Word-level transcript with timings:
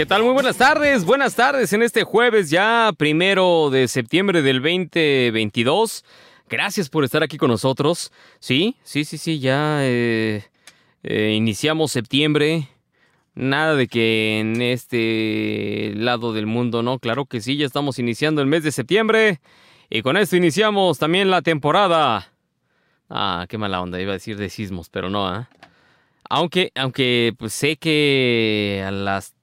¿Qué 0.00 0.06
tal? 0.06 0.22
Muy 0.22 0.32
buenas 0.32 0.56
tardes, 0.56 1.04
buenas 1.04 1.34
tardes 1.34 1.74
en 1.74 1.82
este 1.82 2.04
jueves 2.04 2.48
ya 2.48 2.90
primero 2.96 3.68
de 3.68 3.86
septiembre 3.86 4.40
del 4.40 4.62
2022. 4.62 6.06
Gracias 6.48 6.88
por 6.88 7.04
estar 7.04 7.22
aquí 7.22 7.36
con 7.36 7.50
nosotros. 7.50 8.10
Sí, 8.38 8.76
sí, 8.82 9.04
sí, 9.04 9.18
sí, 9.18 9.40
ya 9.40 9.80
eh, 9.82 10.42
eh, 11.02 11.34
iniciamos 11.36 11.92
septiembre. 11.92 12.66
Nada 13.34 13.74
de 13.74 13.88
que 13.88 14.40
en 14.40 14.62
este 14.62 15.92
lado 15.94 16.32
del 16.32 16.46
mundo, 16.46 16.82
¿no? 16.82 16.98
Claro 16.98 17.26
que 17.26 17.42
sí, 17.42 17.58
ya 17.58 17.66
estamos 17.66 17.98
iniciando 17.98 18.40
el 18.40 18.46
mes 18.46 18.62
de 18.62 18.72
septiembre. 18.72 19.42
Y 19.90 20.00
con 20.00 20.16
esto 20.16 20.34
iniciamos 20.34 20.98
también 20.98 21.28
la 21.28 21.42
temporada. 21.42 22.32
Ah, 23.10 23.44
qué 23.50 23.58
mala 23.58 23.82
onda, 23.82 24.00
iba 24.00 24.12
a 24.12 24.14
decir 24.14 24.38
de 24.38 24.48
sismos, 24.48 24.88
pero 24.88 25.10
no, 25.10 25.28
¿ah? 25.28 25.50
Aunque, 26.30 26.72
aunque 26.74 27.34
pues, 27.36 27.52
sé 27.52 27.76
que 27.76 28.82
a 28.86 28.90
las 28.92 29.34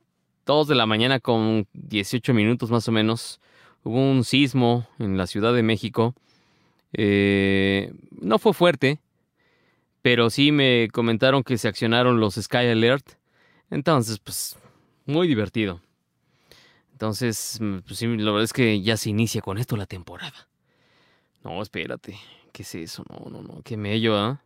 2 0.48 0.68
de 0.68 0.76
la 0.76 0.86
mañana 0.88 1.20
con 1.20 1.68
18 1.74 2.34
minutos 2.34 2.72
más 2.72 2.88
o 2.88 2.92
menos, 2.92 3.40
hubo 3.84 4.00
un 4.00 4.24
sismo 4.24 4.88
en 4.98 5.18
la 5.18 5.28
Ciudad 5.28 5.54
de 5.54 5.62
México. 5.62 6.16
Eh, 6.94 7.94
no 8.20 8.40
fue 8.40 8.54
fuerte, 8.54 9.00
pero 10.02 10.30
sí 10.30 10.52
me 10.52 10.88
comentaron 10.92 11.44
que 11.44 11.58
se 11.58 11.68
accionaron 11.68 12.20
los 12.20 12.36
Sky 12.36 12.70
Alert. 12.70 13.06
Entonces, 13.70 14.20
pues, 14.20 14.58
muy 15.06 15.28
divertido. 15.28 15.82
Entonces, 16.94 17.60
pues 17.86 18.00
sí, 18.00 18.08
la 18.08 18.32
verdad 18.32 18.46
es 18.46 18.54
que 18.54 18.82
ya 18.82 18.98
se 18.98 19.10
inicia 19.10 19.42
con 19.42 19.58
esto 19.58 19.76
la 19.76 19.86
temporada. 19.86 20.48
No, 21.44 21.62
espérate. 21.62 22.18
¿Qué 22.54 22.64
es 22.64 22.74
eso? 22.74 23.04
No, 23.10 23.30
no, 23.30 23.44
no. 23.44 23.62
Qué 23.64 23.78
mello, 23.78 24.18
¿ah? 24.18 24.42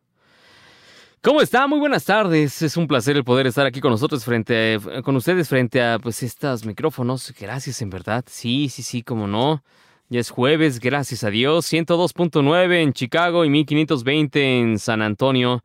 ¿Cómo 1.23 1.39
está? 1.39 1.67
Muy 1.67 1.77
buenas 1.77 2.05
tardes. 2.05 2.63
Es 2.63 2.77
un 2.77 2.87
placer 2.87 3.15
el 3.15 3.23
poder 3.23 3.45
estar 3.45 3.67
aquí 3.67 3.79
con 3.79 3.91
nosotros 3.91 4.25
frente 4.25 4.79
a, 4.95 5.03
con 5.03 5.15
ustedes 5.15 5.47
frente 5.47 5.79
a 5.79 5.99
pues 5.99 6.23
estos 6.23 6.65
micrófonos. 6.65 7.31
Gracias 7.39 7.79
en 7.83 7.91
verdad. 7.91 8.25
Sí, 8.27 8.69
sí, 8.69 8.81
sí, 8.81 9.03
como 9.03 9.27
no. 9.27 9.63
Ya 10.09 10.19
es 10.19 10.31
jueves, 10.31 10.79
gracias 10.79 11.23
a 11.23 11.29
Dios. 11.29 11.71
102.9 11.71 12.81
en 12.81 12.93
Chicago 12.93 13.45
y 13.45 13.51
1520 13.51 14.59
en 14.61 14.79
San 14.79 15.03
Antonio. 15.03 15.63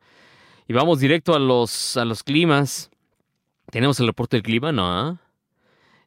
Y 0.67 0.73
vamos 0.73 0.99
directo 0.99 1.33
a 1.33 1.39
los 1.39 1.97
a 1.97 2.05
los 2.05 2.21
climas. 2.21 2.91
¿Tenemos 3.71 3.99
el 3.99 4.05
reporte 4.05 4.37
del 4.37 4.43
clima? 4.43 4.71
No. 4.71 5.17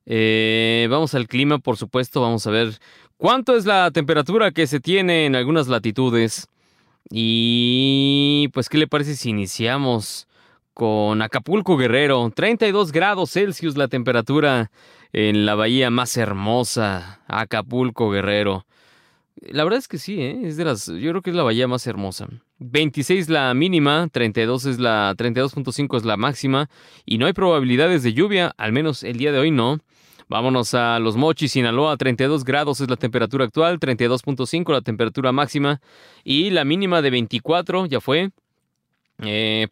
Eh, 0.07 0.87
vamos 0.89 1.17
al 1.17 1.27
clima, 1.27 1.59
por 1.59 1.77
supuesto. 1.77 2.21
Vamos 2.21 2.47
a 2.47 2.53
ver 2.53 2.79
cuánto 3.17 3.57
es 3.57 3.67
la 3.67 3.91
temperatura 3.91 4.53
que 4.53 4.69
se 4.69 4.79
tiene 4.79 5.27
en 5.27 5.35
algunas 5.35 5.67
latitudes. 5.67 6.47
Y 7.11 8.49
pues, 8.53 8.69
¿qué 8.69 8.79
le 8.79 8.87
parece 8.87 9.17
si 9.17 9.31
iniciamos 9.31 10.29
con 10.75 11.23
Acapulco 11.23 11.77
Guerrero? 11.77 12.31
32 12.35 12.93
grados 12.93 13.33
Celsius 13.33 13.77
la 13.77 13.89
temperatura 13.89 14.71
en 15.13 15.45
la 15.45 15.57
bahía 15.57 15.91
más 15.91 16.17
hermosa, 16.17 17.21
Acapulco 17.27 18.11
Guerrero. 18.11 18.65
La 19.41 19.65
verdad 19.65 19.79
es 19.79 19.89
que 19.89 19.99
sí, 19.99 20.21
¿eh? 20.21 20.39
es 20.45 20.57
de 20.57 20.65
las, 20.65 20.87
yo 20.87 21.11
creo 21.11 21.23
que 21.23 21.31
es 21.31 21.37
la 21.37 21.43
bahía 21.43 21.67
más 21.67 21.87
hermosa. 21.87 22.29
26 22.59 23.29
la 23.31 23.53
mínima, 23.55 24.09
32 24.13 24.67
es 24.67 24.79
la 24.79 25.15
32.5 25.17 25.97
es 25.97 26.05
la 26.05 26.17
máxima 26.17 26.69
y 27.07 27.19
no 27.19 27.27
hay 27.27 27.33
probabilidades 27.33 28.03
de 28.03 28.13
lluvia, 28.13 28.53
al 28.59 28.73
menos 28.73 29.03
el 29.03 29.17
día 29.17 29.33
de 29.33 29.39
hoy 29.39 29.51
no. 29.51 29.81
Vámonos 30.31 30.75
a 30.75 31.01
Los 31.01 31.17
Mochis, 31.17 31.51
Sinaloa, 31.51 31.97
32 31.97 32.45
grados 32.45 32.81
es 32.81 32.89
la 32.89 32.95
temperatura 32.95 33.47
actual, 33.47 33.81
32.5 33.81 34.71
la 34.71 34.81
temperatura 34.81 35.33
máxima 35.33 35.81
y 36.23 36.51
la 36.51 36.65
mínima 36.65 37.03
de 37.03 37.11
24, 37.11 37.87
ya 37.87 38.01
fue. 38.01 38.31
Eh, 39.25 39.67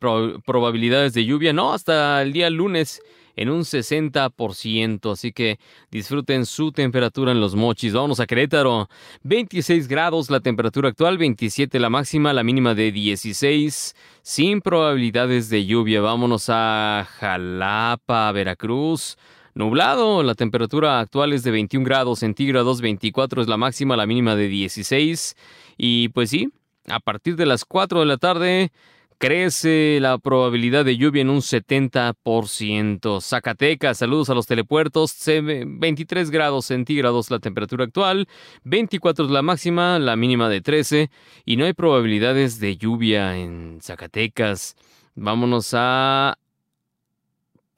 probabilidades 0.44 1.14
de 1.14 1.24
lluvia, 1.24 1.52
no, 1.52 1.72
hasta 1.72 2.20
el 2.22 2.32
día 2.32 2.50
lunes 2.50 3.00
en 3.36 3.50
un 3.50 3.60
60%, 3.60 5.12
así 5.12 5.30
que 5.30 5.60
disfruten 5.92 6.44
su 6.44 6.72
temperatura 6.72 7.30
en 7.30 7.40
los 7.40 7.54
mochis. 7.54 7.92
Vámonos 7.92 8.18
a 8.18 8.26
Querétaro, 8.26 8.88
26 9.22 9.86
grados 9.86 10.28
la 10.28 10.40
temperatura 10.40 10.88
actual, 10.88 11.18
27 11.18 11.78
la 11.78 11.88
máxima, 11.88 12.32
la 12.32 12.42
mínima 12.42 12.74
de 12.74 12.90
16, 12.90 13.94
sin 14.22 14.60
probabilidades 14.60 15.50
de 15.50 15.66
lluvia. 15.66 16.00
Vámonos 16.00 16.46
a 16.48 17.06
Jalapa, 17.08 18.32
Veracruz, 18.32 19.16
Nublado, 19.58 20.22
la 20.22 20.36
temperatura 20.36 21.00
actual 21.00 21.32
es 21.32 21.42
de 21.42 21.50
21 21.50 21.84
grados 21.84 22.20
centígrados, 22.20 22.80
24 22.80 23.42
es 23.42 23.48
la 23.48 23.56
máxima, 23.56 23.96
la 23.96 24.06
mínima 24.06 24.36
de 24.36 24.46
16. 24.46 25.34
Y 25.76 26.10
pues 26.10 26.30
sí, 26.30 26.52
a 26.86 27.00
partir 27.00 27.34
de 27.34 27.44
las 27.44 27.64
4 27.64 27.98
de 27.98 28.06
la 28.06 28.18
tarde 28.18 28.70
crece 29.18 29.98
la 30.00 30.18
probabilidad 30.18 30.84
de 30.84 30.96
lluvia 30.96 31.22
en 31.22 31.30
un 31.30 31.40
70%. 31.40 33.20
Zacatecas, 33.20 33.98
saludos 33.98 34.30
a 34.30 34.34
los 34.34 34.46
telepuertos, 34.46 35.12
23 35.26 36.30
grados 36.30 36.66
centígrados 36.66 37.28
la 37.28 37.40
temperatura 37.40 37.82
actual, 37.82 38.28
24 38.62 39.24
es 39.24 39.30
la 39.32 39.42
máxima, 39.42 39.98
la 39.98 40.14
mínima 40.14 40.48
de 40.48 40.60
13 40.60 41.10
y 41.44 41.56
no 41.56 41.64
hay 41.64 41.72
probabilidades 41.72 42.60
de 42.60 42.76
lluvia 42.76 43.36
en 43.36 43.80
Zacatecas. 43.82 44.76
Vámonos 45.16 45.74
a 45.74 46.38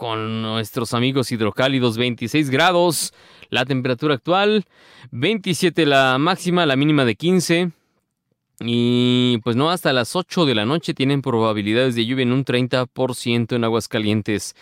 con 0.00 0.40
nuestros 0.40 0.94
amigos 0.94 1.30
hidrocálidos 1.30 1.98
26 1.98 2.48
grados, 2.48 3.12
la 3.50 3.66
temperatura 3.66 4.14
actual 4.14 4.64
27 5.10 5.84
la 5.84 6.16
máxima, 6.16 6.64
la 6.64 6.74
mínima 6.74 7.04
de 7.04 7.16
15 7.16 7.70
y 8.60 9.36
pues 9.44 9.56
no, 9.56 9.68
hasta 9.68 9.92
las 9.92 10.16
8 10.16 10.46
de 10.46 10.54
la 10.54 10.64
noche 10.64 10.94
tienen 10.94 11.20
probabilidades 11.20 11.96
de 11.96 12.06
lluvia 12.06 12.22
en 12.22 12.32
un 12.32 12.46
30% 12.46 13.54
en 13.54 13.62
aguas 13.62 13.88
calientes. 13.88 14.56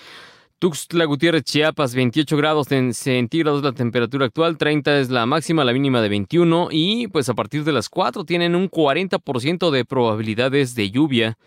Tuxtla 0.58 1.04
Gutiérrez, 1.04 1.44
Chiapas, 1.44 1.94
28 1.94 2.36
grados 2.36 2.66
centígrados 2.94 3.62
la 3.62 3.70
temperatura 3.70 4.26
actual, 4.26 4.58
30 4.58 4.98
es 4.98 5.08
la 5.08 5.24
máxima, 5.24 5.64
la 5.64 5.72
mínima 5.72 6.02
de 6.02 6.08
21 6.08 6.66
y 6.72 7.06
pues 7.06 7.28
a 7.28 7.34
partir 7.34 7.62
de 7.62 7.70
las 7.70 7.88
4 7.88 8.24
tienen 8.24 8.56
un 8.56 8.68
40% 8.68 9.70
de 9.70 9.84
probabilidades 9.84 10.74
de 10.74 10.90
lluvia. 10.90 11.38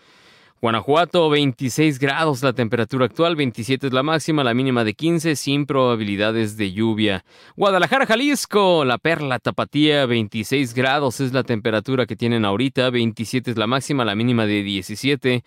Guanajuato, 0.61 1.27
26 1.31 1.97
grados 1.97 2.43
la 2.43 2.53
temperatura 2.53 3.05
actual, 3.05 3.35
27 3.35 3.87
es 3.87 3.93
la 3.93 4.03
máxima, 4.03 4.43
la 4.43 4.53
mínima 4.53 4.83
de 4.83 4.93
15, 4.93 5.35
sin 5.35 5.65
probabilidades 5.65 6.55
de 6.55 6.71
lluvia. 6.71 7.25
Guadalajara, 7.55 8.05
Jalisco, 8.05 8.85
la 8.85 8.99
perla 8.99 9.39
tapatía, 9.39 10.05
26 10.05 10.75
grados 10.75 11.19
es 11.19 11.33
la 11.33 11.41
temperatura 11.41 12.05
que 12.05 12.15
tienen 12.15 12.45
ahorita, 12.45 12.91
27 12.91 13.49
es 13.49 13.57
la 13.57 13.65
máxima, 13.65 14.05
la 14.05 14.13
mínima 14.13 14.45
de 14.45 14.61
17, 14.61 15.43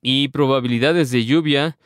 y 0.00 0.28
probabilidades 0.28 1.10
de 1.10 1.24
lluvia, 1.24 1.76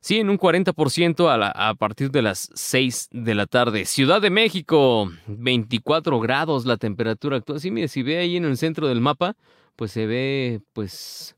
sí, 0.00 0.18
en 0.18 0.28
un 0.28 0.38
40% 0.38 1.30
a, 1.30 1.70
a 1.70 1.74
partir 1.74 2.10
de 2.10 2.20
las 2.20 2.50
6 2.54 3.08
de 3.12 3.34
la 3.34 3.46
tarde. 3.46 3.86
Ciudad 3.86 4.20
de 4.20 4.28
México, 4.28 5.10
24 5.26 6.20
grados 6.20 6.66
la 6.66 6.76
temperatura 6.76 7.38
actual. 7.38 7.60
Sí, 7.60 7.70
mire, 7.70 7.88
si 7.88 8.02
ve 8.02 8.18
ahí 8.18 8.36
en 8.36 8.44
el 8.44 8.58
centro 8.58 8.88
del 8.88 9.00
mapa, 9.00 9.36
pues 9.74 9.92
se 9.92 10.04
ve, 10.04 10.60
pues 10.74 11.35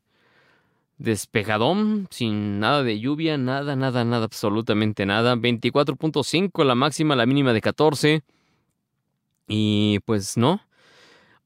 despejadón, 0.99 2.07
sin 2.11 2.59
nada 2.59 2.83
de 2.83 2.99
lluvia, 2.99 3.37
nada, 3.37 3.75
nada, 3.75 4.05
nada, 4.05 4.25
absolutamente 4.25 5.05
nada. 5.05 5.35
24.5 5.35 6.63
la 6.63 6.75
máxima, 6.75 7.15
la 7.15 7.25
mínima 7.25 7.53
de 7.53 7.61
14. 7.61 8.21
Y 9.47 9.99
pues 10.05 10.37
no. 10.37 10.61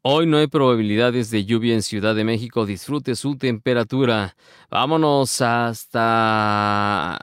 Hoy 0.01 0.25
no 0.25 0.37
hay 0.37 0.47
probabilidades 0.47 1.29
de 1.31 1.45
lluvia 1.45 1.73
en 1.75 1.81
Ciudad 1.81 2.13
de 2.13 2.25
México. 2.25 2.65
Disfrute 2.65 3.15
su 3.15 3.37
temperatura. 3.37 4.35
Vámonos 4.69 5.39
hasta... 5.41 7.17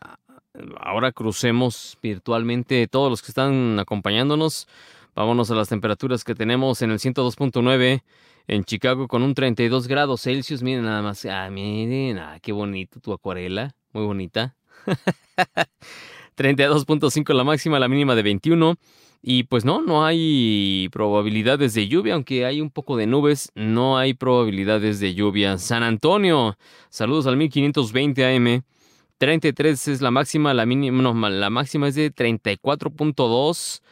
Ahora 0.79 1.13
crucemos 1.13 1.99
virtualmente 2.03 2.87
todos 2.89 3.11
los 3.11 3.23
que 3.23 3.33
están 3.33 3.79
acompañándonos. 3.79 4.67
Vámonos 5.15 5.51
a 5.51 5.55
las 5.55 5.69
temperaturas 5.69 6.25
que 6.25 6.35
tenemos 6.35 6.81
en 6.83 6.91
el 6.91 6.99
102.9 6.99 8.03
en 8.51 8.65
Chicago 8.65 9.07
con 9.07 9.23
un 9.23 9.35
32 9.35 9.87
grados 9.87 10.23
Celsius. 10.23 10.63
Miren 10.63 10.85
nada 10.85 11.03
más. 11.03 11.25
Ah, 11.25 11.49
miren, 11.51 12.19
ah, 12.19 12.39
qué 12.43 12.51
bonito 12.51 12.99
tu 13.01 13.13
acuarela. 13.13 13.77
Muy 13.93 14.05
bonita. 14.05 14.57
32.5 16.37 17.33
la 17.33 17.45
máxima, 17.45 17.79
la 17.79 17.87
mínima 17.87 18.17
de 18.17 18.23
21. 18.23 18.75
Y 19.23 19.45
pues 19.45 19.65
no, 19.65 19.83
no 19.83 20.05
hay 20.05 20.89
probabilidades 20.91 21.75
de 21.75 21.87
lluvia, 21.87 22.15
aunque 22.15 22.47
hay 22.47 22.61
un 22.61 22.71
poco 22.71 22.97
de 22.97 23.07
nubes, 23.07 23.53
no 23.55 23.99
hay 23.99 24.15
probabilidades 24.15 24.99
de 24.99 25.15
lluvia. 25.15 25.59
San 25.59 25.83
Antonio, 25.83 26.57
saludos 26.89 27.27
al 27.27 27.37
1520 27.37 28.25
AM. 28.25 28.63
33 29.19 29.89
es 29.89 30.01
la 30.01 30.11
máxima, 30.11 30.55
la 30.55 30.65
mínima, 30.65 31.03
no, 31.03 31.29
la 31.29 31.51
máxima 31.51 31.89
es 31.89 31.95
de 31.95 32.13
34.2. 32.13 33.83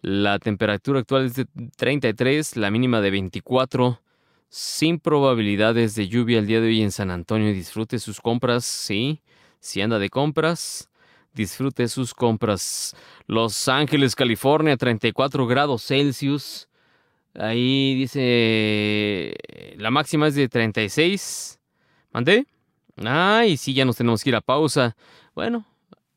La 0.00 0.38
temperatura 0.38 1.00
actual 1.00 1.26
es 1.26 1.34
de 1.34 1.46
33, 1.76 2.56
la 2.56 2.70
mínima 2.70 3.02
de 3.02 3.10
24 3.10 4.00
sin 4.48 4.98
probabilidades 4.98 5.94
de 5.94 6.08
lluvia 6.08 6.38
el 6.38 6.46
día 6.46 6.60
de 6.60 6.68
hoy 6.68 6.82
en 6.82 6.92
San 6.92 7.10
Antonio. 7.10 7.52
Disfrute 7.52 7.98
sus 7.98 8.20
compras, 8.20 8.64
sí. 8.64 9.20
Si 9.60 9.80
anda 9.80 9.98
de 9.98 10.08
compras, 10.08 10.88
disfrute 11.34 11.88
sus 11.88 12.14
compras. 12.14 12.96
Los 13.26 13.68
Ángeles, 13.68 14.14
California, 14.14 14.76
34 14.76 15.46
grados 15.46 15.84
Celsius. 15.84 16.68
Ahí 17.34 17.94
dice, 17.94 19.34
la 19.76 19.90
máxima 19.90 20.28
es 20.28 20.34
de 20.34 20.48
36. 20.48 21.60
¿Mandé? 22.12 22.46
Ay, 23.04 23.56
sí, 23.56 23.74
ya 23.74 23.84
nos 23.84 23.96
tenemos 23.96 24.22
que 24.22 24.30
ir 24.30 24.36
a 24.36 24.40
pausa. 24.40 24.96
Bueno, 25.34 25.64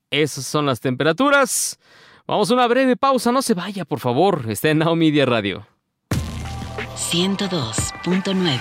Esas 0.10 0.46
son 0.46 0.66
las 0.66 0.80
temperaturas. 0.80 1.80
Vamos 2.28 2.50
a 2.50 2.54
una 2.54 2.68
breve 2.68 2.96
pausa, 2.96 3.32
no 3.32 3.42
se 3.42 3.54
vaya, 3.54 3.86
por 3.86 4.00
favor. 4.00 4.46
Está 4.50 4.70
en 4.70 4.80
Now 4.80 4.96
Media 4.96 5.26
Radio. 5.26 5.68
102.9 8.04 8.58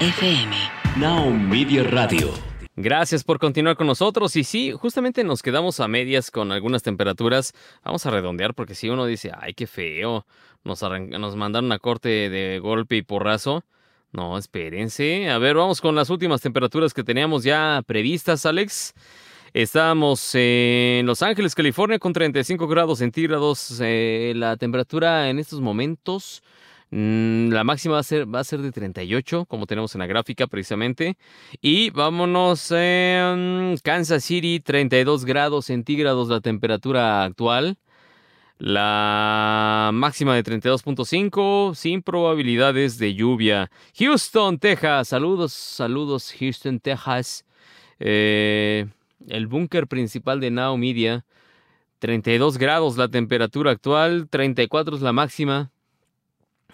FM. 0.00 0.56
Now 0.96 1.30
Media 1.30 1.84
Radio. 1.84 2.32
Gracias 2.74 3.22
por 3.22 3.38
continuar 3.38 3.76
con 3.76 3.86
nosotros. 3.86 4.34
Y 4.34 4.42
sí, 4.42 4.72
justamente 4.72 5.22
nos 5.22 5.42
quedamos 5.42 5.78
a 5.78 5.86
medias 5.86 6.32
con 6.32 6.50
algunas 6.50 6.82
temperaturas. 6.82 7.52
Vamos 7.84 8.04
a 8.04 8.10
redondear 8.10 8.52
porque 8.54 8.74
si 8.74 8.88
uno 8.88 9.06
dice, 9.06 9.30
ay, 9.38 9.54
qué 9.54 9.68
feo, 9.68 10.26
nos, 10.64 10.82
nos 10.82 11.36
mandaron 11.36 11.70
a 11.70 11.78
corte 11.78 12.08
de 12.30 12.58
golpe 12.58 12.96
y 12.96 13.02
porrazo. 13.02 13.64
No, 14.10 14.36
espérense. 14.38 15.30
A 15.30 15.38
ver, 15.38 15.54
vamos 15.54 15.80
con 15.80 15.94
las 15.94 16.10
últimas 16.10 16.40
temperaturas 16.40 16.92
que 16.92 17.04
teníamos 17.04 17.44
ya 17.44 17.80
previstas, 17.86 18.44
Alex. 18.44 18.92
Estamos 19.52 20.30
en 20.34 21.06
Los 21.06 21.22
Ángeles, 21.22 21.54
California, 21.54 22.00
con 22.00 22.12
35 22.12 22.66
grados 22.66 22.98
centígrados. 22.98 23.78
Eh, 23.80 24.32
la 24.34 24.56
temperatura 24.56 25.30
en 25.30 25.38
estos 25.38 25.60
momentos 25.60 26.42
la 26.90 27.64
máxima 27.64 27.94
va 27.94 28.00
a, 28.00 28.02
ser, 28.04 28.32
va 28.32 28.40
a 28.40 28.44
ser 28.44 28.60
de 28.60 28.70
38, 28.70 29.46
como 29.46 29.66
tenemos 29.66 29.94
en 29.94 30.00
la 30.00 30.06
gráfica 30.06 30.46
precisamente. 30.46 31.16
Y 31.60 31.90
vámonos 31.90 32.70
en 32.70 33.76
Kansas 33.82 34.24
City, 34.24 34.60
32 34.60 35.24
grados 35.24 35.66
centígrados 35.66 36.28
la 36.28 36.40
temperatura 36.40 37.24
actual. 37.24 37.78
La 38.58 39.90
máxima 39.92 40.36
de 40.36 40.44
32.5 40.44 41.74
sin 41.74 42.02
probabilidades 42.02 42.98
de 42.98 43.14
lluvia. 43.14 43.70
Houston, 43.98 44.58
Texas. 44.58 45.08
Saludos, 45.08 45.52
saludos 45.52 46.32
Houston, 46.38 46.78
Texas. 46.78 47.44
Eh, 47.98 48.86
el 49.28 49.46
búnker 49.48 49.88
principal 49.88 50.40
de 50.40 50.50
Now 50.52 50.76
Media. 50.76 51.24
32 51.98 52.58
grados 52.58 52.96
la 52.96 53.08
temperatura 53.08 53.70
actual, 53.70 54.28
34 54.28 54.96
es 54.96 55.02
la 55.02 55.12
máxima. 55.12 55.72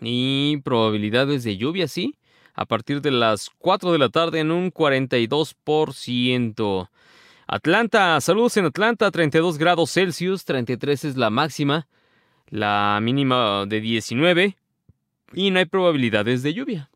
Y 0.01 0.59
probabilidades 0.59 1.45
de 1.45 1.57
lluvia, 1.57 1.89
sí, 1.89 2.17
a 2.55 2.65
partir 2.65 3.01
de 3.01 3.11
las 3.11 3.51
4 3.59 3.93
de 3.93 3.99
la 3.99 4.09
tarde 4.09 4.41
en 4.41 4.51
un 4.51 4.73
42%. 4.73 6.89
Atlanta, 7.47 8.21
saludos 8.21 8.57
en 8.57 8.67
Atlanta, 8.67 9.11
32 9.11 9.59
grados 9.59 9.91
Celsius, 9.91 10.45
33 10.45 11.05
es 11.05 11.17
la 11.17 11.31
máxima, 11.31 11.89
la 12.49 12.99
mínima 13.03 13.67
de 13.67 13.81
19 13.81 14.57
y 15.33 15.51
no 15.51 15.59
hay 15.59 15.65
probabilidades 15.65 16.43
de 16.43 16.55
lluvia. 16.55 16.91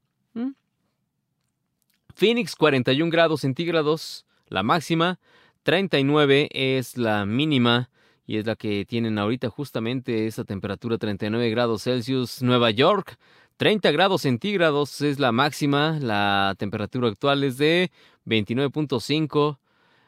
Phoenix, 2.15 2.55
41 2.55 3.11
grados 3.11 3.41
centígrados, 3.41 4.25
la 4.47 4.63
máxima, 4.63 5.19
39 5.65 6.49
es 6.53 6.97
la 6.97 7.27
mínima 7.27 7.91
y 8.27 8.39
es 8.39 8.47
la 8.47 8.57
que 8.57 8.85
tienen 8.85 9.19
ahorita 9.19 9.51
justamente 9.51 10.27
esa 10.27 10.45
temperatura 10.45 10.99
39 10.99 11.51
grados 11.51 11.83
Celsius. 11.83 12.43
Nueva 12.43 12.71
York, 12.71 13.19
30 13.57 13.91
grados 13.93 14.23
centígrados 14.23 15.01
es 15.01 15.19
la 15.19 15.33
máxima, 15.33 15.99
la 16.01 16.55
temperatura 16.59 17.09
actual 17.09 17.45
es 17.45 17.59
de 17.59 17.91
29.5. 18.27 19.59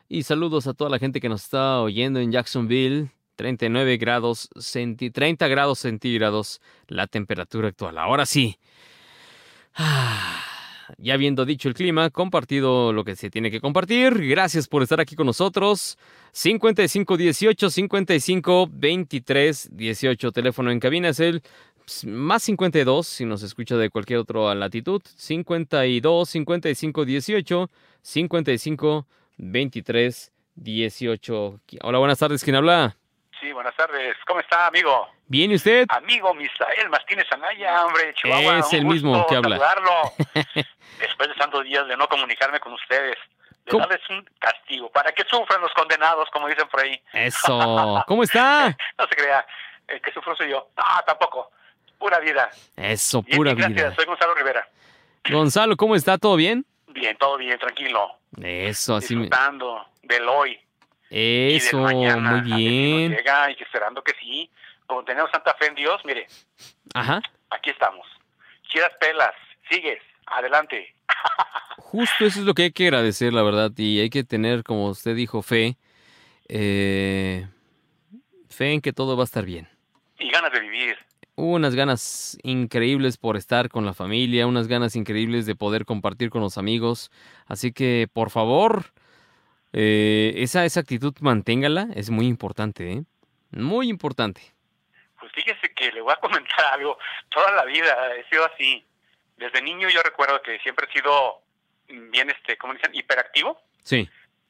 Y 0.08 0.22
saludos 0.22 0.66
a 0.66 0.74
toda 0.74 0.88
la 0.88 0.98
gente 0.98 1.20
que 1.20 1.28
nos 1.28 1.42
está 1.44 1.80
oyendo 1.80 2.20
en 2.20 2.32
Jacksonville. 2.32 3.10
39 3.34 3.98
grados 3.98 4.48
30 5.12 5.48
grados 5.48 5.78
centígrados 5.80 6.62
la 6.88 7.06
temperatura 7.06 7.68
actual. 7.68 7.98
Ahora 7.98 8.24
sí. 8.24 8.58
Ah 9.74 10.55
ya 10.98 11.14
habiendo 11.14 11.44
dicho 11.44 11.68
el 11.68 11.74
clima, 11.74 12.10
compartido 12.10 12.92
lo 12.92 13.04
que 13.04 13.16
se 13.16 13.30
tiene 13.30 13.50
que 13.50 13.60
compartir. 13.60 14.14
Gracias 14.28 14.68
por 14.68 14.82
estar 14.82 15.00
aquí 15.00 15.16
con 15.16 15.26
nosotros. 15.26 15.98
5518 16.32 17.70
55 17.70 18.68
23 18.70 19.68
18. 19.72 20.32
Teléfono 20.32 20.70
en 20.70 20.80
cabina 20.80 21.08
es 21.08 21.20
el 21.20 21.42
más 22.04 22.42
52 22.42 23.06
si 23.06 23.24
nos 23.24 23.42
escucha 23.42 23.76
de 23.76 23.90
cualquier 23.90 24.20
otra 24.20 24.54
latitud. 24.54 25.02
52 25.16 26.28
55 26.28 27.04
18 27.04 27.70
55 28.02 29.06
23 29.38 30.32
18. 30.56 31.60
Hola, 31.82 31.98
buenas 31.98 32.18
tardes. 32.18 32.42
¿Quién 32.42 32.56
habla? 32.56 32.96
Sí, 33.40 33.52
buenas 33.52 33.76
tardes. 33.76 34.16
¿Cómo 34.26 34.40
está, 34.40 34.66
amigo? 34.66 35.15
Bien, 35.28 35.50
¿y 35.50 35.56
usted? 35.56 35.86
Amigo 35.88 36.32
Misael 36.34 36.88
Martínez 36.88 37.26
Anaya, 37.32 37.84
hombre, 37.84 38.14
Chihuahua. 38.14 38.60
Es 38.60 38.72
el 38.72 38.84
mismo 38.84 39.26
que 39.26 39.34
habla. 39.34 39.58
Después 41.00 41.28
de 41.28 41.34
tantos 41.34 41.64
días 41.64 41.86
de 41.88 41.96
no 41.96 42.08
comunicarme 42.08 42.60
con 42.60 42.72
ustedes, 42.72 43.16
de 43.64 43.76
darles 43.76 44.00
un 44.08 44.24
castigo, 44.38 44.88
para 44.90 45.10
que 45.12 45.24
sufran 45.24 45.60
los 45.60 45.72
condenados, 45.74 46.28
como 46.30 46.48
dicen 46.48 46.68
por 46.68 46.80
ahí. 46.80 47.00
Eso. 47.12 48.04
¿Cómo 48.06 48.22
está? 48.22 48.76
no 48.96 49.06
se 49.08 49.16
crea, 49.16 49.44
el 49.88 50.00
que 50.00 50.12
sufro 50.12 50.36
soy 50.36 50.50
yo. 50.50 50.68
Ah, 50.76 51.02
tampoco. 51.04 51.50
Pura 51.98 52.20
vida. 52.20 52.48
Eso, 52.76 53.22
pura 53.22 53.54
vida. 53.54 53.68
Gracias, 53.68 53.96
soy 53.96 54.04
Gonzalo 54.04 54.34
Rivera. 54.34 54.68
Gonzalo, 55.28 55.76
¿cómo 55.76 55.96
está? 55.96 56.18
¿Todo 56.18 56.36
bien? 56.36 56.64
Bien, 56.88 57.16
todo 57.16 57.36
bien, 57.36 57.58
tranquilo. 57.58 58.16
Eso, 58.40 58.96
así 58.96 59.14
Disfrutando 59.14 59.86
del 60.02 60.28
hoy. 60.28 60.60
Eso, 61.10 61.78
muy 61.78 62.40
bien. 62.42 63.10
Llega 63.10 63.50
y 63.50 63.62
esperando 63.62 64.02
que 64.02 64.12
sí. 64.20 64.50
Como 64.86 65.04
tenemos 65.04 65.30
tanta 65.30 65.54
fe 65.54 65.66
en 65.66 65.74
Dios, 65.74 66.00
mire. 66.04 66.26
Ajá. 66.94 67.20
Aquí 67.50 67.70
estamos. 67.70 68.06
Chidas 68.68 68.92
pelas, 69.00 69.32
sigues, 69.70 70.00
adelante. 70.26 70.94
Justo 71.78 72.24
eso 72.24 72.40
es 72.40 72.46
lo 72.46 72.54
que 72.54 72.64
hay 72.64 72.72
que 72.72 72.84
agradecer, 72.84 73.32
la 73.32 73.42
verdad. 73.42 73.70
Y 73.76 74.00
hay 74.00 74.10
que 74.10 74.24
tener, 74.24 74.64
como 74.64 74.88
usted 74.88 75.14
dijo, 75.14 75.42
fe. 75.42 75.76
Eh, 76.48 77.46
fe 78.48 78.72
en 78.72 78.80
que 78.80 78.92
todo 78.92 79.16
va 79.16 79.22
a 79.22 79.24
estar 79.24 79.44
bien. 79.44 79.68
Y 80.18 80.30
ganas 80.30 80.52
de 80.52 80.60
vivir. 80.60 80.96
Unas 81.34 81.74
ganas 81.74 82.38
increíbles 82.42 83.18
por 83.18 83.36
estar 83.36 83.68
con 83.68 83.84
la 83.84 83.92
familia, 83.92 84.46
unas 84.46 84.68
ganas 84.68 84.96
increíbles 84.96 85.44
de 85.44 85.54
poder 85.54 85.84
compartir 85.84 86.30
con 86.30 86.40
los 86.40 86.56
amigos. 86.56 87.10
Así 87.46 87.72
que, 87.72 88.08
por 88.10 88.30
favor, 88.30 88.86
eh, 89.72 90.32
esa, 90.36 90.64
esa 90.64 90.80
actitud 90.80 91.14
manténgala, 91.20 91.88
es 91.94 92.08
muy 92.08 92.26
importante, 92.26 92.92
¿eh? 92.92 93.02
Muy 93.50 93.90
importante. 93.90 94.55
Le 95.92 96.00
voy 96.00 96.12
a 96.12 96.20
comentar 96.20 96.64
algo. 96.72 96.98
Toda 97.28 97.52
la 97.52 97.64
vida 97.64 98.14
he 98.16 98.28
sido 98.28 98.44
así. 98.46 98.86
Desde 99.36 99.62
niño 99.62 99.88
yo 99.88 100.02
recuerdo 100.02 100.40
que 100.42 100.58
siempre 100.60 100.86
he 100.88 100.92
sido 100.92 101.42
bien, 101.88 102.30
este, 102.30 102.56
¿cómo 102.56 102.74
dicen? 102.74 102.94
Hiperactivo. 102.94 103.60
Sí. 103.84 104.08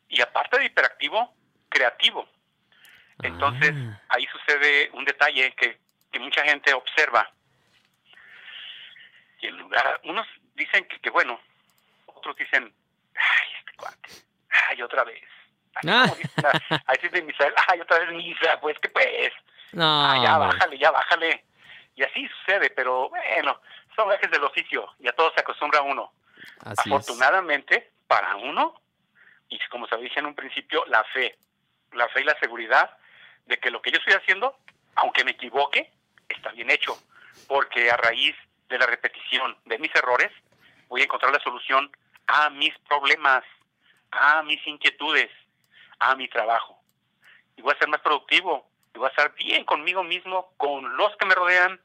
Y 0.08 0.20
aparte 0.20 0.58
de 0.58 0.66
hiperactivo, 0.66 1.34
creativo. 1.68 2.28
Entonces, 3.22 3.72
ah. 3.74 4.02
ahí 4.10 4.26
sucede 4.26 4.90
un 4.92 5.04
detalle 5.04 5.52
que, 5.54 5.78
que 6.12 6.18
mucha 6.18 6.44
gente 6.44 6.72
observa. 6.72 7.30
Y 9.40 9.46
en 9.46 9.58
lugar, 9.58 10.00
unos 10.04 10.26
dicen 10.54 10.86
que, 10.86 10.98
que 11.00 11.10
bueno, 11.10 11.40
otros 12.06 12.36
dicen, 12.36 12.72
ay, 13.14 13.48
este 13.58 13.72
cuate, 13.76 14.10
ay, 14.68 14.82
otra 14.82 15.04
vez. 15.04 15.22
Ay, 15.82 16.22
ah. 16.44 16.80
Ahí 16.86 16.96
sí 17.00 17.08
de 17.08 17.22
misa, 17.22 17.46
ay, 17.68 17.80
otra 17.80 17.98
vez 18.00 18.12
misa, 18.12 18.58
pues, 18.60 18.78
que 18.78 18.88
pues. 18.88 19.32
No, 19.72 20.22
ya 20.22 20.38
bájale, 20.38 20.78
ya 20.78 20.90
bájale. 20.90 21.44
Y 21.94 22.02
así 22.02 22.28
sucede, 22.28 22.70
pero 22.70 23.08
bueno, 23.08 23.60
son 23.94 24.12
ejes 24.12 24.30
del 24.30 24.44
oficio 24.44 24.86
y 24.98 25.08
a 25.08 25.12
todo 25.12 25.32
se 25.34 25.40
acostumbra 25.40 25.82
uno. 25.82 26.12
Afortunadamente, 26.64 27.90
para 28.06 28.36
uno, 28.36 28.80
y 29.48 29.58
como 29.70 29.86
se 29.86 29.96
dije 29.96 30.20
en 30.20 30.26
un 30.26 30.34
principio, 30.34 30.84
la 30.86 31.04
fe. 31.04 31.36
La 31.92 32.08
fe 32.08 32.20
y 32.20 32.24
la 32.24 32.38
seguridad 32.38 32.96
de 33.46 33.58
que 33.58 33.70
lo 33.70 33.80
que 33.80 33.90
yo 33.90 33.98
estoy 33.98 34.14
haciendo, 34.14 34.58
aunque 34.96 35.24
me 35.24 35.32
equivoque, 35.32 35.90
está 36.28 36.50
bien 36.50 36.70
hecho. 36.70 36.98
Porque 37.48 37.90
a 37.90 37.96
raíz 37.96 38.34
de 38.68 38.78
la 38.78 38.86
repetición 38.86 39.56
de 39.64 39.78
mis 39.78 39.94
errores, 39.94 40.30
voy 40.88 41.00
a 41.00 41.04
encontrar 41.04 41.32
la 41.32 41.40
solución 41.40 41.90
a 42.26 42.50
mis 42.50 42.76
problemas, 42.88 43.44
a 44.10 44.42
mis 44.42 44.64
inquietudes, 44.66 45.30
a 45.98 46.14
mi 46.14 46.28
trabajo. 46.28 46.78
Y 47.56 47.62
voy 47.62 47.72
a 47.74 47.78
ser 47.78 47.88
más 47.88 48.00
productivo, 48.00 48.68
y 48.94 48.98
voy 48.98 49.06
a 49.06 49.10
estar 49.10 49.34
bien 49.34 49.64
conmigo 49.64 50.02
mismo, 50.02 50.52
con 50.56 50.96
los 50.96 51.16
que 51.16 51.26
me 51.26 51.34
rodean, 51.34 51.80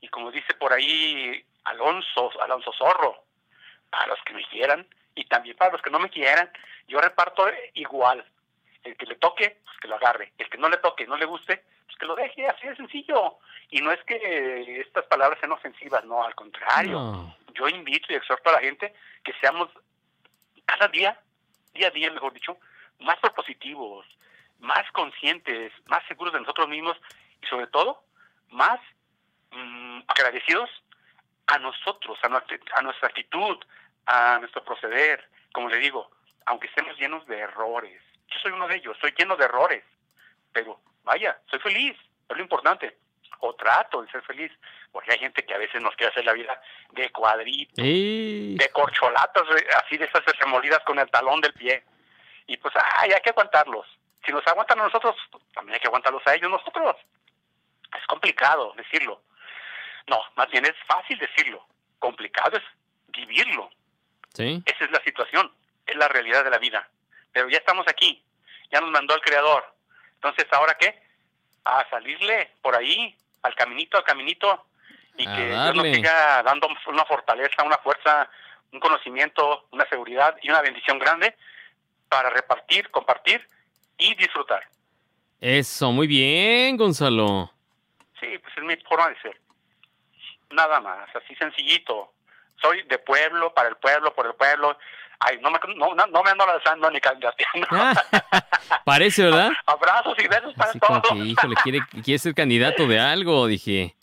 y 0.00 0.08
como 0.08 0.30
dice 0.30 0.54
por 0.54 0.72
ahí 0.72 1.44
Alonso, 1.64 2.30
Alonso 2.42 2.72
Zorro, 2.72 3.24
a 3.92 4.06
los 4.06 4.18
que 4.24 4.34
me 4.34 4.44
quieran, 4.48 4.86
y 5.14 5.24
también 5.24 5.56
para 5.56 5.72
los 5.72 5.82
que 5.82 5.90
no 5.90 5.98
me 5.98 6.10
quieran, 6.10 6.50
yo 6.88 7.00
reparto 7.00 7.48
igual. 7.74 8.24
El 8.84 8.96
que 8.96 9.06
le 9.06 9.16
toque, 9.16 9.58
pues 9.64 9.76
que 9.80 9.88
lo 9.88 9.96
agarre. 9.96 10.32
El 10.38 10.48
que 10.48 10.58
no 10.58 10.68
le 10.68 10.76
toque, 10.76 11.06
no 11.06 11.16
le 11.16 11.24
guste, 11.24 11.64
pues 11.86 11.98
que 11.98 12.06
lo 12.06 12.14
deje, 12.14 12.46
así 12.46 12.68
de 12.68 12.76
sencillo. 12.76 13.38
Y 13.70 13.80
no 13.80 13.90
es 13.90 14.02
que 14.04 14.80
estas 14.80 15.04
palabras 15.06 15.40
sean 15.40 15.52
ofensivas, 15.52 16.04
no, 16.04 16.22
al 16.22 16.34
contrario. 16.34 17.34
Yo 17.54 17.68
invito 17.68 18.12
y 18.12 18.16
exhorto 18.16 18.50
a 18.50 18.52
la 18.52 18.60
gente 18.60 18.94
que 19.24 19.32
seamos 19.40 19.70
cada 20.66 20.86
día, 20.88 21.18
día 21.72 21.88
a 21.88 21.90
día, 21.90 22.10
mejor 22.12 22.32
dicho, 22.32 22.58
más 23.00 23.18
propositivos, 23.18 24.06
más 24.58 24.90
conscientes, 24.92 25.72
más 25.86 26.04
seguros 26.06 26.32
de 26.32 26.40
nosotros 26.40 26.68
mismos 26.68 26.96
y 27.42 27.46
sobre 27.46 27.66
todo 27.68 28.02
más 28.50 28.80
mm, 29.50 30.00
agradecidos 30.08 30.70
a 31.46 31.58
nosotros, 31.58 32.18
a 32.22 32.28
nuestra, 32.28 32.58
a 32.74 32.82
nuestra 32.82 33.08
actitud, 33.08 33.58
a 34.06 34.38
nuestro 34.38 34.64
proceder. 34.64 35.28
Como 35.52 35.68
le 35.68 35.78
digo, 35.78 36.10
aunque 36.46 36.68
estemos 36.68 36.96
llenos 36.98 37.26
de 37.26 37.38
errores, 37.38 38.00
Yo 38.28 38.38
soy 38.40 38.52
uno 38.52 38.66
de 38.66 38.76
ellos, 38.76 38.94
estoy 38.96 39.14
lleno 39.16 39.36
de 39.36 39.44
errores, 39.44 39.84
pero 40.52 40.80
vaya, 41.04 41.38
soy 41.50 41.60
feliz, 41.60 41.96
es 42.28 42.36
lo 42.36 42.42
importante. 42.42 42.98
O 43.40 43.54
trato 43.54 44.02
de 44.02 44.10
ser 44.10 44.22
feliz, 44.22 44.50
porque 44.90 45.12
hay 45.12 45.18
gente 45.18 45.44
que 45.44 45.52
a 45.52 45.58
veces 45.58 45.82
nos 45.82 45.94
quiere 45.94 46.10
hacer 46.10 46.24
la 46.24 46.32
vida 46.32 46.58
de 46.92 47.10
cuadritos, 47.10 47.76
de 47.76 48.70
corcholatas, 48.72 49.42
así 49.84 49.98
de 49.98 50.06
esas 50.06 50.24
remolidas 50.38 50.80
con 50.84 50.98
el 50.98 51.10
talón 51.10 51.40
del 51.40 51.52
pie. 51.52 51.84
Y 52.46 52.56
pues, 52.56 52.74
ay, 52.98 53.12
hay 53.12 53.20
que 53.20 53.30
aguantarlos. 53.30 53.86
Si 54.24 54.32
nos 54.32 54.46
aguantan 54.46 54.80
a 54.80 54.84
nosotros, 54.84 55.16
también 55.54 55.74
hay 55.74 55.80
que 55.80 55.88
aguantarlos 55.88 56.26
a 56.26 56.34
ellos 56.34 56.50
nosotros. 56.50 56.96
Es 57.96 58.06
complicado 58.06 58.72
decirlo. 58.76 59.22
No, 60.06 60.20
más 60.36 60.50
bien 60.50 60.64
es 60.64 60.74
fácil 60.86 61.18
decirlo. 61.18 61.64
Complicado 61.98 62.56
es 62.56 62.62
vivirlo. 63.08 63.70
¿Sí? 64.34 64.62
Esa 64.66 64.84
es 64.84 64.90
la 64.90 65.00
situación, 65.02 65.50
es 65.86 65.96
la 65.96 66.08
realidad 66.08 66.44
de 66.44 66.50
la 66.50 66.58
vida. 66.58 66.88
Pero 67.32 67.48
ya 67.48 67.58
estamos 67.58 67.86
aquí, 67.88 68.22
ya 68.70 68.80
nos 68.80 68.90
mandó 68.90 69.14
el 69.14 69.20
Creador. 69.22 69.64
Entonces, 70.14 70.46
¿ahora 70.52 70.76
qué? 70.78 71.02
A 71.64 71.88
salirle 71.90 72.52
por 72.62 72.76
ahí, 72.76 73.16
al 73.42 73.54
caminito, 73.54 73.96
al 73.96 74.04
caminito, 74.04 74.66
y 75.16 75.24
que 75.24 75.46
Dios 75.46 75.74
nos 75.74 75.86
siga 75.86 76.42
dando 76.42 76.68
una 76.88 77.04
fortaleza, 77.04 77.62
una 77.62 77.78
fuerza, 77.78 78.28
un 78.72 78.80
conocimiento, 78.80 79.66
una 79.70 79.88
seguridad 79.88 80.36
y 80.42 80.50
una 80.50 80.60
bendición 80.60 80.98
grande 80.98 81.36
para 82.16 82.30
repartir, 82.30 82.90
compartir 82.90 83.46
y 83.98 84.14
disfrutar. 84.14 84.62
Eso, 85.38 85.92
muy 85.92 86.06
bien, 86.06 86.74
Gonzalo. 86.78 87.52
Sí, 88.18 88.38
pues 88.38 88.56
es 88.56 88.62
mi 88.64 88.74
forma 88.88 89.10
de 89.10 89.20
ser. 89.20 89.38
Nada 90.50 90.80
más, 90.80 91.14
así 91.14 91.34
sencillito. 91.34 92.14
Soy 92.62 92.80
de 92.84 92.98
pueblo, 93.00 93.52
para 93.52 93.68
el 93.68 93.76
pueblo, 93.76 94.14
por 94.14 94.24
el 94.24 94.32
pueblo. 94.32 94.78
Ay, 95.20 95.38
no 95.42 95.50
me, 95.50 95.58
no, 95.76 95.94
no 95.94 96.22
me 96.22 96.30
ando 96.30 96.46
lanzando 96.46 96.90
ni 96.90 97.00
candidateando. 97.00 97.68
parece, 98.86 99.24
¿verdad? 99.24 99.50
Abrazos 99.66 100.14
y 100.18 100.26
besos 100.26 100.54
para 100.54 100.70
así 100.70 100.80
todos. 100.80 101.02
Como 101.06 101.22
que, 101.22 101.28
híjole, 101.28 101.56
quiere, 101.62 101.80
quiere 102.02 102.18
ser 102.18 102.34
candidato 102.34 102.86
de 102.86 102.98
algo, 102.98 103.46
dije. 103.46 103.94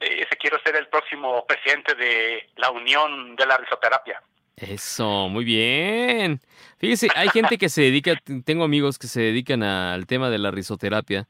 Ese 0.00 0.36
quiero 0.40 0.58
ser 0.64 0.74
el 0.74 0.88
próximo 0.88 1.46
presidente 1.46 1.94
de 1.94 2.50
la 2.56 2.70
Unión 2.70 3.36
de 3.36 3.46
la 3.46 3.58
Risoterapia. 3.58 4.20
Eso, 4.56 5.28
muy 5.28 5.44
bien. 5.44 6.40
Fíjese, 6.84 7.08
hay 7.16 7.30
gente 7.30 7.56
que 7.56 7.70
se 7.70 7.80
dedica, 7.80 8.14
tengo 8.44 8.62
amigos 8.62 8.98
que 8.98 9.06
se 9.06 9.22
dedican 9.22 9.62
al 9.62 10.06
tema 10.06 10.28
de 10.28 10.36
la 10.36 10.50
risoterapia 10.50 11.26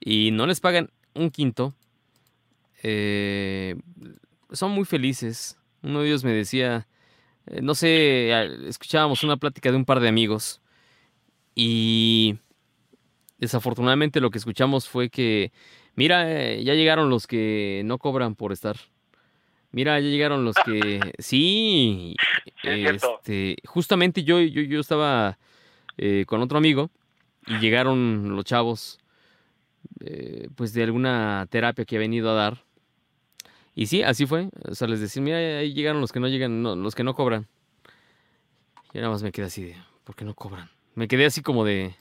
y 0.00 0.30
no 0.30 0.46
les 0.46 0.60
pagan 0.60 0.90
un 1.14 1.30
quinto. 1.30 1.74
Eh, 2.82 3.76
son 4.52 4.70
muy 4.70 4.86
felices. 4.86 5.58
Uno 5.82 6.00
de 6.00 6.08
ellos 6.08 6.24
me 6.24 6.32
decía, 6.32 6.88
eh, 7.46 7.60
no 7.60 7.74
sé, 7.74 8.30
escuchábamos 8.66 9.22
una 9.22 9.36
plática 9.36 9.70
de 9.70 9.76
un 9.76 9.84
par 9.84 10.00
de 10.00 10.08
amigos 10.08 10.62
y 11.54 12.38
desafortunadamente 13.36 14.22
lo 14.22 14.30
que 14.30 14.38
escuchamos 14.38 14.88
fue 14.88 15.10
que, 15.10 15.52
mira, 15.94 16.24
eh, 16.32 16.64
ya 16.64 16.72
llegaron 16.72 17.10
los 17.10 17.26
que 17.26 17.82
no 17.84 17.98
cobran 17.98 18.34
por 18.34 18.50
estar. 18.50 18.76
Mira, 19.76 20.00
ya 20.00 20.08
llegaron 20.08 20.46
los 20.46 20.56
que 20.64 21.12
sí, 21.18 22.16
este, 22.62 23.58
justamente 23.66 24.24
yo, 24.24 24.40
yo, 24.40 24.62
yo 24.62 24.80
estaba 24.80 25.38
eh, 25.98 26.24
con 26.26 26.40
otro 26.40 26.56
amigo 26.56 26.88
y 27.46 27.58
llegaron 27.58 28.34
los 28.34 28.46
chavos, 28.46 28.98
eh, 30.00 30.48
pues 30.54 30.72
de 30.72 30.82
alguna 30.82 31.46
terapia 31.50 31.84
que 31.84 31.96
ha 31.96 31.98
venido 31.98 32.30
a 32.30 32.32
dar. 32.32 32.64
Y 33.74 33.88
sí, 33.88 34.02
así 34.02 34.24
fue. 34.24 34.48
O 34.66 34.74
sea, 34.74 34.88
les 34.88 35.00
decía, 35.00 35.20
mira, 35.20 35.36
ahí 35.36 35.74
llegaron 35.74 36.00
los 36.00 36.10
que 36.10 36.20
no 36.20 36.28
llegan, 36.28 36.62
los 36.62 36.94
que 36.94 37.04
no 37.04 37.14
cobran. 37.14 37.46
Y 38.94 38.96
nada 38.96 39.10
más 39.10 39.22
me 39.22 39.30
quedé 39.30 39.44
así 39.44 39.62
de, 39.62 39.76
¿por 40.04 40.16
qué 40.16 40.24
no 40.24 40.32
cobran? 40.32 40.70
Me 40.94 41.06
quedé 41.06 41.26
así 41.26 41.42
como 41.42 41.66
de, 41.66 41.94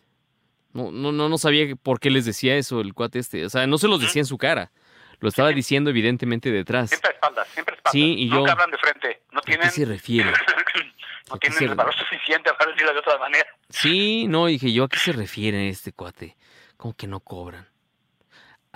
no, 0.72 0.94
no, 0.94 1.12
no, 1.12 1.28
no 1.28 1.38
sabía 1.38 1.76
por 1.76 2.00
qué 2.00 2.10
les 2.10 2.24
decía 2.24 2.56
eso 2.56 2.80
el 2.80 2.94
cuate 2.94 3.20
este. 3.20 3.46
O 3.46 3.50
sea, 3.50 3.68
no 3.68 3.78
se 3.78 3.90
los 3.90 4.00
decía 4.00 4.22
en 4.22 4.28
su 4.28 4.38
cara. 4.38 4.72
Lo 5.20 5.30
estaba 5.30 5.50
diciendo 5.50 5.90
evidentemente 5.90 6.52
detrás. 6.52 6.90
Siempre 6.90 7.10
a 7.10 7.14
espaldas, 7.14 7.48
siempre 7.50 7.74
a 7.74 7.78
espaldas. 7.78 7.92
Sí, 7.92 8.16
y 8.18 8.30
yo... 8.30 8.38
Nunca 8.38 8.52
hablan 8.54 8.72
de 8.72 8.78
frente. 8.78 9.22
No 9.32 9.42
tienen... 9.42 9.68
¿A 9.68 9.70
qué 9.70 9.76
se 9.76 9.86
refiere? 9.86 10.32
no 11.32 11.38
tienen 11.38 11.64
el 11.64 11.76
valor 11.76 11.96
suficiente 11.96 12.52
para 12.58 12.72
decirlo 12.72 12.94
de 12.94 13.00
otra 13.00 13.18
manera. 13.18 13.48
Sí, 13.70 14.28
no, 14.28 14.46
dije 14.48 14.72
yo, 14.72 14.86
¿a 14.86 14.90
qué 14.90 14.98
se 14.98 15.12
refiere 15.12 15.70
este 15.70 15.92
cuate? 15.92 16.36
Como 16.78 16.96
que 16.96 17.08
no 17.08 17.20
cobran. 17.20 17.68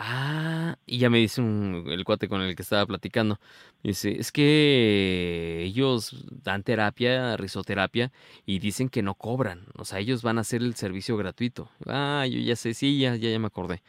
Ah, 0.01 0.77
y 0.86 0.98
ya 1.00 1.10
me 1.10 1.17
dice 1.17 1.41
un, 1.41 1.84
el 1.89 2.05
cuate 2.05 2.29
con 2.29 2.41
el 2.41 2.55
que 2.55 2.62
estaba 2.62 2.86
platicando. 2.86 3.38
Dice, 3.84 4.17
es 4.17 4.31
que 4.31 5.62
ellos 5.65 6.25
dan 6.29 6.63
terapia, 6.63 7.36
risoterapia, 7.36 8.10
y 8.46 8.60
dicen 8.60 8.88
que 8.88 9.01
no 9.03 9.15
cobran. 9.15 9.65
O 9.77 9.84
sea, 9.84 10.00
ellos 10.00 10.24
van 10.24 10.38
a 10.38 10.41
hacer 10.41 10.62
el 10.62 10.75
servicio 10.75 11.17
gratuito. 11.17 11.69
Ah, 11.86 12.25
yo 12.29 12.39
ya 12.39 12.55
sé, 12.55 12.74
sí, 12.74 12.98
ya, 12.98 13.15
ya, 13.17 13.29
ya 13.29 13.39
me 13.39 13.48
acordé. 13.48 13.84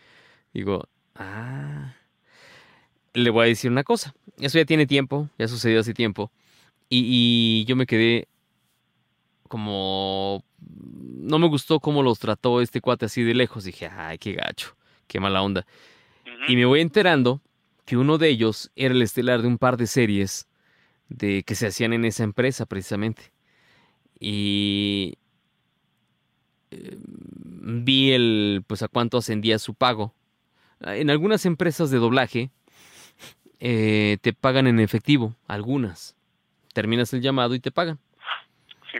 Digo, 0.53 0.89
ah, 1.15 1.95
le 3.15 3.31
voy 3.31 3.45
a 3.45 3.49
decir 3.49 3.71
una 3.71 3.85
cosa. 3.85 4.15
Eso 4.39 4.59
ya 4.59 4.65
tiene 4.65 4.87
tiempo, 4.87 5.29
ya 5.39 5.49
sucedió 5.49 5.81
hace 5.81 5.95
tiempo. 5.95 6.31
Y, 6.89 7.05
y, 7.07 7.65
yo 7.67 7.77
me 7.77 7.87
quedé 7.87 8.29
como... 9.49 10.45
No 10.59 11.39
me 11.39 11.49
gustó 11.49 11.81
cómo 11.81 12.03
los 12.03 12.19
trató 12.19 12.61
este 12.61 12.81
cuate 12.81 13.07
así 13.07 13.23
de 13.23 13.35
lejos. 13.35 13.65
Dije, 13.65 13.89
ay, 13.89 14.19
qué 14.19 14.33
gacho, 14.33 14.77
qué 15.07 15.21
mala 15.21 15.43
onda. 15.43 15.67
Y 16.49 16.57
me 16.57 16.65
voy 16.65 16.81
enterando 16.81 17.41
que 17.85 17.97
uno 17.97 18.19
de 18.19 18.29
ellos 18.29 18.71
era 18.77 18.95
el 18.95 19.03
estelar 19.03 19.43
de 19.43 19.49
un 19.49 19.59
par 19.59 19.77
de 19.77 19.87
series 19.87 20.49
de 21.09 21.43
que 21.43 21.55
se 21.55 21.67
hacían 21.67 21.93
en 21.93 22.05
esa 22.05 22.25
empresa 22.25 22.67
precisamente. 22.67 23.33
Y 24.19 25.19
vi 26.71 28.13
el 28.13 28.65
pues 28.67 28.83
a 28.83 28.89
cuánto 28.89 29.19
ascendía 29.19 29.59
su 29.59 29.75
pago. 29.75 30.15
En 30.81 31.11
algunas 31.11 31.45
empresas 31.47 31.91
de 31.91 31.99
doblaje 31.99 32.51
eh, 33.61 34.17
te 34.23 34.33
pagan 34.33 34.67
en 34.67 34.81
efectivo, 34.81 35.35
algunas. 35.47 36.17
Terminas 36.73 37.13
el 37.13 37.21
llamado 37.21 37.55
y 37.55 37.61
te 37.61 37.71
pagan. 37.71 37.99
Sí. 38.91 38.99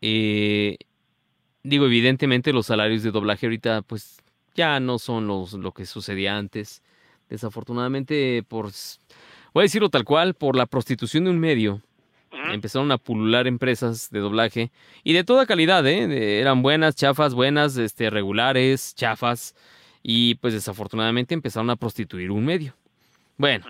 Eh, 0.00 0.78
digo, 1.62 1.86
evidentemente 1.86 2.52
los 2.52 2.66
salarios 2.66 3.02
de 3.02 3.10
doblaje 3.10 3.46
ahorita 3.46 3.82
pues 3.82 4.18
ya 4.54 4.80
no 4.80 4.98
son 4.98 5.26
los, 5.26 5.52
lo 5.52 5.72
que 5.72 5.86
sucedía 5.86 6.36
antes. 6.36 6.82
Desafortunadamente, 7.28 8.42
por, 8.48 8.70
voy 9.52 9.60
a 9.60 9.62
decirlo 9.62 9.90
tal 9.90 10.04
cual, 10.04 10.34
por 10.34 10.56
la 10.56 10.66
prostitución 10.66 11.24
de 11.24 11.30
un 11.30 11.38
medio, 11.38 11.82
empezaron 12.50 12.90
a 12.90 12.98
pulular 12.98 13.46
empresas 13.46 14.08
de 14.10 14.20
doblaje 14.20 14.70
y 15.04 15.12
de 15.12 15.24
toda 15.24 15.44
calidad, 15.44 15.86
¿eh? 15.86 16.40
eran 16.40 16.62
buenas, 16.62 16.94
chafas, 16.94 17.34
buenas, 17.34 17.76
este, 17.76 18.08
regulares, 18.08 18.94
chafas, 18.94 19.54
y 20.02 20.36
pues 20.36 20.54
desafortunadamente 20.54 21.34
empezaron 21.34 21.68
a 21.68 21.76
prostituir 21.76 22.30
un 22.30 22.44
medio. 22.44 22.74
Bueno, 23.38 23.64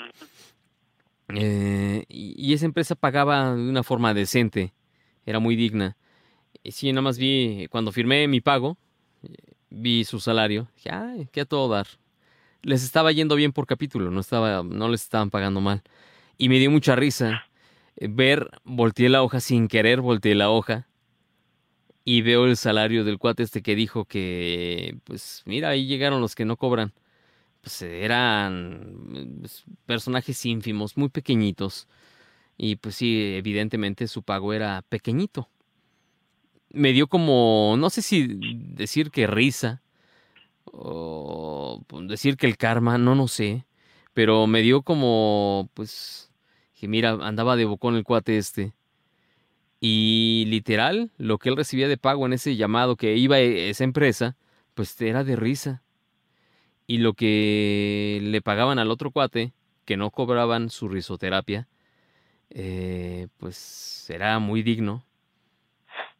eh, 1.34 2.04
y, 2.08 2.54
esa 2.54 2.64
empresa 2.64 2.94
pagaba 2.94 3.54
de 3.54 3.68
una 3.68 3.82
forma 3.82 4.14
decente, 4.14 4.72
era 5.26 5.38
muy 5.40 5.56
digna. 5.56 5.96
Y 6.62 6.72
sí, 6.72 6.90
nada 6.92 7.02
más 7.02 7.18
vi, 7.18 7.66
cuando 7.70 7.92
firmé 7.92 8.26
mi 8.28 8.40
pago, 8.40 8.78
vi 9.70 10.04
su 10.04 10.20
salario, 10.20 10.68
dije, 10.76 10.90
ay, 10.90 11.28
qué 11.32 11.42
a 11.42 11.44
todo 11.44 11.68
dar. 11.68 11.86
Les 12.62 12.82
estaba 12.82 13.12
yendo 13.12 13.36
bien 13.36 13.52
por 13.52 13.66
capítulo, 13.66 14.10
no, 14.10 14.20
estaba, 14.20 14.62
no 14.62 14.88
les 14.88 15.02
estaban 15.02 15.30
pagando 15.30 15.60
mal. 15.60 15.82
Y 16.38 16.48
me 16.48 16.58
dio 16.58 16.70
mucha 16.70 16.96
risa 16.96 17.46
eh, 17.96 18.08
ver, 18.10 18.50
volteé 18.64 19.08
la 19.08 19.22
hoja 19.22 19.40
sin 19.40 19.68
querer, 19.68 20.00
volteé 20.00 20.34
la 20.34 20.50
hoja 20.50 20.88
y 22.04 22.22
veo 22.22 22.46
el 22.46 22.56
salario 22.56 23.04
del 23.04 23.18
cuate 23.18 23.42
este 23.42 23.62
que 23.62 23.74
dijo 23.76 24.06
que, 24.06 24.96
pues 25.04 25.42
mira, 25.46 25.70
ahí 25.70 25.86
llegaron 25.86 26.22
los 26.22 26.34
que 26.34 26.46
no 26.46 26.56
cobran. 26.56 26.94
Pues 27.68 27.82
eran 27.82 29.36
pues, 29.40 29.64
personajes 29.86 30.44
ínfimos, 30.46 30.96
muy 30.96 31.10
pequeñitos. 31.10 31.86
Y 32.56 32.76
pues 32.76 32.96
sí, 32.96 33.36
evidentemente 33.36 34.08
su 34.08 34.22
pago 34.22 34.52
era 34.52 34.82
pequeñito 34.88 35.48
me 36.70 36.92
dio 36.92 37.06
como, 37.08 37.76
no 37.78 37.90
sé 37.90 38.02
si 38.02 38.28
decir 38.74 39.10
que 39.10 39.26
risa 39.26 39.82
o 40.64 41.82
decir 42.02 42.36
que 42.36 42.46
el 42.46 42.56
karma, 42.56 42.98
no, 42.98 43.14
no 43.14 43.28
sé, 43.28 43.66
pero 44.14 44.46
me 44.46 44.62
dio 44.62 44.82
como, 44.82 45.70
pues, 45.74 46.30
que 46.78 46.88
mira, 46.88 47.10
andaba 47.22 47.56
de 47.56 47.64
bocón 47.64 47.96
el 47.96 48.04
cuate 48.04 48.38
este. 48.38 48.74
Y 49.80 50.44
literal, 50.48 51.12
lo 51.18 51.38
que 51.38 51.48
él 51.48 51.56
recibía 51.56 51.88
de 51.88 51.96
pago 51.96 52.26
en 52.26 52.32
ese 52.32 52.56
llamado 52.56 52.96
que 52.96 53.16
iba 53.16 53.36
a 53.36 53.40
esa 53.40 53.84
empresa, 53.84 54.36
pues 54.74 55.00
era 55.00 55.24
de 55.24 55.36
risa. 55.36 55.82
Y 56.88 56.98
lo 56.98 57.12
que 57.12 58.18
le 58.22 58.40
pagaban 58.40 58.78
al 58.78 58.90
otro 58.90 59.10
cuate, 59.10 59.52
que 59.84 59.98
no 59.98 60.10
cobraban 60.10 60.70
su 60.70 60.88
risoterapia, 60.88 61.68
eh, 62.48 63.28
pues 63.36 64.08
era 64.08 64.38
muy 64.38 64.62
digno. 64.62 65.04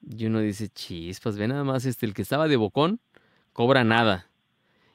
Y 0.07 0.27
uno 0.27 0.41
dice, 0.41 0.69
chispas, 0.69 1.39
ve 1.39 1.49
nada 1.49 1.65
más, 1.65 1.87
este, 1.87 2.05
el 2.05 2.13
que 2.13 2.21
estaba 2.21 2.49
de 2.49 2.57
bocón 2.57 3.01
cobra 3.55 3.83
nada. 3.83 4.29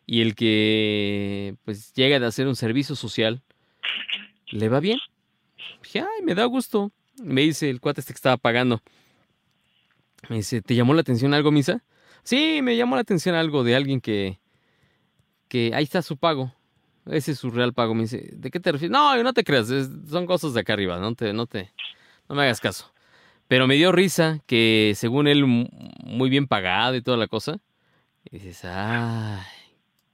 Y 0.06 0.22
el 0.22 0.36
que 0.36 1.56
pues 1.66 1.92
llega 1.94 2.20
de 2.20 2.28
hacer 2.28 2.48
un 2.48 2.56
servicio 2.56 2.96
social, 2.96 3.42
le 4.52 4.70
va 4.70 4.80
bien. 4.80 5.00
Ay, 5.96 6.24
me 6.24 6.36
da 6.36 6.46
gusto. 6.46 6.92
Me 7.22 7.42
dice 7.42 7.70
el 7.70 7.82
cuate 7.82 8.02
este 8.02 8.14
que 8.14 8.18
estaba 8.18 8.38
pagando. 8.38 8.80
Me 10.30 10.38
dice, 10.38 10.62
¿te 10.62 10.76
llamó 10.76 10.94
la 10.94 11.02
atención 11.02 11.34
algo, 11.34 11.52
Misa? 11.52 11.84
Sí, 12.24 12.62
me 12.62 12.78
llamó 12.78 12.96
la 12.96 13.02
atención 13.02 13.34
algo 13.34 13.64
de 13.64 13.76
alguien 13.76 14.00
que, 14.00 14.40
que 15.54 15.70
ahí 15.76 15.84
está 15.84 16.02
su 16.02 16.18
pago. 16.18 16.52
Ese 17.06 17.34
es 17.34 17.38
su 17.38 17.52
real 17.52 17.74
pago. 17.74 17.94
Me 17.94 18.02
dice, 18.02 18.28
¿de 18.32 18.50
qué 18.50 18.60
te 18.60 18.72
refieres? 18.72 18.90
No, 18.90 19.16
no 19.22 19.34
te 19.34 19.44
creas, 19.44 19.68
son 20.10 20.26
cosas 20.26 20.56
de 20.56 20.62
acá 20.62 20.74
arriba, 20.74 20.98
no 20.98 21.14
te, 21.14 21.32
no 21.32 21.46
te, 21.46 21.72
no 22.28 22.34
me 22.34 22.42
hagas 22.42 22.60
caso. 22.60 22.92
Pero 23.48 23.68
me 23.68 23.76
dio 23.76 23.92
risa 23.92 24.40
que 24.48 24.94
según 24.96 25.28
él 25.28 25.46
muy 25.46 26.32
bien 26.32 26.48
pagado 26.48 26.96
y 26.96 27.04
toda 27.04 27.18
la 27.18 27.28
cosa. 27.28 27.60
Y 28.26 28.40
dices, 28.40 28.66
ay, 28.66 29.44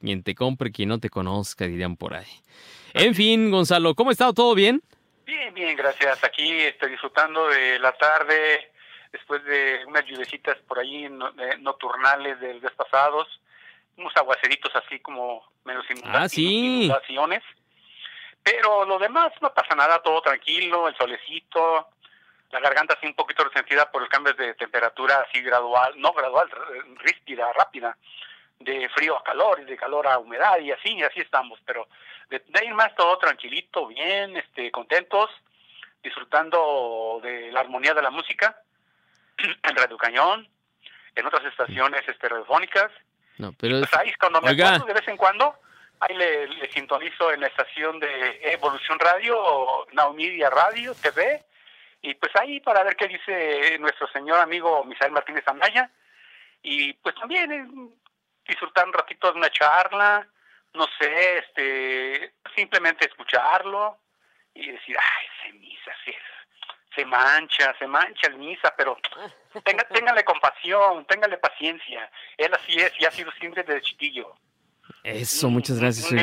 quien 0.01 0.23
te 0.23 0.35
compre, 0.35 0.73
quien 0.73 0.89
no 0.89 0.99
te 0.99 1.09
conozca, 1.09 1.65
dirían 1.67 1.95
por 1.95 2.15
ahí. 2.15 2.27
En 2.93 3.15
fin, 3.15 3.49
Gonzalo, 3.49 3.95
¿cómo 3.95 4.09
ha 4.09 4.11
estado? 4.11 4.33
¿Todo 4.33 4.55
bien? 4.55 4.83
Bien, 5.25 5.53
bien, 5.53 5.77
gracias. 5.77 6.21
Aquí 6.21 6.51
estoy 6.51 6.91
disfrutando 6.91 7.47
de 7.47 7.79
la 7.79 7.93
tarde, 7.93 8.73
después 9.13 9.41
de 9.45 9.85
unas 9.87 10.05
lluvecitas 10.05 10.57
por 10.67 10.79
ahí 10.79 11.07
nocturnales 11.61 12.41
del 12.41 12.59
días 12.59 12.73
pasados, 12.73 13.39
unos 13.99 14.15
aguaceritos 14.15 14.75
así 14.75 14.99
como 14.99 15.43
menos 15.63 15.85
ah, 16.05 16.27
inundaciones. 16.35 17.43
Pero 18.41 18.85
lo 18.85 18.97
demás 18.97 19.31
no 19.41 19.53
pasa 19.53 19.75
nada, 19.75 20.01
todo 20.01 20.21
tranquilo, 20.21 20.87
el 20.87 20.95
solecito, 20.95 21.89
la 22.51 22.59
garganta 22.59 22.95
así 22.95 23.05
un 23.05 23.13
poquito 23.13 23.43
resentida 23.43 23.91
por 23.91 24.01
el 24.01 24.09
cambio 24.09 24.33
de 24.33 24.53
temperatura 24.55 25.25
así 25.27 25.41
gradual, 25.41 25.93
no 25.97 26.13
gradual, 26.13 26.49
ríspida, 26.95 27.51
rápida, 27.53 27.97
de 28.59 28.89
frío 28.89 29.17
a 29.17 29.23
calor 29.23 29.59
y 29.61 29.65
de 29.65 29.77
calor 29.77 30.07
a 30.07 30.17
humedad 30.17 30.57
y 30.59 30.71
así, 30.71 31.01
así 31.03 31.19
estamos, 31.19 31.59
pero 31.65 31.87
de, 32.29 32.39
de 32.39 32.59
ahí 32.59 32.71
más 32.71 32.95
todo 32.95 33.17
tranquilito, 33.17 33.87
bien, 33.87 34.37
este, 34.37 34.71
contentos, 34.71 35.29
disfrutando 36.01 37.19
de 37.21 37.51
la 37.51 37.59
armonía 37.59 37.93
de 37.93 38.01
la 38.01 38.09
música 38.09 38.61
en 39.63 39.75
Radio 39.75 39.97
Cañón, 39.97 40.47
en 41.15 41.25
otras 41.25 41.45
estaciones 41.45 42.07
este, 42.07 42.29
radiofónicas. 42.29 42.91
No, 43.39 43.53
pero 43.53 43.79
pues 43.79 43.93
ahí 43.93 44.13
cuando 44.19 44.41
me 44.41 44.51
acuerdo 44.51 44.85
de 44.85 44.93
vez 44.93 45.07
en 45.07 45.15
cuando, 45.15 45.55
ahí 46.01 46.13
le, 46.13 46.69
sintonizo 46.73 47.31
en 47.31 47.39
la 47.39 47.47
estación 47.47 47.97
de 47.97 48.37
Evolución 48.43 48.99
Radio 48.99 49.41
o 49.41 49.87
Now 49.93 50.13
Media 50.13 50.49
Radio 50.49 50.93
TV, 50.93 51.45
y 52.01 52.15
pues 52.15 52.35
ahí 52.35 52.59
para 52.59 52.83
ver 52.83 52.97
qué 52.97 53.07
dice 53.07 53.77
nuestro 53.79 54.07
señor 54.09 54.39
amigo 54.41 54.83
Misael 54.83 55.13
Martínez 55.13 55.47
Amaya, 55.47 55.89
y 56.61 56.91
pues 56.93 57.15
también 57.15 57.51
eh, 57.53 57.65
disfrutar 58.45 58.85
un 58.85 58.93
ratito 58.93 59.31
de 59.31 59.39
una 59.39 59.49
charla, 59.49 60.27
no 60.73 60.85
sé, 60.99 61.37
este, 61.37 62.33
simplemente 62.53 63.07
escucharlo 63.07 63.99
y 64.53 64.69
decir, 64.69 64.97
ay, 64.99 65.27
se 65.41 65.53
misa, 65.53 65.91
se, 66.95 67.05
mancha, 67.05 67.75
se 67.77 67.87
mancha 67.87 68.27
el 68.27 68.37
misa, 68.37 68.73
pero 68.77 68.97
tenga, 69.63 69.83
téngale 69.93 70.23
compasión, 70.23 71.05
téngale 71.05 71.37
paciencia. 71.37 72.09
Él 72.37 72.53
así 72.53 72.77
es 72.77 72.91
y 72.99 73.05
ha 73.05 73.11
sido 73.11 73.31
siempre 73.33 73.63
desde 73.63 73.81
chiquillo. 73.81 74.35
Eso, 75.03 75.49
muchas 75.49 75.79
gracias. 75.79 76.11
Un, 76.11 76.17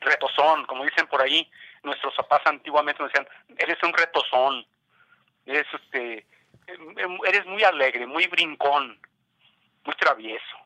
retozón, 0.00 0.66
como 0.66 0.84
dicen 0.84 1.06
por 1.06 1.22
ahí, 1.22 1.48
nuestros 1.82 2.14
papás 2.14 2.42
antiguamente 2.46 3.02
nos 3.02 3.12
decían, 3.12 3.28
eres 3.58 3.82
un 3.82 3.92
retozón, 3.92 4.66
eres, 5.46 5.66
este, 5.72 6.26
em, 6.66 7.18
eres 7.26 7.46
muy 7.46 7.62
alegre, 7.62 8.06
muy 8.06 8.26
brincón, 8.26 9.00
muy 9.84 9.94
travieso. 9.96 10.56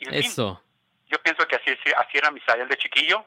Eso. 0.00 0.62
yo 1.08 1.22
pienso 1.22 1.46
que 1.46 1.56
así, 1.56 1.70
así 1.96 2.18
era 2.18 2.30
Misael 2.30 2.68
de 2.68 2.76
chiquillo. 2.76 3.24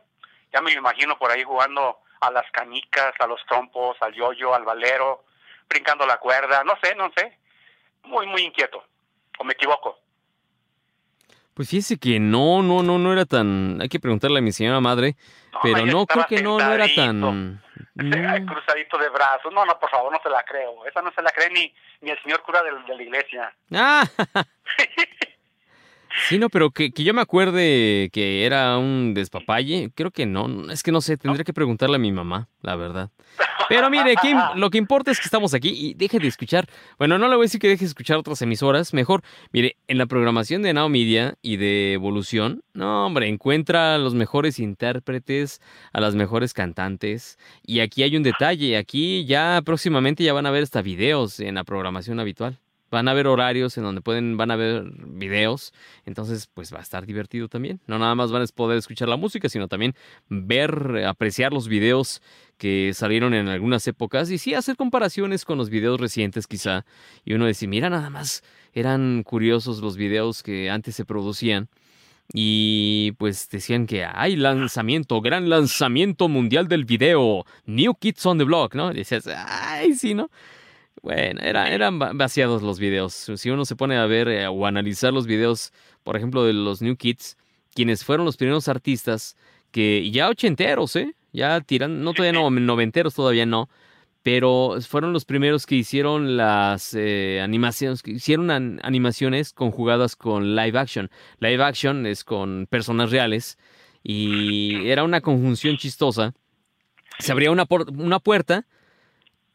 Ya 0.52 0.62
me 0.62 0.72
lo 0.72 0.80
imagino 0.80 1.18
por 1.18 1.32
ahí 1.32 1.44
jugando 1.44 2.00
a 2.20 2.32
las 2.32 2.50
canicas, 2.52 3.14
a 3.20 3.28
los 3.28 3.44
trompos, 3.46 3.98
al 4.02 4.14
yoyo, 4.14 4.54
al 4.54 4.64
valero, 4.64 5.26
brincando 5.70 6.06
la 6.06 6.18
cuerda, 6.18 6.64
no 6.64 6.74
sé, 6.84 6.96
no 6.96 7.12
sé. 7.16 7.38
Muy, 8.04 8.28
muy 8.28 8.44
inquieto. 8.44 8.84
¿O 9.40 9.44
me 9.44 9.54
equivoco? 9.54 10.00
Pues 11.54 11.70
fíjese 11.70 11.98
que 11.98 12.20
no, 12.20 12.64
no, 12.64 12.82
no, 12.82 12.98
no 12.98 13.14
era 13.14 13.26
tan. 13.26 13.80
Hay 13.82 13.90
que 13.90 14.00
preguntarle 14.00 14.40
a 14.40 14.42
mi 14.42 14.52
señora 14.52 14.80
madre, 14.80 15.16
pero 15.62 15.86
no, 15.86 16.06
creo 16.08 16.26
que 16.28 16.42
no, 16.42 16.58
no 16.58 16.74
era 16.74 16.88
tan. 16.94 17.62
Cruzadito 18.48 18.98
de 18.98 19.10
brazos. 19.10 19.54
No, 19.54 19.64
no, 19.66 19.80
por 19.80 19.90
favor, 19.90 20.12
no 20.12 20.20
se 20.24 20.30
la 20.30 20.44
creo. 20.44 20.86
Esa 20.86 21.02
no 21.02 21.12
se 21.12 21.22
la 21.22 21.30
cree 21.30 21.52
ni, 21.52 21.74
ni 22.02 22.10
el 22.10 22.22
señor 22.24 22.42
cura 22.42 22.64
de, 22.64 22.72
de 22.72 22.96
la 22.96 23.04
iglesia. 23.04 23.54
Ah. 23.72 24.04
Sí, 26.28 26.38
no, 26.38 26.50
pero 26.50 26.72
que, 26.72 26.92
que, 26.92 27.04
yo 27.04 27.14
me 27.14 27.22
acuerde 27.22 28.10
que 28.14 28.46
era 28.46 28.78
un 28.78 29.14
despapalle, 29.14 29.92
creo 29.96 30.12
que 30.12 30.26
no, 30.26 30.72
es 30.72 30.84
que 30.84 30.92
no 30.92 31.02
sé, 31.02 31.18
tendría 31.18 31.44
que 31.44 31.54
preguntarle 31.54 31.96
a 31.96 32.00
mi 32.00 32.12
mamá, 32.12 32.50
la 32.62 32.76
verdad. 32.76 33.10
Pero 33.68 33.90
mire, 33.90 34.14
lo 34.56 34.70
que 34.70 34.78
importa 34.78 35.10
es 35.10 35.20
que 35.20 35.26
estamos 35.26 35.54
aquí 35.54 35.70
y 35.70 35.94
deje 35.96 36.20
de 36.20 36.28
escuchar, 36.28 36.68
bueno, 37.00 37.18
no 37.18 37.28
le 37.28 37.36
voy 37.36 37.46
a 37.46 37.48
decir 37.48 37.60
que 37.60 37.68
deje 37.68 37.86
de 37.86 37.88
escuchar 37.88 38.18
otras 38.18 38.42
emisoras, 38.42 38.94
mejor, 38.94 39.24
mire, 39.52 39.78
en 39.88 39.98
la 39.98 40.06
programación 40.06 40.62
de 40.62 40.74
Now 40.74 40.90
Media 40.90 41.36
y 41.42 41.58
de 41.58 41.94
Evolución, 41.94 42.64
no, 42.74 43.08
hombre, 43.08 43.28
encuentra 43.28 43.96
a 43.96 43.98
los 43.98 44.14
mejores 44.14 44.60
intérpretes, 44.60 45.62
a 45.94 46.00
las 46.00 46.14
mejores 46.14 46.54
cantantes, 46.54 47.40
y 47.66 47.80
aquí 47.80 48.04
hay 48.04 48.16
un 48.16 48.24
detalle, 48.24 48.78
aquí 48.78 49.26
ya 49.26 49.62
próximamente 49.66 50.24
ya 50.24 50.34
van 50.34 50.46
a 50.46 50.52
ver 50.52 50.64
hasta 50.64 50.82
videos 50.82 51.40
en 51.40 51.56
la 51.56 51.64
programación 51.64 52.20
habitual 52.20 52.60
van 52.94 53.08
a 53.08 53.14
ver 53.14 53.26
horarios 53.26 53.76
en 53.78 53.84
donde 53.84 54.02
pueden, 54.02 54.38
van 54.38 54.52
a 54.52 54.56
ver 54.56 54.84
videos, 55.08 55.74
entonces 56.06 56.48
pues 56.54 56.72
va 56.72 56.78
a 56.78 56.84
estar 56.84 57.08
divertido 57.08 57.48
también. 57.48 57.82
No 57.88 57.98
nada 57.98 58.14
más 58.14 58.32
van 58.32 58.44
a 58.44 58.46
poder 58.56 58.78
escuchar 58.78 59.10
la 59.10 59.18
música, 59.18 59.50
sino 59.50 59.68
también 59.68 59.96
ver, 60.30 61.04
apreciar 61.08 61.52
los 61.52 61.68
videos 61.68 62.22
que 62.60 62.94
salieron 62.94 63.34
en 63.34 63.48
algunas 63.48 63.88
épocas 63.88 64.30
y 64.30 64.38
sí 64.38 64.54
hacer 64.54 64.76
comparaciones 64.76 65.44
con 65.44 65.58
los 65.58 65.72
videos 65.72 66.00
recientes 66.00 66.46
quizá. 66.46 66.86
Y 67.26 67.34
uno 67.34 67.48
decir, 67.48 67.68
mira 67.68 67.90
nada 67.90 68.12
más, 68.12 68.44
eran 68.74 69.24
curiosos 69.24 69.80
los 69.80 69.98
videos 69.98 70.44
que 70.44 70.70
antes 70.70 70.96
se 70.96 71.04
producían. 71.04 71.70
Y 72.32 73.14
pues 73.18 73.50
decían 73.50 73.86
que 73.86 74.06
hay 74.06 74.36
lanzamiento, 74.36 75.20
gran 75.20 75.50
lanzamiento 75.50 76.30
mundial 76.30 76.68
del 76.68 76.86
video, 76.86 77.44
New 77.66 77.96
Kids 77.96 78.26
on 78.28 78.38
the 78.38 78.44
Block, 78.44 78.76
¿no? 78.76 78.92
Y 78.92 78.98
decías, 78.98 79.28
ay, 79.28 79.94
sí, 79.94 80.14
¿no? 80.14 80.30
Bueno, 81.04 81.42
era, 81.44 81.70
eran 81.70 82.00
vaciados 82.00 82.62
los 82.62 82.80
videos. 82.80 83.14
Si 83.36 83.50
uno 83.50 83.66
se 83.66 83.76
pone 83.76 83.98
a 83.98 84.06
ver 84.06 84.30
eh, 84.30 84.48
o 84.48 84.66
analizar 84.66 85.12
los 85.12 85.28
videos, 85.28 85.74
por 86.02 86.16
ejemplo, 86.16 86.46
de 86.46 86.54
los 86.54 86.82
New 86.82 86.96
Kids, 86.96 87.38
quienes 87.76 88.06
fueron 88.06 88.26
los 88.26 88.38
primeros 88.38 88.70
artistas 88.70 89.36
que 89.72 90.10
ya 90.12 90.30
ochenteros, 90.30 90.96
¿eh? 90.96 91.14
Ya 91.34 91.60
tiran, 91.60 92.04
no 92.04 92.14
todavía 92.14 92.40
no, 92.40 92.50
noventeros 92.50 93.16
todavía 93.16 93.46
no, 93.46 93.70
pero 94.22 94.78
fueron 94.88 95.12
los 95.12 95.26
primeros 95.26 95.66
que 95.66 95.76
hicieron 95.76 96.38
las 96.38 96.94
eh, 96.94 97.42
animaciones, 97.44 98.02
que 98.02 98.12
hicieron 98.12 98.50
animaciones 98.82 99.52
conjugadas 99.52 100.16
con 100.16 100.56
live 100.56 100.80
action. 100.80 101.10
Live 101.40 101.62
action 101.62 102.06
es 102.06 102.24
con 102.24 102.66
personas 102.70 103.12
reales 103.12 103.58
y 104.04 104.88
era 104.88 105.04
una 105.04 105.20
conjunción 105.20 105.76
chistosa. 105.76 106.34
Se 107.20 107.34
abría 107.34 107.52
una, 107.52 107.66
una 107.98 108.20
puerta 108.20 108.66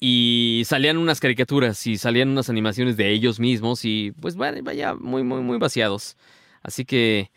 y 0.01 0.63
salían 0.67 0.97
unas 0.97 1.21
caricaturas 1.21 1.87
y 1.87 1.99
salían 1.99 2.29
unas 2.29 2.49
animaciones 2.49 2.97
de 2.97 3.09
ellos 3.11 3.41
mismos 3.41 3.85
y 3.85 4.13
pues 4.21 4.37
vaya 4.37 4.95
muy, 4.95 5.23
muy, 5.23 5.41
muy 5.41 5.59
vaciados. 5.59 6.17
Así 6.63 6.85
que 6.85 7.31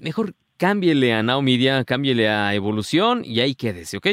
mejor 0.00 0.34
cámbiele 0.58 1.14
a 1.14 1.22
Now 1.22 1.40
Media, 1.40 1.84
cámbiele 1.84 2.28
a 2.28 2.54
Evolución 2.54 3.22
y 3.24 3.40
ahí 3.40 3.54
quédese, 3.54 3.96
¿ok? 3.96 4.06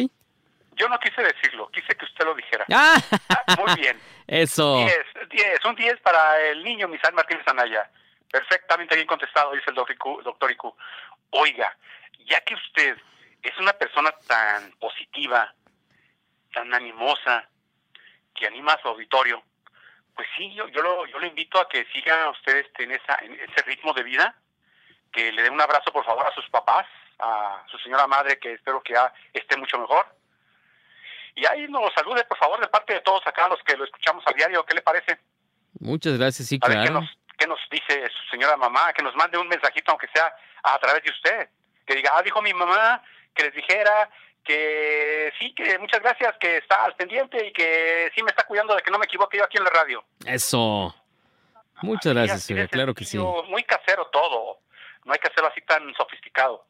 Yo 0.77 0.89
no 0.89 0.99
quise 0.99 1.21
decirlo, 1.21 1.69
quise 1.71 1.87
que 1.95 2.05
usted 2.05 2.25
lo 2.25 2.35
dijera. 2.35 2.65
Ah, 2.73 3.55
muy 3.57 3.79
bien. 3.79 3.97
Eso. 4.27 4.77
10, 4.77 4.95
10, 5.29 5.65
un 5.65 5.75
10 5.75 5.99
para 6.01 6.41
el 6.49 6.63
niño 6.63 6.87
Misal 6.87 7.13
Martínez 7.13 7.47
Anaya. 7.47 7.89
Perfectamente 8.31 8.95
bien 8.95 9.07
contestado, 9.07 9.53
dice 9.53 9.65
el 9.67 9.75
doctor 9.75 10.51
Iku. 10.51 10.75
Oiga, 11.31 11.77
ya 12.25 12.41
que 12.41 12.55
usted 12.55 12.97
es 13.43 13.57
una 13.59 13.73
persona 13.73 14.11
tan 14.27 14.71
positiva, 14.79 15.53
tan 16.55 16.73
animosa, 16.73 17.47
que 18.33 18.47
anima 18.47 18.73
a 18.73 18.81
su 18.81 18.87
auditorio, 18.87 19.43
pues 20.15 20.27
sí, 20.37 20.53
yo, 20.53 20.67
yo, 20.69 20.81
lo, 20.81 21.05
yo 21.05 21.19
lo 21.19 21.27
invito 21.27 21.59
a 21.59 21.67
que 21.67 21.85
siga 21.91 22.29
ustedes 22.29 22.65
en, 22.79 22.91
esa, 22.91 23.17
en 23.21 23.33
ese 23.33 23.61
ritmo 23.65 23.93
de 23.93 24.03
vida, 24.03 24.35
que 25.11 25.31
le 25.31 25.43
dé 25.43 25.49
un 25.49 25.61
abrazo 25.61 25.91
por 25.91 26.05
favor 26.05 26.25
a 26.25 26.33
sus 26.33 26.49
papás, 26.49 26.87
a 27.19 27.63
su 27.69 27.77
señora 27.79 28.07
madre, 28.07 28.39
que 28.39 28.53
espero 28.53 28.81
que 28.81 28.95
esté 29.33 29.57
mucho 29.57 29.77
mejor. 29.77 30.05
Y 31.35 31.45
ahí 31.45 31.67
nos 31.67 31.93
salude, 31.93 32.23
por 32.23 32.37
favor, 32.37 32.59
de 32.61 32.67
parte 32.67 32.93
de 32.93 33.01
todos 33.01 33.25
acá, 33.27 33.49
los 33.49 33.61
que 33.63 33.75
lo 33.75 33.83
escuchamos 33.83 34.23
a 34.25 34.31
diario. 34.31 34.65
¿Qué 34.65 34.73
le 34.73 34.81
parece? 34.81 35.19
Muchas 35.79 36.17
gracias, 36.17 36.47
sí, 36.47 36.57
claro. 36.57 36.81
qué 36.81 36.89
nos, 36.89 37.17
qué 37.37 37.47
nos 37.47 37.59
dice 37.69 38.09
su 38.09 38.29
señora 38.31 38.55
mamá, 38.55 38.93
que 38.93 39.03
nos 39.03 39.13
mande 39.15 39.37
un 39.37 39.49
mensajito, 39.49 39.91
aunque 39.91 40.07
sea 40.13 40.33
a 40.63 40.79
través 40.79 41.03
de 41.03 41.11
usted. 41.11 41.49
Que 41.85 41.95
diga, 41.95 42.11
ah, 42.13 42.21
dijo 42.23 42.41
mi 42.41 42.53
mamá 42.53 43.03
que 43.33 43.43
les 43.43 43.53
dijera 43.53 44.09
que 44.45 45.33
sí, 45.39 45.53
que 45.53 45.77
muchas 45.79 46.01
gracias, 46.01 46.37
que 46.39 46.57
está 46.57 46.85
al 46.85 46.95
pendiente 46.95 47.47
y 47.47 47.51
que 47.51 48.11
sí 48.15 48.23
me 48.23 48.29
está 48.29 48.43
cuidando 48.43 48.75
de 48.75 48.81
que 48.81 48.91
no 48.91 48.99
me 48.99 49.05
equivoque 49.05 49.37
yo 49.37 49.43
aquí 49.43 49.57
en 49.57 49.63
la 49.65 49.71
radio. 49.71 50.05
Eso. 50.25 50.95
Muchas 51.81 52.13
gracias, 52.13 52.69
claro 52.69 52.93
que 52.93 53.03
sí. 53.03 53.17
Muy 53.17 53.63
casero 53.63 54.07
todo. 54.07 54.59
No 55.03 55.13
hay 55.13 55.19
que 55.19 55.27
hacerlo 55.27 55.49
así 55.49 55.61
tan 55.61 55.93
sofisticado, 55.95 56.65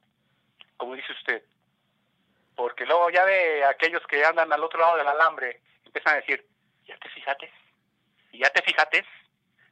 como 0.78 0.96
dice 0.96 1.12
usted. 1.12 1.44
Porque 2.56 2.86
luego 2.86 3.10
ya 3.10 3.24
ve 3.26 3.64
aquellos 3.66 4.02
que 4.08 4.26
andan 4.26 4.52
al 4.52 4.64
otro 4.64 4.80
lado 4.80 4.98
del 4.98 5.08
alambre, 5.08 5.62
empiezan 5.86 6.14
a 6.14 6.18
decir, 6.18 6.46
ya 6.86 6.98
te 6.98 7.10
fijates, 7.10 7.52
ya 8.34 8.50
te 8.50 8.62
fijates, 8.62 9.06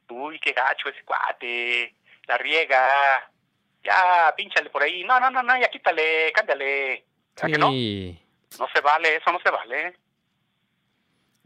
uy, 0.08 0.38
qué 0.38 0.52
gacho 0.52 0.88
ese 0.88 1.04
cuate, 1.04 1.94
la 2.26 2.38
riega, 2.38 3.30
ya, 3.82 4.32
pínchale 4.36 4.70
por 4.70 4.82
ahí, 4.82 5.04
no, 5.04 5.18
no, 5.20 5.30
no, 5.30 5.42
no, 5.42 5.58
ya 5.58 5.68
quítale, 5.68 6.32
cámbiale. 6.32 7.04
Sí. 7.36 7.52
no? 7.58 7.70
No 8.58 8.68
se 8.72 8.80
vale, 8.80 9.16
eso 9.16 9.32
no 9.32 9.38
se 9.40 9.50
vale. 9.50 9.96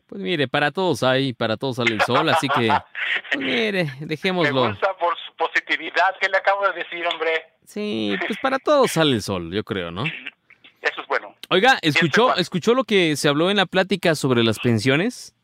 Pues 0.07 0.23
mire, 0.23 0.49
para 0.49 0.71
todos 0.71 1.03
hay, 1.03 1.35
para 1.35 1.59
todos 1.59 1.77
sale 1.77 1.95
el 1.95 2.01
sol, 2.01 2.29
así 2.31 2.49
que, 2.49 2.69
pues 3.33 3.45
mire, 3.45 3.91
dejémoslo. 4.01 4.63
Me 4.63 4.69
gusta 4.71 4.97
por 4.97 5.15
su 5.19 5.35
positividad, 5.37 6.17
que 6.19 6.29
le 6.29 6.39
acabo 6.39 6.67
de 6.69 6.73
decir, 6.73 7.07
hombre. 7.07 7.45
Sí, 7.67 8.17
pues 8.27 8.39
para 8.41 8.59
todos 8.59 8.91
sale 8.91 9.13
el 9.13 9.23
sol, 9.23 9.53
yo 9.53 9.63
creo, 9.65 9.91
¿no? 9.91 10.05
Eso 10.81 11.01
es 11.03 11.07
bueno. 11.09 11.35
Oiga, 11.51 11.79
¿escuchó, 11.83 12.35
¿escuchó 12.37 12.73
lo 12.73 12.85
que 12.85 13.17
se 13.17 13.29
habló 13.29 13.51
en 13.51 13.59
la 13.59 13.67
plática 13.67 14.15
sobre 14.15 14.43
las 14.45 14.59
pensiones? 14.61 15.35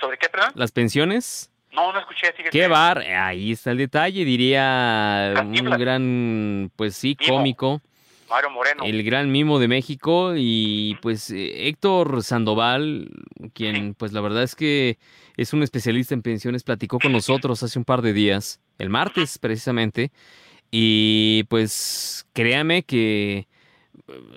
¿Sobre 0.00 0.18
qué, 0.18 0.28
perdón? 0.28 0.50
Las 0.54 0.72
pensiones. 0.72 1.50
No, 1.72 1.92
no 1.92 2.00
escuché. 2.00 2.34
Qué 2.50 2.66
bar, 2.66 2.98
ahí 2.98 3.52
está 3.52 3.70
el 3.70 3.78
detalle, 3.78 4.24
diría 4.24 5.32
un 5.38 5.70
gran, 5.78 6.72
pues 6.76 6.96
sí, 6.96 7.16
cómico. 7.16 7.80
Mario 8.30 8.50
Moreno. 8.50 8.84
El 8.84 9.02
gran 9.02 9.30
mimo 9.32 9.58
de 9.58 9.68
México 9.68 10.34
y 10.36 10.96
pues 11.02 11.30
eh, 11.30 11.68
Héctor 11.68 12.22
Sandoval, 12.22 13.10
quien 13.52 13.94
pues 13.94 14.12
la 14.12 14.20
verdad 14.20 14.44
es 14.44 14.54
que 14.54 14.98
es 15.36 15.52
un 15.52 15.62
especialista 15.62 16.14
en 16.14 16.22
pensiones, 16.22 16.62
platicó 16.62 16.98
con 16.98 17.12
nosotros 17.12 17.62
hace 17.62 17.78
un 17.78 17.84
par 17.84 18.02
de 18.02 18.12
días, 18.12 18.60
el 18.78 18.88
martes 18.88 19.38
precisamente, 19.38 20.12
y 20.70 21.44
pues 21.48 22.26
créame 22.32 22.84
que 22.84 23.48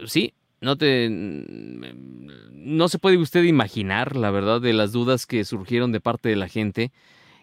sí, 0.07 0.33
no 0.59 0.77
te 0.77 1.07
no 1.09 2.87
se 2.89 2.99
puede 2.99 3.17
usted 3.17 3.43
imaginar 3.43 4.15
la 4.15 4.31
verdad 4.31 4.59
de 4.59 4.73
las 4.73 4.91
dudas 4.91 5.25
que 5.25 5.45
surgieron 5.45 5.91
de 5.91 6.01
parte 6.01 6.29
de 6.29 6.35
la 6.35 6.47
gente 6.47 6.91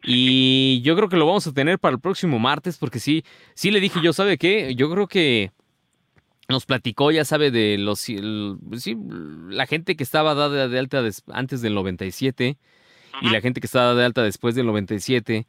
y 0.03 0.81
yo 0.83 0.97
creo 0.97 1.09
que 1.09 1.17
lo 1.17 1.27
vamos 1.27 1.47
a 1.47 1.53
tener 1.53 1.79
para 1.79 1.95
el 1.95 2.01
próximo 2.01 2.39
martes, 2.39 2.79
porque 2.79 3.01
sí, 3.01 3.25
sí 3.55 3.71
le 3.71 3.81
dije 3.81 4.01
yo, 4.03 4.13
¿sabe 4.13 4.39
qué? 4.39 4.75
Yo 4.75 4.91
creo 4.91 5.07
que 5.07 5.53
nos 6.51 6.67
platicó, 6.67 7.11
ya 7.11 7.25
sabe, 7.25 7.51
de 7.51 7.79
los 7.79 8.01
sí, 8.01 8.19
la 9.49 9.67
gente 9.67 9.97
que 9.97 10.05
estaba 10.05 10.35
dada 10.35 10.69
de 10.69 10.79
alta 10.79 11.03
antes 11.33 11.63
del 11.63 11.75
97 11.75 12.59
y 13.23 13.31
la 13.31 13.41
gente 13.41 13.61
que 13.61 13.67
estaba 13.67 13.95
de 13.95 14.05
alta 14.05 14.23
después 14.23 14.55
del 14.55 14.67
97 14.67 15.47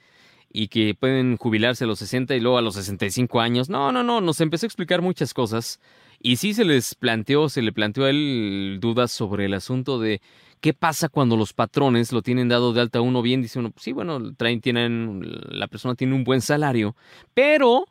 y 0.53 0.67
que 0.67 0.95
pueden 0.95 1.37
jubilarse 1.37 1.83
a 1.83 1.87
los 1.87 1.99
60 1.99 2.35
y 2.35 2.39
luego 2.39 2.57
a 2.57 2.61
los 2.61 2.75
65 2.75 3.39
años. 3.39 3.69
No, 3.69 3.91
no, 3.91 4.03
no, 4.03 4.21
nos 4.21 4.41
empezó 4.41 4.65
a 4.65 4.67
explicar 4.67 5.01
muchas 5.01 5.33
cosas 5.33 5.79
y 6.19 6.37
sí 6.37 6.53
se 6.53 6.65
les 6.65 6.95
planteó, 6.95 7.49
se 7.49 7.61
le 7.61 7.71
planteó 7.71 8.05
a 8.05 8.09
él 8.09 8.77
dudas 8.81 9.11
sobre 9.11 9.45
el 9.45 9.53
asunto 9.53 9.99
de 9.99 10.21
¿Qué 10.61 10.75
pasa 10.75 11.09
cuando 11.09 11.37
los 11.37 11.53
patrones 11.53 12.11
lo 12.11 12.21
tienen 12.21 12.47
dado 12.47 12.71
de 12.71 12.81
alta 12.81 13.01
uno 13.01 13.23
bien? 13.23 13.41
Dice 13.41 13.57
uno, 13.57 13.73
sí, 13.77 13.93
bueno, 13.93 14.35
traen, 14.35 14.61
tienen, 14.61 15.19
la 15.49 15.67
persona 15.67 15.95
tiene 15.95 16.13
un 16.13 16.23
buen 16.23 16.39
salario, 16.39 16.95
pero 17.33 17.85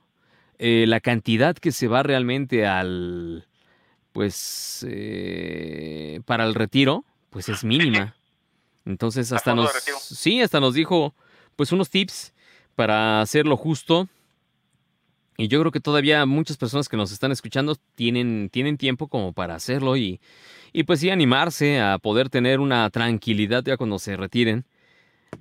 eh, 0.62 0.84
la 0.86 1.00
cantidad 1.00 1.56
que 1.56 1.72
se 1.72 1.88
va 1.88 2.02
realmente 2.02 2.66
al, 2.66 3.46
pues, 4.12 4.86
eh, 4.88 6.20
para 6.26 6.44
el 6.44 6.54
retiro, 6.54 7.04
pues 7.30 7.48
es 7.48 7.64
mínima. 7.64 8.14
Entonces 8.84 9.32
hasta 9.32 9.54
nos, 9.54 9.70
sí, 10.00 10.40
hasta 10.42 10.60
nos 10.60 10.74
dijo, 10.74 11.14
pues 11.56 11.72
unos 11.72 11.90
tips 11.90 12.32
para 12.76 13.20
hacerlo 13.20 13.56
justo. 13.56 14.08
Y 15.36 15.48
yo 15.48 15.58
creo 15.60 15.72
que 15.72 15.80
todavía 15.80 16.26
muchas 16.26 16.58
personas 16.58 16.88
que 16.88 16.96
nos 16.96 17.12
están 17.12 17.32
escuchando 17.32 17.76
tienen, 17.94 18.50
tienen 18.52 18.76
tiempo 18.76 19.08
como 19.08 19.32
para 19.32 19.54
hacerlo 19.54 19.96
y 19.96 20.20
y 20.72 20.84
pues 20.84 21.00
sí 21.00 21.10
animarse 21.10 21.80
a 21.80 21.98
poder 21.98 22.28
tener 22.28 22.60
una 22.60 22.88
tranquilidad 22.90 23.64
ya 23.64 23.76
cuando 23.76 23.98
se 23.98 24.16
retiren. 24.16 24.64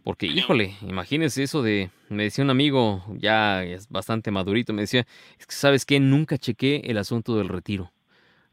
Porque, 0.04 0.28
híjole, 0.28 0.76
imagínense 0.82 1.44
eso 1.44 1.62
de, 1.62 1.90
me 2.10 2.24
decía 2.24 2.44
un 2.44 2.50
amigo, 2.50 3.04
ya 3.16 3.64
es 3.64 3.90
bastante 3.90 4.32
madurito, 4.32 4.74
me 4.74 4.84
decía, 4.84 5.06
es 5.38 5.46
que 5.46 5.56
sabes 5.56 5.86
qué, 5.86 6.00
nunca 6.00 6.38
chequé 6.38 6.82
el 6.86 6.98
asunto 6.98 7.36
del 7.38 7.50
retiro. 7.50 7.92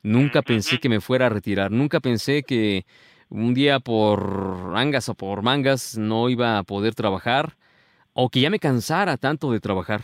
Nunca 0.03 0.43
pensé 0.43 0.79
que 0.79 0.89
me 0.89 1.01
fuera 1.01 1.27
a 1.27 1.29
retirar, 1.29 1.71
nunca 1.71 2.01
pensé 2.01 2.43
que 2.43 2.87
un 3.29 3.55
día 3.55 3.81
por 3.81 4.73
angas 4.77 5.09
o 5.09 5.15
por 5.15 5.43
mangas 5.43 5.99
no 5.99 6.29
iba 6.29 6.59
a 6.59 6.63
poder 6.63 6.95
trabajar 6.95 7.57
o 8.13 8.31
que 8.31 8.41
ya 8.41 8.51
me 8.51 8.61
cansara 8.61 9.17
tanto 9.17 9.51
de 9.51 9.61
trabajar. 9.61 10.03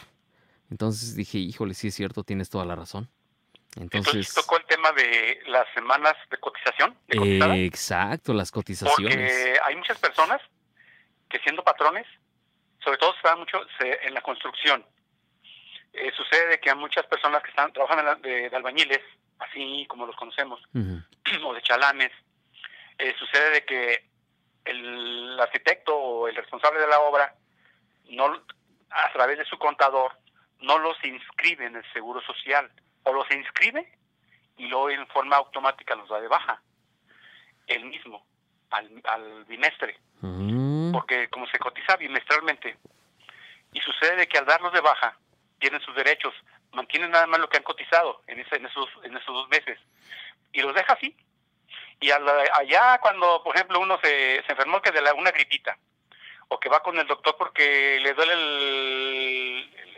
Entonces 0.70 1.14
dije, 1.14 1.38
híjole, 1.38 1.74
sí 1.74 1.88
es 1.88 1.94
cierto, 1.94 2.24
tienes 2.24 2.50
toda 2.50 2.64
la 2.64 2.74
razón. 2.74 3.08
Entonces, 3.76 4.34
tocó 4.34 4.58
el 4.58 4.66
tema 4.66 4.90
de 4.92 5.38
las 5.46 5.66
semanas 5.72 6.14
de 6.30 6.36
cotización. 6.38 6.96
exacto, 7.08 8.34
las 8.34 8.50
cotizaciones. 8.50 9.16
Porque 9.16 9.54
hay 9.64 9.76
muchas 9.76 9.98
personas 9.98 10.40
que 11.32 11.40
siendo 11.40 11.64
patrones, 11.64 12.06
sobre 12.84 12.98
todo 12.98 13.14
se 13.14 13.26
da 13.26 13.36
mucho 13.36 13.58
en 13.80 14.12
la 14.12 14.20
construcción. 14.20 14.84
Eh, 15.94 16.12
sucede 16.14 16.60
que 16.60 16.70
hay 16.70 16.76
muchas 16.76 17.06
personas 17.06 17.42
que 17.42 17.50
están 17.50 17.72
trabajando 17.72 18.14
de, 18.16 18.50
albañiles, 18.52 19.00
así 19.38 19.86
como 19.88 20.06
los 20.06 20.14
conocemos, 20.16 20.60
o 21.44 21.54
de 21.54 21.62
chalanes, 21.62 22.12
eh, 22.98 23.14
sucede 23.18 23.50
de 23.50 23.64
que 23.64 24.04
el 24.66 25.40
arquitecto 25.40 25.96
o 25.96 26.28
el 26.28 26.36
responsable 26.36 26.80
de 26.80 26.86
la 26.86 27.00
obra 27.00 27.34
no 28.10 28.44
a 28.90 29.12
través 29.12 29.38
de 29.38 29.44
su 29.46 29.58
contador 29.58 30.12
no 30.60 30.78
los 30.78 31.02
inscribe 31.02 31.64
en 31.64 31.76
el 31.76 31.92
seguro 31.92 32.20
social 32.20 32.70
o 33.04 33.12
los 33.12 33.28
inscribe 33.30 33.90
y 34.58 34.66
luego 34.66 34.90
en 34.90 35.06
forma 35.08 35.36
automática 35.36 35.96
los 35.96 36.08
da 36.08 36.20
de 36.20 36.28
baja. 36.28 36.62
El 37.66 37.86
mismo, 37.86 38.24
al, 38.70 39.00
al 39.04 39.44
bimestre. 39.46 39.98
Mm. 40.20 40.71
Porque 40.92 41.28
como 41.28 41.46
se 41.46 41.58
cotiza 41.58 41.96
bimestralmente, 41.96 42.76
y 43.72 43.80
sucede 43.80 44.28
que 44.28 44.38
al 44.38 44.46
darlos 44.46 44.72
de 44.72 44.80
baja, 44.80 45.16
tienen 45.58 45.80
sus 45.80 45.94
derechos, 45.94 46.34
mantienen 46.72 47.10
nada 47.10 47.26
más 47.26 47.40
lo 47.40 47.48
que 47.48 47.56
han 47.56 47.62
cotizado 47.62 48.22
en, 48.26 48.40
ese, 48.40 48.56
en, 48.56 48.66
esos, 48.66 48.88
en 49.04 49.16
esos 49.16 49.34
dos 49.34 49.48
meses, 49.48 49.78
y 50.52 50.60
los 50.60 50.74
deja 50.74 50.92
así. 50.92 51.16
Y 52.00 52.10
allá 52.10 52.98
cuando, 53.00 53.42
por 53.42 53.54
ejemplo, 53.54 53.78
uno 53.78 53.98
se, 54.02 54.42
se 54.44 54.52
enfermó 54.52 54.82
que 54.82 54.90
de 54.90 55.00
la, 55.00 55.14
una 55.14 55.30
gripita, 55.30 55.78
o 56.48 56.60
que 56.60 56.68
va 56.68 56.82
con 56.82 56.98
el 56.98 57.06
doctor 57.06 57.36
porque 57.36 57.98
le 58.00 58.12
duele 58.12 58.34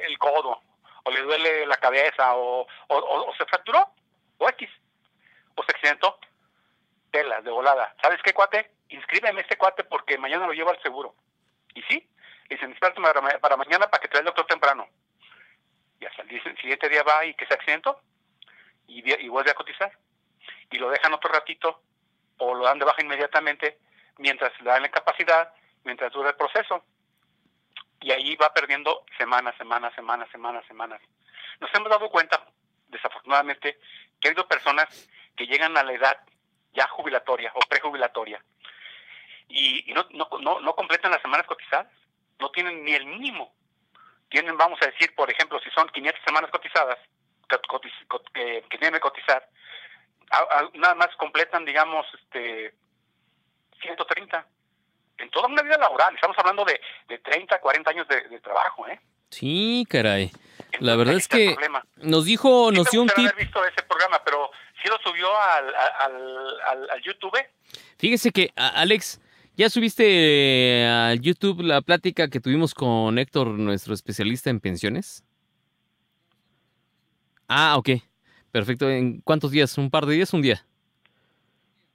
el, 0.07 0.19
codo, 0.19 0.61
o 1.03 1.11
le 1.11 1.21
duele 1.23 1.67
la 1.67 1.77
cabeza, 1.79 2.37
o, 2.37 2.67
se 3.37 3.45
fracturó, 3.47 3.91
o 4.39 4.49
X, 4.51 4.71
o 5.57 5.65
se 5.65 5.73
accidentó, 5.73 6.19
tela, 7.11 7.41
de 7.41 7.51
volada. 7.51 7.95
¿Sabes 8.01 8.21
qué, 8.23 8.33
cuate? 8.33 8.71
Inscríbeme 8.95 9.41
este 9.41 9.57
cuate 9.57 9.83
porque 9.85 10.17
mañana 10.19 10.47
lo 10.47 10.53
llevo 10.53 10.71
al 10.71 10.81
seguro. 10.81 11.17
Y 11.75 11.83
sí, 11.83 12.09
le 12.49 12.57
dicen, 12.57 12.73
espérate 12.73 13.01
para, 13.41 13.57
mañana 13.57 13.91
para 13.91 14.01
que 14.01 14.09
te 14.09 14.19
el 14.19 14.25
doctor 14.25 14.47
temprano. 14.47 14.89
Y 16.01 16.07
hasta 16.07 16.23
el 16.23 16.57
siguiente 16.59 16.89
día 16.89 17.03
va 17.03 17.25
y 17.25 17.35
que 17.35 17.47
se 17.47 17.55
accidentó, 17.55 18.01
y, 18.87 19.03
y 19.25 19.29
vuelve 19.29 19.51
a 19.51 19.55
cotizar. 19.55 19.91
Y 20.71 20.79
lo 20.79 20.91
dejan 20.91 21.13
otro 21.13 21.33
ratito, 21.33 21.83
o 22.39 22.55
lo 22.55 22.65
dan 22.65 22.79
de 22.79 22.85
baja 22.85 23.03
inmediatamente, 23.03 23.79
mientras 24.19 24.53
le 24.61 24.71
dan 24.71 24.83
la 24.83 24.91
capacidad, 24.91 25.53
mientras 25.83 26.13
dura 26.13 26.31
el 26.31 26.37
proceso 26.37 26.85
y 28.01 28.13
ahí 28.13 28.37
va 28.37 28.53
perdiendo 28.53 29.05
semanas, 29.17 29.57
semanas, 29.57 29.95
semanas, 29.95 30.29
semanas, 30.31 30.65
semanas. 30.67 31.01
Nos 31.59 31.75
hemos 31.75 31.89
dado 31.89 32.11
cuenta, 32.11 32.47
desafortunadamente, 32.89 33.79
que 34.21 34.29
ha 34.29 34.31
habido 34.31 34.47
personas 34.47 35.09
que 35.35 35.47
llegan 35.47 35.77
a 35.79 35.83
la 35.83 35.95
edad 35.95 36.19
ya 36.75 36.87
jubilatoria 36.89 37.51
o 37.55 37.61
prejubilatoria 37.61 38.45
y, 39.49 39.91
y 39.91 39.95
no, 39.95 40.07
no, 40.11 40.61
no, 40.61 40.77
completan 40.77 41.11
las 41.11 41.23
semanas 41.23 41.47
cotizadas, 41.47 41.87
no 42.39 42.51
tienen 42.51 42.85
ni 42.85 42.93
el 42.95 43.07
mínimo. 43.07 43.55
Tienen, 44.29 44.57
vamos 44.57 44.81
a 44.83 44.87
decir, 44.87 45.15
por 45.15 45.31
ejemplo, 45.31 45.61
si 45.61 45.71
son 45.71 45.89
500 45.89 46.23
semanas 46.27 46.51
cotizadas, 46.51 46.99
que, 47.49 48.65
que 48.69 48.79
tienen 48.79 48.95
que 48.95 49.01
cotizar, 49.01 49.49
nada 50.75 50.95
más 50.95 51.15
completan, 51.17 51.65
digamos, 51.65 52.07
este 52.23 52.75
130 53.83 54.47
en 55.19 55.31
toda 55.31 55.49
una 55.49 55.63
vida 55.63 55.79
laboral. 55.79 56.15
Estamos 56.15 56.37
hablando 56.39 56.65
de, 56.65 56.81
de 57.09 57.19
30, 57.19 57.61
40 57.61 57.91
años 57.91 58.09
de, 58.09 58.41
trabajo, 58.41 58.87
¿eh? 58.89 59.01
Sí, 59.31 59.87
caray. 59.89 60.31
la 60.81 60.97
verdad 60.97 61.17
es 61.17 61.29
que 61.29 61.57
nos 61.97 62.25
dijo, 62.25 62.71
nos 62.73 62.91
dio 62.91 63.03
un 63.03 63.09
tip. 63.09 63.27
haber 63.27 63.37
visto 63.37 63.65
ese 63.65 63.83
programa, 63.83 64.23
pero 64.25 64.51
sí 64.83 64.89
lo 64.89 64.99
subió 64.99 65.29
al, 65.37 65.75
al, 65.75 66.89
al, 66.91 67.03
YouTube. 67.03 67.39
Fíjese 67.99 68.31
que, 68.31 68.51
Alex, 68.55 69.21
¿ya 69.57 69.71
subiste 69.71 70.87
al 70.87 71.21
YouTube 71.21 71.61
la 71.62 71.81
plática 71.81 72.29
que 72.29 72.40
tuvimos 72.40 72.75
con 72.75 73.19
Héctor, 73.19 73.49
nuestro 73.49 73.95
especialista 73.95 74.51
en 74.51 74.61
pensiones? 74.61 75.25
Ah, 77.49 77.77
ok. 77.77 77.90
Perfecto. 78.51 78.88
¿En 78.88 79.21
cuántos 79.21 79.51
días? 79.51 79.77
¿Un 79.79 79.90
par 79.90 80.07
de 80.07 80.14
días? 80.14 80.33
¿Un 80.33 80.43
día? 80.43 80.64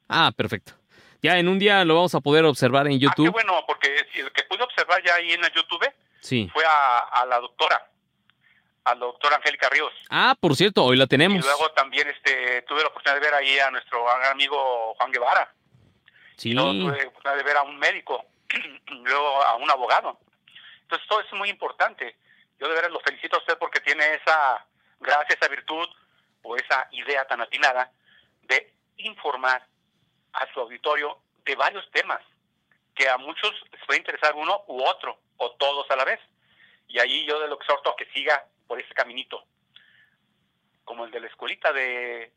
Ah, 0.08 0.32
perfecto. 0.36 0.74
Ya 1.22 1.38
en 1.38 1.48
un 1.48 1.60
día 1.60 1.84
lo 1.86 1.96
vamos 1.96 2.16
a 2.16 2.20
poder 2.20 2.46
observar 2.46 2.88
en 2.88 3.00
YouTube. 3.00 3.28
Ah, 3.28 3.30
qué 3.30 3.44
bueno, 3.44 3.64
porque 3.68 3.96
el 4.16 4.32
que 4.32 4.44
pude 4.44 4.64
observar 4.64 5.04
ya 5.04 5.16
ahí 5.16 5.32
en 5.32 5.44
el 5.44 5.52
YouTube 5.52 5.86
fue 6.52 6.64
a, 6.66 7.26
la 7.26 7.40
doctora, 7.40 7.90
a 8.84 8.94
la 8.94 9.00
doctora 9.00 9.36
Angélica 9.38 9.70
Ríos. 9.70 9.92
Ah, 10.10 10.36
por 10.40 10.56
cierto, 10.56 10.84
hoy 10.84 10.98
la 10.98 11.08
tenemos. 11.08 11.38
Y 11.38 11.42
luego 11.42 11.72
también 11.72 12.08
este, 12.08 12.62
tuve 12.64 12.82
la 12.82 12.88
oportunidad 12.88 13.22
de 13.22 13.26
ver 13.26 13.34
ahí 13.36 13.60
a 13.60 13.72
nuestro 13.72 14.10
amigo 14.32 14.94
Juan 14.96 15.12
Guevara. 15.12 15.54
Sí. 16.40 16.52
Y 16.52 16.54
luego 16.54 16.72
tuve 16.72 17.36
de 17.36 17.44
ver 17.44 17.58
a 17.58 17.64
un 17.64 17.78
médico, 17.78 18.26
luego 18.88 19.44
a 19.44 19.56
un 19.56 19.70
abogado. 19.70 20.20
Entonces 20.82 21.08
todo 21.08 21.20
eso 21.20 21.30
es 21.34 21.38
muy 21.38 21.50
importante. 21.50 22.16
Yo 22.58 22.68
de 22.68 22.76
veras 22.76 22.92
lo 22.92 23.00
felicito 23.02 23.36
a 23.36 23.40
usted 23.40 23.58
porque 23.58 23.82
tiene 23.82 24.16
esa 24.16 24.66
gracia, 25.00 25.36
esa 25.36 25.50
virtud 25.50 25.88
o 26.42 26.56
esa 26.56 26.88
idea 26.92 27.26
tan 27.28 27.42
atinada 27.42 27.92
de 28.44 28.74
informar 28.98 29.66
a 30.34 30.54
su 30.54 30.60
auditorio 30.62 31.20
de 31.46 31.56
varios 31.56 31.90
temas 31.92 32.22
que 32.96 33.10
a 33.10 33.18
muchos 33.18 33.54
les 33.72 33.86
puede 33.86 34.00
interesar 34.00 34.34
uno 34.36 34.64
u 34.68 34.82
otro 34.84 35.20
o 35.38 35.52
todos 35.52 35.90
a 35.92 35.96
la 35.96 36.06
vez. 36.06 36.20
Y 36.88 37.00
ahí 37.00 37.26
yo 37.26 37.40
de 37.40 37.48
lo 37.48 37.56
exhorto 37.56 37.92
a 37.92 37.96
que 37.96 38.06
siga 38.14 38.46
por 38.68 38.80
ese 38.80 38.94
caminito, 38.94 39.44
como 40.86 41.06
el 41.06 41.12
de 41.12 41.20
la 41.20 41.28
escuelita 41.28 41.72
de 41.72 42.32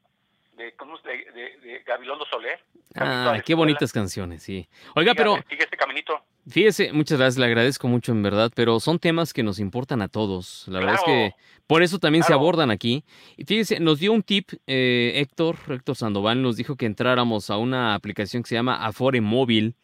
de, 0.56 0.72
¿cómo, 0.76 0.98
de, 0.98 1.10
de, 1.32 1.68
de 1.68 1.78
Gabilondo 1.86 2.24
Soler. 2.26 2.60
Ah, 2.94 3.40
qué 3.44 3.54
bonitas 3.54 3.92
canciones, 3.92 4.42
sí. 4.42 4.68
Oiga, 4.94 5.14
pero... 5.14 5.36
Sigue 5.48 5.64
este 5.64 5.76
caminito. 5.76 6.22
Fíjese, 6.48 6.92
muchas 6.92 7.18
gracias, 7.18 7.38
le 7.38 7.46
agradezco 7.46 7.86
mucho 7.86 8.12
en 8.12 8.22
verdad, 8.22 8.50
pero 8.54 8.80
son 8.80 8.98
temas 8.98 9.32
que 9.32 9.42
nos 9.42 9.60
importan 9.60 10.02
a 10.02 10.08
todos. 10.08 10.66
La 10.66 10.80
verdad 10.80 10.96
es 10.96 11.02
que 11.04 11.34
por 11.68 11.82
eso 11.82 12.00
también 12.00 12.24
se 12.24 12.32
abordan 12.32 12.70
aquí. 12.70 13.04
Y 13.36 13.44
fíjese, 13.44 13.78
nos 13.78 14.00
dio 14.00 14.12
un 14.12 14.22
tip 14.22 14.50
eh, 14.66 15.12
Héctor, 15.16 15.56
Héctor 15.68 15.96
Sandoval, 15.96 16.42
nos 16.42 16.56
dijo 16.56 16.76
que 16.76 16.86
entráramos 16.86 17.48
a 17.50 17.58
una 17.58 17.94
aplicación 17.94 18.42
que 18.42 18.48
se 18.48 18.54
llama 18.56 18.84
Afore 18.84 19.20
Móvil, 19.20 19.76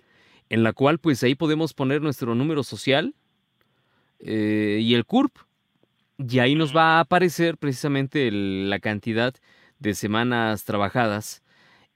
en 0.49 0.65
la 0.65 0.73
cual 0.73 0.99
pues 0.99 1.23
ahí 1.23 1.37
podemos 1.37 1.75
poner 1.75 2.03
nuestro 2.03 2.35
número 2.35 2.65
social 2.65 3.15
eh, 4.19 4.81
y 4.83 4.95
el 4.95 5.05
CURP. 5.07 5.33
Y 6.19 6.41
ahí 6.41 6.57
nos 6.57 6.77
va 6.77 6.97
a 6.97 7.01
aparecer 7.01 7.57
precisamente 7.57 8.31
la 8.33 8.81
cantidad 8.81 9.35
de 9.79 9.95
semanas 9.95 10.65
trabajadas. 10.65 11.43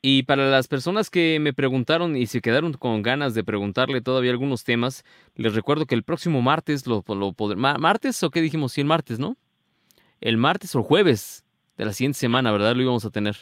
Y 0.05 0.25
para 0.25 0.51
las 0.51 0.67
personas 0.67 1.11
que 1.11 1.39
me 1.41 1.53
preguntaron 1.53 2.17
y 2.17 2.27
se 2.27 2.41
quedaron 2.41 2.73
con 2.73 3.03
ganas 3.03 3.35
de 3.35 3.45
preguntarle 3.45 4.01
todavía 4.01 4.33
algunos 4.33 4.65
temas, 4.65 5.05
les 5.37 5.55
recuerdo 5.55 5.87
que 5.87 5.95
el 5.95 6.03
próximo 6.03 6.43
martes 6.43 6.87
lo, 6.89 7.05
lo 7.07 7.35
¿Martes 7.57 8.23
o 8.25 8.31
qué 8.31 8.41
dijimos? 8.41 8.73
Sí, 8.73 8.81
el 8.81 8.89
martes, 8.89 9.21
¿no? 9.21 9.37
El 10.21 10.39
martes 10.39 10.75
o 10.75 10.83
jueves 10.83 11.45
de 11.77 11.85
la 11.85 11.93
siguiente 11.93 12.19
semana, 12.19 12.51
¿verdad? 12.51 12.75
Lo 12.75 12.83
íbamos 12.83 13.05
a 13.05 13.11
tener. 13.11 13.37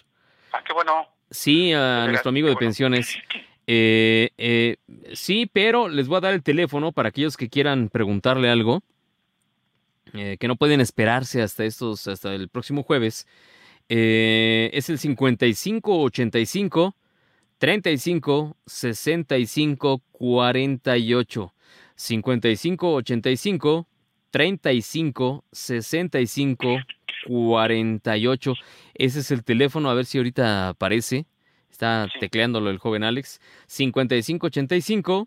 Ah, 0.53 0.63
qué 0.63 0.75
bueno. 0.75 1.09
Sí, 1.31 1.73
a 1.73 2.07
nuestro 2.09 2.29
amigo 2.29 2.49
de 2.49 2.57
pensiones. 2.57 3.17
Eh, 3.73 4.31
eh, 4.37 4.79
sí, 5.13 5.49
pero 5.53 5.89
les 5.89 6.09
voy 6.09 6.17
a 6.17 6.23
dar 6.23 6.35
el 6.35 6.43
teléfono 6.43 6.91
para 6.91 7.11
aquellos 7.11 7.37
que 7.37 7.49
quieran 7.49 7.89
preguntarle 7.89 8.51
algo, 8.51 8.83
eh, 10.13 10.39
que 10.41 10.49
no 10.49 10.57
pueden 10.57 10.81
esperarse 10.81 11.41
hasta 11.41 11.65
estos, 11.65 12.09
hasta 12.09 12.35
el 12.35 12.49
próximo 12.49 12.83
jueves. 12.83 13.29
Eh, 13.93 14.71
es 14.73 14.89
el 14.89 14.99
5585 15.01 16.95
35 17.59 18.57
65 18.65 20.03
48. 20.13 21.55
5585 21.97 23.89
35 24.31 25.45
65 25.51 26.77
48. 27.27 28.55
Ese 28.95 29.19
es 29.19 29.31
el 29.33 29.43
teléfono, 29.43 29.91
a 29.91 29.95
ver 29.95 30.07
si 30.07 30.19
ahorita 30.19 30.69
aparece. 30.69 31.27
Está 31.69 32.07
tecleándolo 32.21 32.71
el 32.71 32.79
joven 32.79 33.03
Alex. 33.03 33.41
5585 33.67 35.27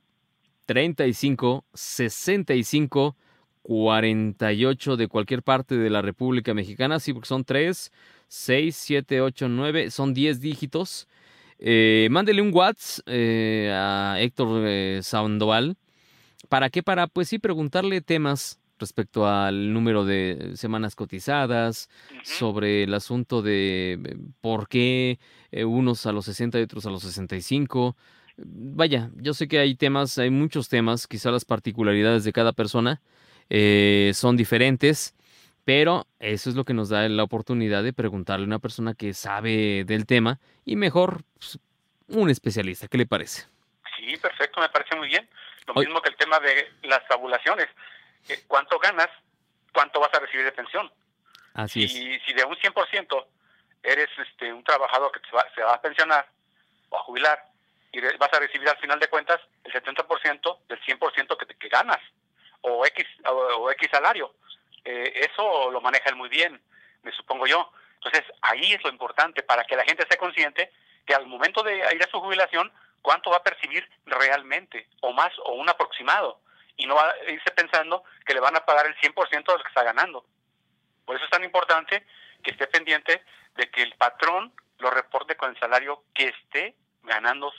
35 0.66 1.66
65 1.74 3.18
48 3.62 4.96
de 4.96 5.08
cualquier 5.10 5.44
parte 5.44 5.76
de 5.76 5.90
la 5.90 6.02
República 6.02 6.54
Mexicana. 6.54 7.02
Sí, 7.02 7.12
porque 7.12 7.28
son 7.28 7.44
tres 7.44 7.92
6, 8.34 8.76
7, 8.76 9.22
8, 9.22 9.48
9, 9.48 9.92
son 9.92 10.16
10 10.16 10.42
dígitos. 10.42 11.08
Eh, 11.60 12.08
mándele 12.10 12.42
un 12.42 12.52
WhatsApp 12.52 13.06
eh, 13.06 13.72
a 13.72 14.16
Héctor 14.20 14.64
eh, 14.66 15.00
Sandoval. 15.04 15.78
¿Para 16.50 16.72
qué? 16.72 16.82
Para, 16.82 17.06
pues 17.06 17.30
sí, 17.30 17.38
preguntarle 17.38 18.02
temas 18.02 18.60
respecto 18.80 19.28
al 19.28 19.72
número 19.72 20.04
de 20.04 20.54
semanas 20.56 20.96
cotizadas, 20.96 21.90
sobre 22.24 22.84
el 22.84 22.96
asunto 22.96 23.44
de 23.44 24.00
eh, 24.04 24.18
por 24.42 24.68
qué 24.68 25.20
unos 25.52 26.08
a 26.08 26.12
los 26.12 26.26
60 26.26 26.60
y 26.60 26.64
otros 26.64 26.88
a 26.88 26.90
los 26.90 27.04
65. 27.04 27.96
Vaya, 28.38 29.12
yo 29.16 29.36
sé 29.36 29.48
que 29.48 29.60
hay 29.60 29.76
temas, 29.76 30.18
hay 30.18 30.32
muchos 30.32 30.70
temas, 30.70 31.06
quizá 31.06 31.30
las 31.30 31.46
particularidades 31.46 32.24
de 32.24 32.34
cada 32.34 32.52
persona 32.52 33.00
son 34.14 34.38
diferentes. 34.38 35.14
Pero 35.66 36.08
eso 36.20 36.50
es 36.50 36.56
lo 36.56 36.66
que 36.66 36.74
nos 36.74 36.90
da 36.90 37.08
la 37.08 37.24
oportunidad 37.24 37.84
de 37.84 37.94
preguntarle 37.94 38.44
a 38.44 38.48
una 38.48 38.60
persona 38.60 38.94
que 38.94 39.14
sabe 39.14 39.86
del 39.86 40.06
tema 40.06 40.40
y 40.66 40.76
mejor 40.76 41.24
pues, 41.40 41.58
un 42.08 42.30
especialista. 42.30 42.88
¿Qué 42.88 42.98
le 42.98 43.06
parece? 43.06 43.48
Sí, 43.96 44.18
perfecto, 44.18 44.60
me 44.60 44.70
parece 44.70 44.96
muy 44.96 45.08
bien. 45.08 45.28
Lo 45.68 45.74
mismo 45.76 46.02
que 46.02 46.10
el 46.10 46.18
tema 46.18 46.40
de 46.40 46.74
las 46.84 47.08
tabulaciones. 47.08 47.68
Eh, 48.28 48.44
¿Cuánto 48.48 48.78
ganas? 48.80 49.08
¿Cuánto 49.74 50.02
vas 50.02 50.14
a 50.14 50.20
recibir 50.20 50.46
de 50.46 50.52
pensión? 50.52 50.92
Así 51.54 51.88
si, 51.88 52.20
Si 52.20 52.34
de 52.34 52.44
un 52.44 52.56
100% 52.56 53.26
eres 53.84 54.10
este, 54.18 54.52
un 54.52 54.64
trabajador 54.64 55.12
que 55.12 55.26
se 55.30 55.36
va, 55.36 55.46
se 55.56 55.62
va 55.62 55.76
a 55.76 55.82
pensionar 55.82 56.28
o 56.90 56.98
a 56.98 57.04
jubilar 57.04 57.40
y 57.92 58.02
vas 58.18 58.34
a 58.34 58.40
recibir 58.40 58.68
al 58.68 58.78
final 58.78 59.00
de 59.00 59.08
cuentas 59.08 59.40
el 59.64 59.72
70% 59.72 60.60
del 60.68 60.82
100% 60.82 61.38
que, 61.38 61.56
que 61.56 61.70
ganas 61.70 62.00
o 62.62 62.86
X, 62.86 63.06
o 63.26 63.72
X 63.72 63.90
salario 63.92 64.34
eh, 64.86 65.30
eso 65.32 65.72
lo 65.72 65.82
maneja 65.82 66.10
él 66.10 66.16
muy 66.16 66.30
bien, 66.30 66.62
me 67.04 67.12
supongo 67.12 67.48
yo. 67.48 67.72
Entonces, 67.96 68.24
ahí 68.42 68.74
es 68.74 68.84
lo 68.84 68.90
importante, 68.90 69.44
para 69.44 69.64
que 69.64 69.76
la 69.76 69.86
gente 69.86 70.04
esté 70.04 70.18
consciente 70.18 70.72
que 71.06 71.14
al 71.14 71.28
momento 71.28 71.64
de 71.64 71.78
ir 71.78 72.04
a 72.04 72.10
su 72.10 72.20
jubilación, 72.20 72.72
cuánto 73.02 73.30
va 73.30 73.38
a 73.38 73.44
percibir 73.44 73.88
realmente, 74.06 74.88
o 75.02 75.14
más, 75.14 75.32
o 75.46 75.54
un 75.54 75.70
aproximado, 75.70 76.40
y 76.76 76.86
no 76.86 76.96
va 76.96 77.10
a 77.10 77.32
irse 77.32 77.52
pensando 77.52 78.04
que 78.26 78.34
le 78.34 78.40
van 78.40 78.56
a 78.56 78.66
pagar 78.66 78.86
el 78.88 78.96
100% 78.98 79.30
de 79.32 79.58
lo 79.58 79.64
que 79.64 79.68
está 79.68 79.84
ganando. 79.84 80.26
Por 81.06 81.16
eso 81.16 81.26
es 81.26 81.32
tan 81.32 81.44
importante 81.44 82.06
que 82.42 82.52
esté 82.52 82.68
pendiente 82.68 83.24
de 83.56 83.70
que 83.70 83.84
el 83.84 83.94
patrón 83.96 84.54
lo 84.80 84.90
reporte 84.90 85.36
con 85.36 85.52
el 85.52 85.60
salario 85.60 86.04
que 86.14 86.30
esté 86.30 86.76
ganando 87.04 87.54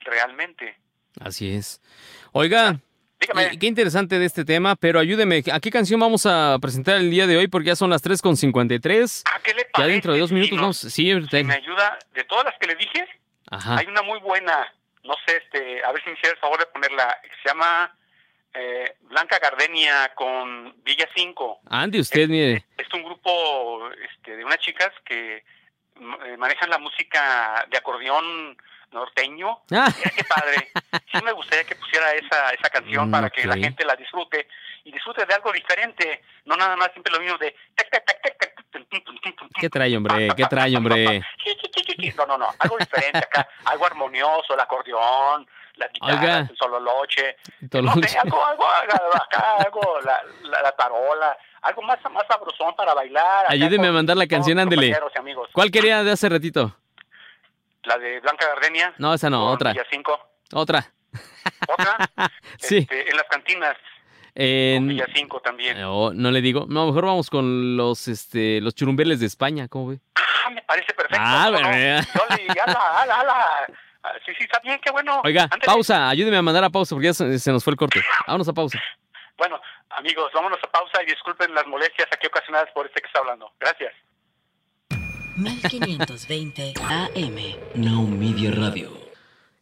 realmente. 0.00 0.78
Así 1.20 1.54
es. 1.54 1.80
Oiga, 2.32 2.76
Qué 3.20 3.66
interesante 3.66 4.18
de 4.18 4.24
este 4.24 4.44
tema, 4.44 4.76
pero 4.76 4.98
ayúdeme, 4.98 5.42
¿a 5.52 5.60
qué 5.60 5.70
canción 5.70 6.00
vamos 6.00 6.24
a 6.24 6.56
presentar 6.60 6.96
el 6.96 7.10
día 7.10 7.26
de 7.26 7.36
hoy? 7.36 7.48
Porque 7.48 7.68
ya 7.68 7.76
son 7.76 7.90
las 7.90 8.02
3.53. 8.02 9.22
¿A 9.26 9.40
qué 9.40 9.54
le 9.54 9.64
parece? 9.66 9.70
Ya 9.76 9.86
dentro 9.86 10.12
de 10.14 10.20
dos 10.20 10.32
minutos 10.32 10.58
vamos... 10.58 10.78
Sí, 10.78 11.12
me 11.12 11.54
ayuda, 11.54 11.98
de 12.14 12.24
todas 12.24 12.46
las 12.46 12.58
que 12.58 12.66
le 12.66 12.76
dije, 12.76 13.06
hay 13.50 13.86
una 13.86 14.02
muy 14.02 14.18
buena, 14.20 14.72
no 15.04 15.14
sé, 15.26 15.36
este, 15.36 15.84
a 15.84 15.92
ver 15.92 16.02
si 16.02 16.10
me 16.10 16.16
hiciera 16.16 16.34
el 16.34 16.40
favor 16.40 16.58
de 16.58 16.66
ponerla, 16.66 17.18
se 17.42 17.48
llama 17.48 17.94
eh, 18.54 18.94
Blanca 19.02 19.38
Gardenia 19.38 20.12
con 20.14 20.74
Villa 20.82 21.08
5. 21.14 21.60
Ande 21.68 22.00
usted, 22.00 22.28
mire. 22.28 22.64
Es 22.78 22.92
un 22.94 23.02
grupo 23.02 23.90
este, 23.92 24.36
de 24.36 24.44
unas 24.44 24.58
chicas 24.58 24.90
que 25.04 25.36
eh, 25.36 26.36
manejan 26.38 26.70
la 26.70 26.78
música 26.78 27.66
de 27.70 27.76
acordeón 27.76 28.56
norteño. 28.92 29.60
Ah. 29.72 29.88
qué 30.14 30.24
padre. 30.24 30.70
Sí 31.12 31.22
me 31.24 31.32
gustaría 31.32 31.64
que 31.64 31.74
pusiera 31.74 32.12
esa, 32.12 32.50
esa 32.50 32.68
canción 32.70 33.10
para 33.10 33.30
que 33.30 33.46
la 33.46 33.56
gente 33.56 33.84
la 33.84 33.96
disfrute 33.96 34.48
y 34.84 34.92
disfrute 34.92 35.24
de 35.26 35.34
algo 35.34 35.52
diferente, 35.52 36.22
no 36.44 36.56
nada 36.56 36.76
más 36.76 36.90
siempre 36.92 37.12
lo 37.12 37.20
mismo 37.20 37.38
de... 37.38 37.54
¿Qué 39.58 39.68
trae, 39.68 39.96
hombre? 39.96 40.28
¿Qué 40.36 40.44
trae, 40.46 40.76
hombre? 40.76 41.22
No, 42.16 42.26
no, 42.26 42.38
no, 42.38 42.48
algo 42.58 42.76
diferente 42.78 43.18
acá, 43.18 43.48
algo 43.66 43.86
armonioso, 43.86 44.54
el 44.54 44.60
acordeón, 44.60 45.46
la 45.76 45.88
guitarra, 45.88 46.48
el 46.50 46.56
sololoche, 46.56 47.36
no 47.72 47.94
sé, 47.94 48.18
algo, 48.18 48.44
algo, 48.44 48.64
acá, 49.14 49.56
algo, 49.58 50.00
la, 50.02 50.22
la, 50.62 50.72
tarola, 50.72 51.36
algo 51.62 51.82
más, 51.82 51.98
más 52.10 52.26
sabrosón 52.28 52.74
para 52.76 52.94
bailar. 52.94 53.46
Ayúdeme 53.48 53.88
a 53.88 53.92
mandar 53.92 54.16
la 54.16 54.26
canción, 54.26 54.58
ándele. 54.58 54.98
¿Cuál 55.52 55.70
quería 55.70 56.02
de 56.02 56.12
hace 56.12 56.28
ratito? 56.28 56.74
La 57.84 57.98
de 57.98 58.20
Blanca 58.20 58.46
Gardenia. 58.46 58.94
No, 58.98 59.14
esa 59.14 59.30
no, 59.30 59.46
otra. 59.46 59.74
Otra. 60.52 60.92
¿Otra? 61.68 61.96
sí. 62.58 62.78
Este, 62.78 63.10
en 63.10 63.16
las 63.16 63.26
cantinas. 63.28 63.76
En 64.34 64.88
Villa 64.88 65.06
5 65.12 65.40
también. 65.40 65.80
No, 65.80 66.12
no 66.12 66.30
le 66.30 66.40
digo. 66.40 66.66
No, 66.68 66.86
mejor 66.86 67.06
vamos 67.06 67.30
con 67.30 67.76
los 67.76 68.06
este 68.08 68.60
los 68.60 68.74
churumbeles 68.74 69.20
de 69.20 69.26
España, 69.26 69.68
¿cómo 69.68 69.88
ve? 69.88 70.00
Ah, 70.14 70.50
me 70.50 70.62
parece 70.62 70.92
perfecto. 70.94 71.18
Ah, 71.20 71.50
bueno. 71.50 71.68
ala, 71.68 73.02
ala, 73.02 73.20
ala. 73.20 73.66
Ah, 74.02 74.12
sí, 74.24 74.32
sí, 74.38 74.44
está 74.44 74.60
bien, 74.60 74.80
qué 74.82 74.90
bueno. 74.90 75.20
Oiga, 75.24 75.48
pausa, 75.64 76.08
ayúdeme 76.08 76.38
a 76.38 76.42
mandar 76.42 76.64
a 76.64 76.70
pausa 76.70 76.94
porque 76.94 77.08
ya 77.08 77.14
se, 77.14 77.52
nos 77.52 77.62
fue 77.62 77.72
el 77.72 77.76
corte. 77.76 78.02
Vámonos 78.26 78.48
a 78.48 78.52
pausa. 78.52 78.82
Bueno, 79.36 79.60
amigos, 79.90 80.30
vámonos 80.32 80.58
a 80.62 80.70
pausa 80.70 81.02
y 81.02 81.06
disculpen 81.06 81.54
las 81.54 81.66
molestias 81.66 82.08
aquí 82.12 82.26
ocasionadas 82.26 82.70
por 82.72 82.86
este 82.86 83.00
que 83.00 83.06
está 83.06 83.18
hablando. 83.18 83.52
Gracias. 83.58 83.92
1520 85.40 86.74
AM. 86.76 87.36
Now 87.74 88.06
Media 88.06 88.50
Radio. 88.50 88.90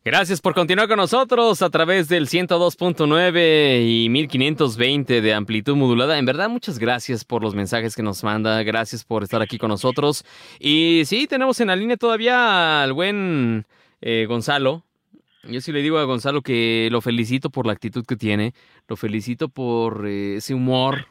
Gracias 0.05 0.41
por 0.41 0.55
continuar 0.55 0.89
con 0.89 0.97
nosotros 0.97 1.63
a 1.63 1.71
través 1.71 2.09
del 2.09 2.29
102.9 2.29 3.87
y 3.87 4.09
1520 4.09 5.21
de 5.21 5.35
amplitud 5.35 5.77
modulada. 5.77 6.19
En 6.19 6.25
verdad, 6.25 6.49
muchas 6.49 6.79
gracias 6.79 7.25
por 7.25 7.43
los 7.43 7.55
mensajes 7.55 7.95
que 7.95 8.03
nos 8.03 8.25
manda. 8.25 8.63
Gracias 8.65 9.05
por 9.05 9.23
estar 9.23 9.41
aquí 9.41 9.59
con 9.59 9.69
nosotros. 9.69 10.25
Y 10.59 11.03
sí, 11.05 11.29
tenemos 11.29 11.61
en 11.61 11.69
la 11.69 11.77
línea 11.77 11.97
todavía 11.97 12.83
al 12.83 12.93
buen 12.93 13.65
eh, 14.01 14.27
Gonzalo. 14.27 14.85
Yo 15.45 15.61
sí 15.61 15.71
le 15.71 15.83
digo 15.83 15.99
a 15.99 16.05
Gonzalo 16.05 16.43
que 16.43 16.89
lo 16.91 17.01
felicito 17.01 17.51
por 17.51 17.67
la 17.67 17.73
actitud 17.73 18.05
que 18.05 18.17
tiene, 18.17 18.53
lo 18.89 18.97
felicito 18.97 19.49
por 19.49 20.09
eh, 20.09 20.37
ese 20.37 20.55
humor 20.55 21.07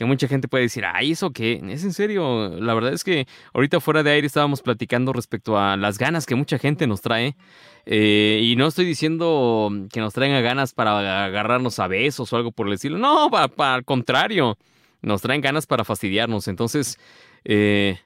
que 0.00 0.06
mucha 0.06 0.28
gente 0.28 0.48
puede 0.48 0.62
decir, 0.62 0.82
ay, 0.86 1.10
¿eso 1.10 1.30
qué? 1.30 1.60
Es 1.68 1.84
en 1.84 1.92
serio, 1.92 2.48
la 2.58 2.72
verdad 2.72 2.94
es 2.94 3.04
que 3.04 3.26
ahorita 3.52 3.80
fuera 3.80 4.02
de 4.02 4.10
aire 4.10 4.26
estábamos 4.26 4.62
platicando 4.62 5.12
respecto 5.12 5.58
a 5.58 5.76
las 5.76 5.98
ganas 5.98 6.24
que 6.24 6.34
mucha 6.34 6.58
gente 6.58 6.86
nos 6.86 7.02
trae. 7.02 7.36
Eh, 7.84 8.40
y 8.42 8.56
no 8.56 8.66
estoy 8.66 8.86
diciendo 8.86 9.70
que 9.92 10.00
nos 10.00 10.14
traigan 10.14 10.42
ganas 10.42 10.72
para 10.72 11.26
agarrarnos 11.26 11.78
a 11.80 11.86
besos 11.86 12.32
o 12.32 12.36
algo 12.38 12.50
por 12.50 12.66
el 12.66 12.72
estilo. 12.72 12.96
No, 12.96 13.28
para, 13.30 13.74
al 13.74 13.84
contrario, 13.84 14.56
nos 15.02 15.20
traen 15.20 15.42
ganas 15.42 15.66
para 15.66 15.84
fastidiarnos. 15.84 16.48
Entonces, 16.48 16.98
eh, 17.44 17.98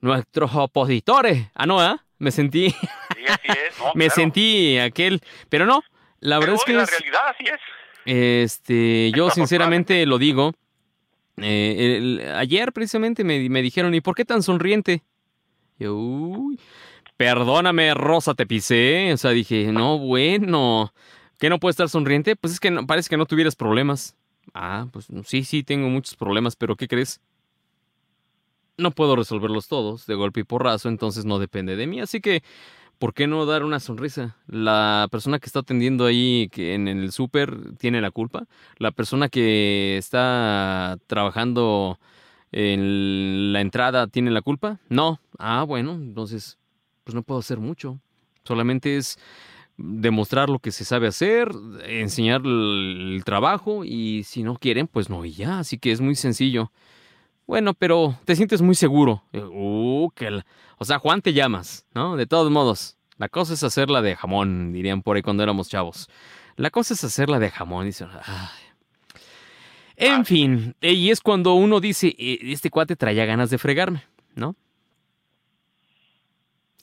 nuestros 0.00 0.54
opositores. 0.54 1.48
Ah, 1.56 1.66
no, 1.66 1.84
¿eh? 1.84 1.96
Me 2.18 2.30
sentí. 2.30 2.70
Sí, 2.70 3.24
así 3.26 3.48
es. 3.48 3.74
me 3.96 4.08
sentí 4.08 4.78
aquel. 4.78 5.20
Pero 5.48 5.66
no, 5.66 5.82
la 6.20 6.38
verdad 6.38 6.54
es 6.54 6.64
que. 6.64 6.74
La 6.74 6.86
realidad 6.86 7.20
así 7.28 7.44
es. 7.46 7.60
Este, 8.04 9.10
yo 9.16 9.30
sinceramente 9.30 10.06
lo 10.06 10.18
digo. 10.18 10.54
Eh, 11.42 12.32
ayer 12.36 12.72
precisamente 12.72 13.24
me, 13.24 13.48
me, 13.48 13.62
dijeron, 13.62 13.94
¿y 13.94 14.00
por 14.00 14.14
qué 14.14 14.24
tan 14.24 14.42
sonriente? 14.42 15.02
Yo, 15.78 15.96
uy, 15.96 16.58
perdóname, 17.16 17.94
Rosa, 17.94 18.34
te 18.34 18.46
pisé. 18.46 19.12
O 19.12 19.16
sea, 19.16 19.30
dije, 19.30 19.72
no, 19.72 19.98
bueno, 19.98 20.92
¿qué 21.38 21.48
no 21.48 21.58
puede 21.58 21.72
estar 21.72 21.88
sonriente? 21.88 22.36
Pues 22.36 22.54
es 22.54 22.60
que 22.60 22.70
no, 22.70 22.86
parece 22.86 23.08
que 23.08 23.16
no 23.16 23.26
tuvieras 23.26 23.56
problemas. 23.56 24.16
Ah, 24.54 24.88
pues 24.92 25.08
sí, 25.24 25.44
sí, 25.44 25.62
tengo 25.62 25.88
muchos 25.88 26.16
problemas, 26.16 26.56
pero 26.56 26.76
¿qué 26.76 26.88
crees? 26.88 27.20
No 28.76 28.90
puedo 28.90 29.16
resolverlos 29.16 29.68
todos 29.68 30.06
de 30.06 30.14
golpe 30.14 30.40
y 30.40 30.44
porrazo, 30.44 30.88
entonces 30.88 31.24
no 31.24 31.38
depende 31.38 31.76
de 31.76 31.86
mí. 31.86 32.00
Así 32.00 32.20
que, 32.20 32.42
¿por 33.00 33.14
qué 33.14 33.26
no 33.26 33.46
dar 33.46 33.64
una 33.64 33.80
sonrisa? 33.80 34.36
La 34.46 35.08
persona 35.10 35.38
que 35.38 35.46
está 35.46 35.60
atendiendo 35.60 36.04
ahí 36.04 36.48
que 36.52 36.74
en 36.74 36.86
el 36.86 37.12
súper 37.12 37.74
tiene 37.78 38.02
la 38.02 38.10
culpa. 38.10 38.46
La 38.76 38.90
persona 38.90 39.30
que 39.30 39.96
está 39.96 40.98
trabajando 41.06 41.98
en 42.52 43.54
la 43.54 43.62
entrada 43.62 44.06
tiene 44.06 44.30
la 44.30 44.42
culpa. 44.42 44.80
No. 44.90 45.18
Ah, 45.38 45.64
bueno, 45.64 45.92
entonces, 45.92 46.58
pues 47.02 47.14
no 47.14 47.22
puedo 47.22 47.40
hacer 47.40 47.58
mucho. 47.58 47.98
Solamente 48.44 48.98
es 48.98 49.18
demostrar 49.78 50.50
lo 50.50 50.58
que 50.58 50.70
se 50.70 50.84
sabe 50.84 51.06
hacer, 51.06 51.50
enseñar 51.86 52.42
el 52.44 53.22
trabajo 53.24 53.82
y 53.82 54.24
si 54.24 54.42
no 54.42 54.56
quieren, 54.56 54.86
pues 54.86 55.08
no 55.08 55.24
y 55.24 55.32
ya. 55.32 55.60
Así 55.60 55.78
que 55.78 55.90
es 55.90 56.02
muy 56.02 56.16
sencillo. 56.16 56.70
Bueno, 57.50 57.74
pero 57.74 58.16
te 58.26 58.36
sientes 58.36 58.62
muy 58.62 58.76
seguro. 58.76 59.24
Uh, 59.32 60.08
que 60.14 60.40
O 60.78 60.84
sea, 60.84 61.00
Juan 61.00 61.20
te 61.20 61.32
llamas, 61.32 61.84
¿no? 61.92 62.16
De 62.16 62.24
todos 62.24 62.48
modos, 62.48 62.96
la 63.18 63.28
cosa 63.28 63.54
es 63.54 63.64
hacerla 63.64 64.02
de 64.02 64.14
jamón, 64.14 64.72
dirían 64.72 65.02
por 65.02 65.16
ahí 65.16 65.22
cuando 65.22 65.42
éramos 65.42 65.68
chavos. 65.68 66.08
La 66.54 66.70
cosa 66.70 66.94
es 66.94 67.02
hacerla 67.02 67.40
de 67.40 67.50
jamón. 67.50 67.90
En 69.96 70.24
fin, 70.24 70.76
y 70.80 71.10
es 71.10 71.20
cuando 71.20 71.54
uno 71.54 71.80
dice, 71.80 72.14
e, 72.16 72.38
este 72.52 72.70
cuate 72.70 72.94
traía 72.94 73.24
ganas 73.24 73.50
de 73.50 73.58
fregarme, 73.58 74.04
¿no? 74.36 74.54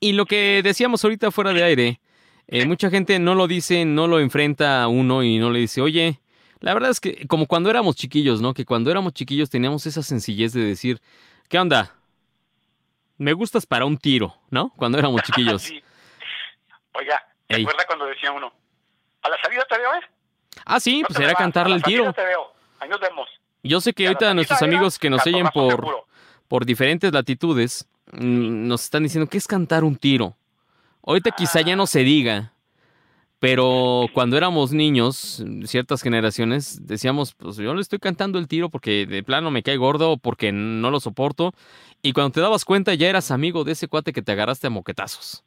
Y 0.01 0.11
lo 0.11 0.25
que 0.25 0.59
decíamos 0.61 1.01
ahorita 1.01 1.31
fuera 1.31 1.53
de 1.53 1.63
aire, 1.63 2.01
eh, 2.49 2.65
mucha 2.65 2.89
gente 2.89 3.19
no 3.19 3.35
lo 3.35 3.47
dice, 3.47 3.85
no 3.85 4.05
lo 4.07 4.19
enfrenta 4.19 4.83
a 4.83 4.89
uno 4.89 5.23
y 5.23 5.39
no 5.39 5.49
le 5.49 5.59
dice, 5.59 5.79
oye, 5.79 6.19
la 6.59 6.73
verdad 6.73 6.89
es 6.89 6.99
que 6.99 7.27
como 7.27 7.45
cuando 7.45 7.69
éramos 7.69 7.95
chiquillos, 7.95 8.41
¿no? 8.41 8.53
Que 8.53 8.65
cuando 8.65 8.89
éramos 8.91 9.13
chiquillos 9.13 9.49
teníamos 9.49 9.85
esa 9.85 10.01
sencillez 10.03 10.53
de 10.53 10.61
decir, 10.61 11.01
¿qué 11.49 11.59
onda? 11.59 11.93
Me 13.17 13.33
gustas 13.33 13.65
para 13.65 13.85
un 13.85 13.97
tiro, 13.97 14.35
¿no? 14.49 14.71
Cuando 14.75 14.97
éramos 14.97 15.21
chiquillos. 15.23 15.61
sí. 15.63 15.83
Oiga, 16.93 17.23
¿te 17.47 17.61
acuerdas 17.61 17.85
cuando 17.85 18.05
decía 18.05 18.31
uno, 18.31 18.51
a 19.21 19.29
la 19.29 19.37
salida 19.41 19.63
te 19.69 19.77
veo, 19.77 19.93
eh? 19.93 20.01
Ah, 20.65 20.79
sí, 20.79 21.03
pues 21.07 21.19
era 21.19 21.33
cantarle 21.35 21.75
el 21.75 21.83
tiro. 21.83 22.11
Te 22.13 22.25
veo. 22.25 22.53
Ahí 22.79 22.89
nos 22.89 22.99
vemos. 22.99 23.29
Yo 23.63 23.81
sé 23.81 23.93
que 23.93 24.07
ahorita 24.07 24.33
nuestros 24.33 24.61
amigos 24.61 24.97
que 24.97 25.09
nos 25.09 25.25
oyen 25.25 25.47
por, 25.53 26.05
por 26.47 26.65
diferentes 26.65 27.11
latitudes 27.11 27.87
mm, 28.11 28.67
nos 28.67 28.83
están 28.83 29.03
diciendo, 29.03 29.29
¿qué 29.29 29.37
es 29.37 29.47
cantar 29.47 29.83
un 29.83 29.95
tiro? 29.95 30.35
Ahorita 31.05 31.31
quizá 31.31 31.61
ya 31.61 31.75
no 31.75 31.87
se 31.87 31.99
diga, 31.99 32.53
pero 33.39 34.07
cuando 34.13 34.35
éramos 34.35 34.71
niños, 34.71 35.43
ciertas 35.65 36.01
generaciones, 36.01 36.87
decíamos, 36.87 37.35
pues 37.35 37.57
yo 37.57 37.73
le 37.75 37.81
estoy 37.81 37.99
cantando 37.99 38.39
el 38.39 38.47
tiro 38.47 38.69
porque 38.69 39.05
de 39.05 39.21
plano 39.21 39.51
me 39.51 39.61
cae 39.61 39.77
gordo 39.77 40.11
o 40.11 40.17
porque 40.17 40.51
no 40.51 40.89
lo 40.89 40.99
soporto. 40.99 41.53
Y 42.01 42.13
cuando 42.13 42.31
te 42.31 42.41
dabas 42.41 42.65
cuenta 42.65 42.95
ya 42.95 43.07
eras 43.07 43.29
amigo 43.29 43.63
de 43.63 43.73
ese 43.73 43.87
cuate 43.87 44.11
que 44.11 44.23
te 44.23 44.31
agarraste 44.31 44.67
a 44.67 44.69
moquetazos. 44.71 45.43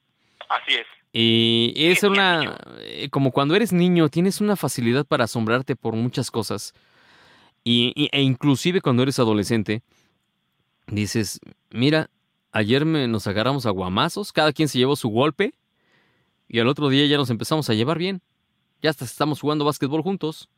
Así 0.49 0.75
es. 0.75 0.87
Y 1.13 1.73
es 1.77 2.05
una, 2.05 2.57
eh, 2.79 3.09
como 3.11 3.33
cuando 3.33 3.57
eres 3.57 3.73
niño, 3.73 4.09
tienes 4.09 4.41
una 4.41 4.55
facilidad 4.55 5.05
para 5.05 5.25
asombrarte 5.25 5.75
por 5.75 5.97
muchas 5.97 6.31
cosas. 6.31 6.75
Y, 7.65 8.09
e 8.13 8.23
inclusive 8.23 8.81
cuando 8.81 9.03
eres 9.03 9.19
adolescente, 9.19 9.83
dices, 10.87 11.41
mira, 11.71 12.09
ayer 12.53 12.85
me, 12.85 13.09
nos 13.09 13.27
agarramos 13.27 13.67
a 13.67 13.71
guamazos, 13.71 14.33
cada 14.33 14.53
quien 14.53 14.69
se 14.69 14.79
llevó 14.79 14.95
su 14.95 15.09
golpe 15.09 15.55
y 16.53 16.59
al 16.59 16.67
otro 16.67 16.89
día 16.89 17.07
ya 17.07 17.17
nos 17.17 17.31
empezamos 17.31 17.71
a 17.71 17.75
llevar 17.75 17.97
bien. 17.97 18.23
Ya 18.83 18.91
hasta 18.91 19.05
estamos 19.05 19.41
jugando 19.41 19.65
básquetbol 19.65 20.03
juntos. 20.03 20.49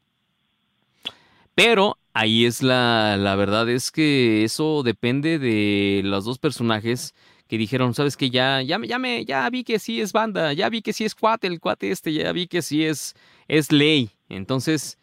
Pero 1.55 1.99
ahí 2.15 2.47
es 2.47 2.63
la, 2.63 3.19
la 3.19 3.37
verdad, 3.37 3.69
es 3.69 3.91
que 3.91 4.43
eso 4.43 4.83
depende 4.83 5.39
de 5.39 6.01
los 6.03 6.25
dos 6.25 6.39
personajes 6.39 7.15
que 7.47 7.59
dijeron, 7.59 7.93
sabes 7.93 8.17
que 8.17 8.31
ya, 8.31 8.63
ya, 8.63 8.81
ya, 8.83 8.99
me, 8.99 9.27
ya 9.27 9.51
vi 9.51 9.65
que 9.65 9.79
sí 9.79 10.01
es 10.01 10.15
banda, 10.15 10.55
ya 10.55 10.71
vi 10.71 10.81
que 10.81 10.95
sí 10.95 11.05
es 11.05 11.15
cuate, 11.15 11.47
el 11.47 11.61
cuate 11.61 11.91
este, 11.91 12.11
ya 12.15 12.33
vi 12.33 12.47
que 12.47 12.63
sí 12.63 12.87
es, 12.87 13.15
es 13.47 13.71
ley. 13.71 14.13
Entonces, 14.31 14.99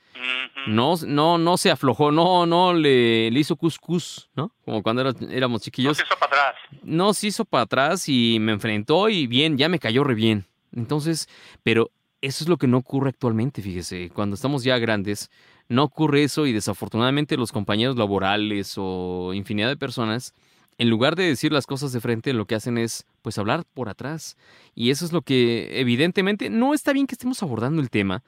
no, 0.65 0.95
no, 1.05 1.37
no 1.37 1.57
se 1.57 1.69
aflojó, 1.69 2.11
no, 2.11 2.47
no 2.47 2.73
le, 2.73 3.29
le 3.29 3.39
hizo 3.39 3.55
cuscús, 3.55 4.31
¿no? 4.33 4.51
Como 4.65 4.81
cuando 4.81 5.07
éramos 5.29 5.61
chiquillos. 5.61 5.99
No 5.99 6.03
se 6.03 6.07
hizo 6.07 6.19
para 6.19 6.49
atrás. 6.49 6.55
No 6.81 7.13
se 7.13 7.27
hizo 7.27 7.45
para 7.45 7.63
atrás 7.65 8.09
y 8.09 8.39
me 8.39 8.53
enfrentó 8.53 9.07
y 9.07 9.27
bien, 9.27 9.55
ya 9.55 9.69
me 9.69 9.77
cayó 9.77 10.03
re 10.03 10.15
bien. 10.15 10.47
Entonces, 10.73 11.27
pero 11.63 11.91
eso 12.21 12.43
es 12.43 12.49
lo 12.49 12.57
que 12.57 12.67
no 12.67 12.77
ocurre 12.77 13.09
actualmente, 13.09 13.61
fíjese, 13.61 14.09
cuando 14.09 14.35
estamos 14.35 14.63
ya 14.63 14.77
grandes, 14.77 15.29
no 15.69 15.83
ocurre 15.83 16.23
eso 16.23 16.45
y 16.45 16.53
desafortunadamente 16.53 17.37
los 17.37 17.51
compañeros 17.51 17.95
laborales 17.95 18.73
o 18.77 19.33
infinidad 19.33 19.69
de 19.69 19.77
personas, 19.77 20.33
en 20.77 20.89
lugar 20.89 21.15
de 21.15 21.23
decir 21.23 21.51
las 21.51 21.67
cosas 21.67 21.91
de 21.91 21.99
frente, 21.99 22.33
lo 22.33 22.45
que 22.45 22.55
hacen 22.55 22.77
es 22.77 23.05
pues 23.21 23.37
hablar 23.37 23.65
por 23.73 23.89
atrás. 23.89 24.37
Y 24.75 24.91
eso 24.91 25.05
es 25.05 25.11
lo 25.11 25.21
que 25.21 25.79
evidentemente 25.79 26.49
no 26.49 26.73
está 26.73 26.93
bien 26.93 27.05
que 27.05 27.15
estemos 27.15 27.43
abordando 27.43 27.81
el 27.81 27.89
tema, 27.89 28.23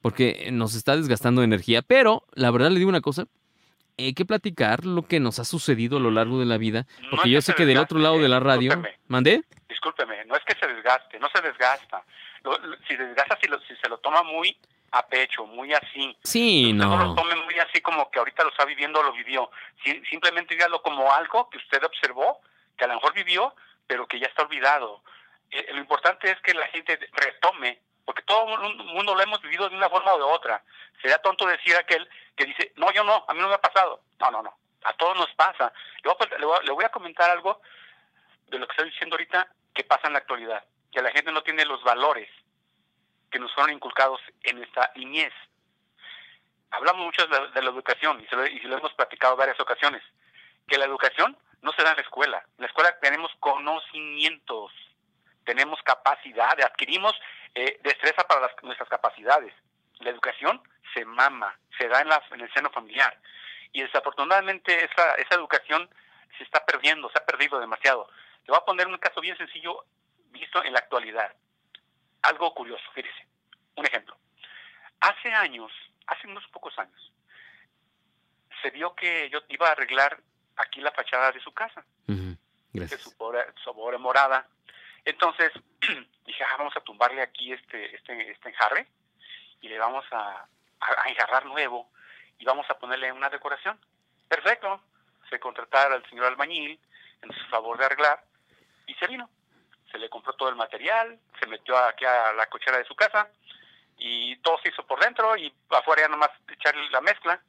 porque 0.00 0.50
nos 0.52 0.74
está 0.74 0.96
desgastando 0.96 1.42
energía, 1.42 1.82
pero 1.82 2.22
la 2.34 2.50
verdad 2.50 2.70
le 2.70 2.78
digo 2.78 2.88
una 2.88 3.00
cosa, 3.00 3.26
hay 3.98 4.14
que 4.14 4.24
platicar 4.24 4.84
lo 4.84 5.02
que 5.02 5.20
nos 5.20 5.38
ha 5.38 5.44
sucedido 5.44 5.96
a 5.98 6.00
lo 6.00 6.10
largo 6.10 6.38
de 6.38 6.46
la 6.46 6.58
vida, 6.58 6.86
porque 7.10 7.30
yo 7.30 7.40
sé 7.40 7.54
que 7.54 7.66
del 7.66 7.78
otro 7.78 7.98
lado 7.98 8.18
de 8.18 8.28
la 8.28 8.40
radio, 8.40 8.82
¿mandé? 9.08 9.42
discúlpeme, 9.68 10.24
no 10.24 10.36
es 10.36 10.44
que 10.44 10.54
se 10.58 10.66
desgaste, 10.66 11.18
no 11.18 11.28
se 11.28 11.40
desgasta. 11.42 12.02
si 12.88 12.96
desgasta, 12.96 13.38
si, 13.40 13.48
si 13.68 13.80
se 13.80 13.88
lo 13.88 13.98
toma 13.98 14.22
muy 14.22 14.56
a 14.92 15.06
pecho, 15.06 15.46
muy 15.46 15.72
así. 15.74 16.16
Sí, 16.22 16.72
no. 16.72 16.96
No 16.96 17.04
lo 17.06 17.14
tome 17.14 17.34
muy 17.36 17.58
así 17.58 17.80
como 17.80 18.10
que 18.10 18.18
ahorita 18.18 18.44
lo 18.44 18.50
está 18.50 18.64
viviendo, 18.64 19.02
lo 19.02 19.12
vivió. 19.12 19.50
simplemente 20.10 20.54
dígalo 20.54 20.82
como 20.82 21.12
algo 21.12 21.48
que 21.50 21.58
usted 21.58 21.82
observó, 21.84 22.40
que 22.76 22.84
a 22.84 22.88
lo 22.88 22.94
mejor 22.94 23.14
vivió, 23.14 23.54
pero 23.86 24.06
que 24.06 24.18
ya 24.18 24.26
está 24.26 24.42
olvidado. 24.42 25.02
Eh, 25.50 25.66
lo 25.72 25.78
importante 25.78 26.30
es 26.30 26.40
que 26.40 26.54
la 26.54 26.66
gente 26.68 26.98
retome, 27.12 27.80
porque 28.06 28.22
todo 28.22 28.54
el 28.54 28.76
mundo 28.76 29.14
lo 29.14 29.20
hemos 29.20 29.42
vivido 29.42 29.68
de 29.68 29.76
una 29.76 29.90
forma 29.90 30.14
o 30.14 30.18
de 30.18 30.24
otra. 30.24 30.62
Sería 31.02 31.18
tonto 31.18 31.44
decir 31.44 31.76
aquel 31.76 32.08
que 32.36 32.46
dice, 32.46 32.72
no, 32.76 32.90
yo 32.92 33.04
no, 33.04 33.24
a 33.28 33.34
mí 33.34 33.40
no 33.40 33.48
me 33.48 33.54
ha 33.54 33.60
pasado. 33.60 34.00
No, 34.20 34.30
no, 34.30 34.42
no, 34.42 34.56
a 34.84 34.92
todos 34.94 35.16
nos 35.18 35.30
pasa. 35.34 35.72
le 36.38 36.72
voy 36.72 36.84
a 36.84 36.88
comentar 36.88 37.28
algo 37.28 37.60
de 38.46 38.58
lo 38.58 38.66
que 38.66 38.72
estoy 38.72 38.90
diciendo 38.90 39.14
ahorita 39.14 39.48
que 39.74 39.84
pasa 39.84 40.06
en 40.06 40.14
la 40.14 40.20
actualidad, 40.20 40.64
que 40.92 41.02
la 41.02 41.10
gente 41.10 41.32
no 41.32 41.42
tiene 41.42 41.64
los 41.64 41.82
valores 41.82 42.30
que 43.30 43.40
nos 43.40 43.52
fueron 43.52 43.74
inculcados 43.74 44.20
en 44.44 44.62
esta 44.62 44.92
niñez. 44.94 45.32
Hablamos 46.70 47.04
mucho 47.04 47.26
de, 47.26 47.62
la 47.62 47.70
educación 47.70 48.20
y, 48.20 48.26
se 48.26 48.36
lo, 48.36 48.46
y 48.46 48.60
lo 48.60 48.78
hemos 48.78 48.94
platicado 48.94 49.36
varias 49.36 49.58
ocasiones, 49.58 50.02
que 50.68 50.78
la 50.78 50.84
educación 50.84 51.36
no 51.62 51.72
se 51.72 51.82
da 51.82 51.90
en 51.90 51.96
la 51.96 52.02
escuela. 52.02 52.38
En 52.56 52.62
la 52.62 52.66
escuela 52.68 52.98
tenemos 53.00 53.32
conocimientos, 53.40 54.72
tenemos 55.46 55.80
capacidad, 55.82 56.60
adquirimos 56.60 57.14
eh, 57.54 57.80
destreza 57.82 58.24
para 58.24 58.50
nuestras 58.62 58.88
capacidades. 58.90 59.54
La 60.00 60.10
educación 60.10 60.60
se 60.92 61.06
mama, 61.06 61.58
se 61.78 61.88
da 61.88 62.02
en, 62.02 62.08
la, 62.08 62.22
en 62.32 62.42
el 62.42 62.52
seno 62.52 62.68
familiar. 62.70 63.18
Y 63.72 63.80
desafortunadamente 63.80 64.84
esa, 64.84 65.14
esa 65.14 65.34
educación 65.36 65.88
se 66.36 66.44
está 66.44 66.66
perdiendo, 66.66 67.08
se 67.10 67.18
ha 67.18 67.24
perdido 67.24 67.58
demasiado. 67.58 68.08
Le 68.44 68.52
voy 68.52 68.58
a 68.58 68.64
poner 68.64 68.86
un 68.86 68.98
caso 68.98 69.20
bien 69.20 69.36
sencillo 69.38 69.86
visto 70.26 70.62
en 70.62 70.72
la 70.72 70.80
actualidad. 70.80 71.34
Algo 72.22 72.52
curioso, 72.52 72.84
fíjese. 72.92 73.26
Un 73.76 73.86
ejemplo. 73.86 74.16
Hace 75.00 75.32
años, 75.32 75.72
hace 76.06 76.26
unos 76.26 76.46
pocos 76.48 76.78
años, 76.78 77.12
se 78.62 78.70
vio 78.70 78.94
que 78.94 79.30
yo 79.30 79.40
iba 79.48 79.68
a 79.68 79.72
arreglar 79.72 80.20
aquí 80.56 80.80
la 80.80 80.92
fachada 80.92 81.32
de 81.32 81.40
su 81.40 81.52
casa. 81.52 81.84
Gracias. 82.72 83.04
De 83.04 83.10
su 83.62 83.74
pobre, 83.74 83.98
morada. 83.98 84.46
Entonces, 85.06 85.52
dije, 86.26 86.44
ah, 86.44 86.56
vamos 86.58 86.76
a 86.76 86.80
tumbarle 86.80 87.22
aquí 87.22 87.52
este, 87.52 87.94
este, 87.94 88.32
este 88.32 88.48
enjarre 88.48 88.88
y 89.60 89.68
le 89.68 89.78
vamos 89.78 90.04
a, 90.10 90.46
a, 90.80 91.08
enjarrar 91.08 91.46
nuevo 91.46 91.88
y 92.38 92.44
vamos 92.44 92.68
a 92.68 92.78
ponerle 92.78 93.12
una 93.12 93.30
decoración. 93.30 93.80
Perfecto. 94.28 94.82
Se 95.30 95.38
contratara 95.38 95.94
al 95.94 96.08
señor 96.10 96.26
albañil 96.26 96.78
en 97.22 97.32
su 97.32 97.46
favor 97.46 97.78
de 97.78 97.84
arreglar 97.84 98.22
y 98.86 98.94
se 98.94 99.06
vino. 99.06 99.30
Se 99.92 99.98
le 99.98 100.10
compró 100.10 100.32
todo 100.32 100.48
el 100.48 100.56
material, 100.56 101.18
se 101.38 101.46
metió 101.46 101.78
aquí 101.78 102.04
a 102.04 102.32
la 102.32 102.46
cochera 102.46 102.78
de 102.78 102.84
su 102.84 102.96
casa 102.96 103.30
y 103.98 104.36
todo 104.38 104.58
se 104.58 104.70
hizo 104.70 104.84
por 104.86 104.98
dentro 105.00 105.36
y 105.36 105.54
afuera 105.70 106.02
ya 106.02 106.08
nomás 106.08 106.30
echarle 106.48 106.90
la 106.90 107.00
mezcla. 107.00 107.40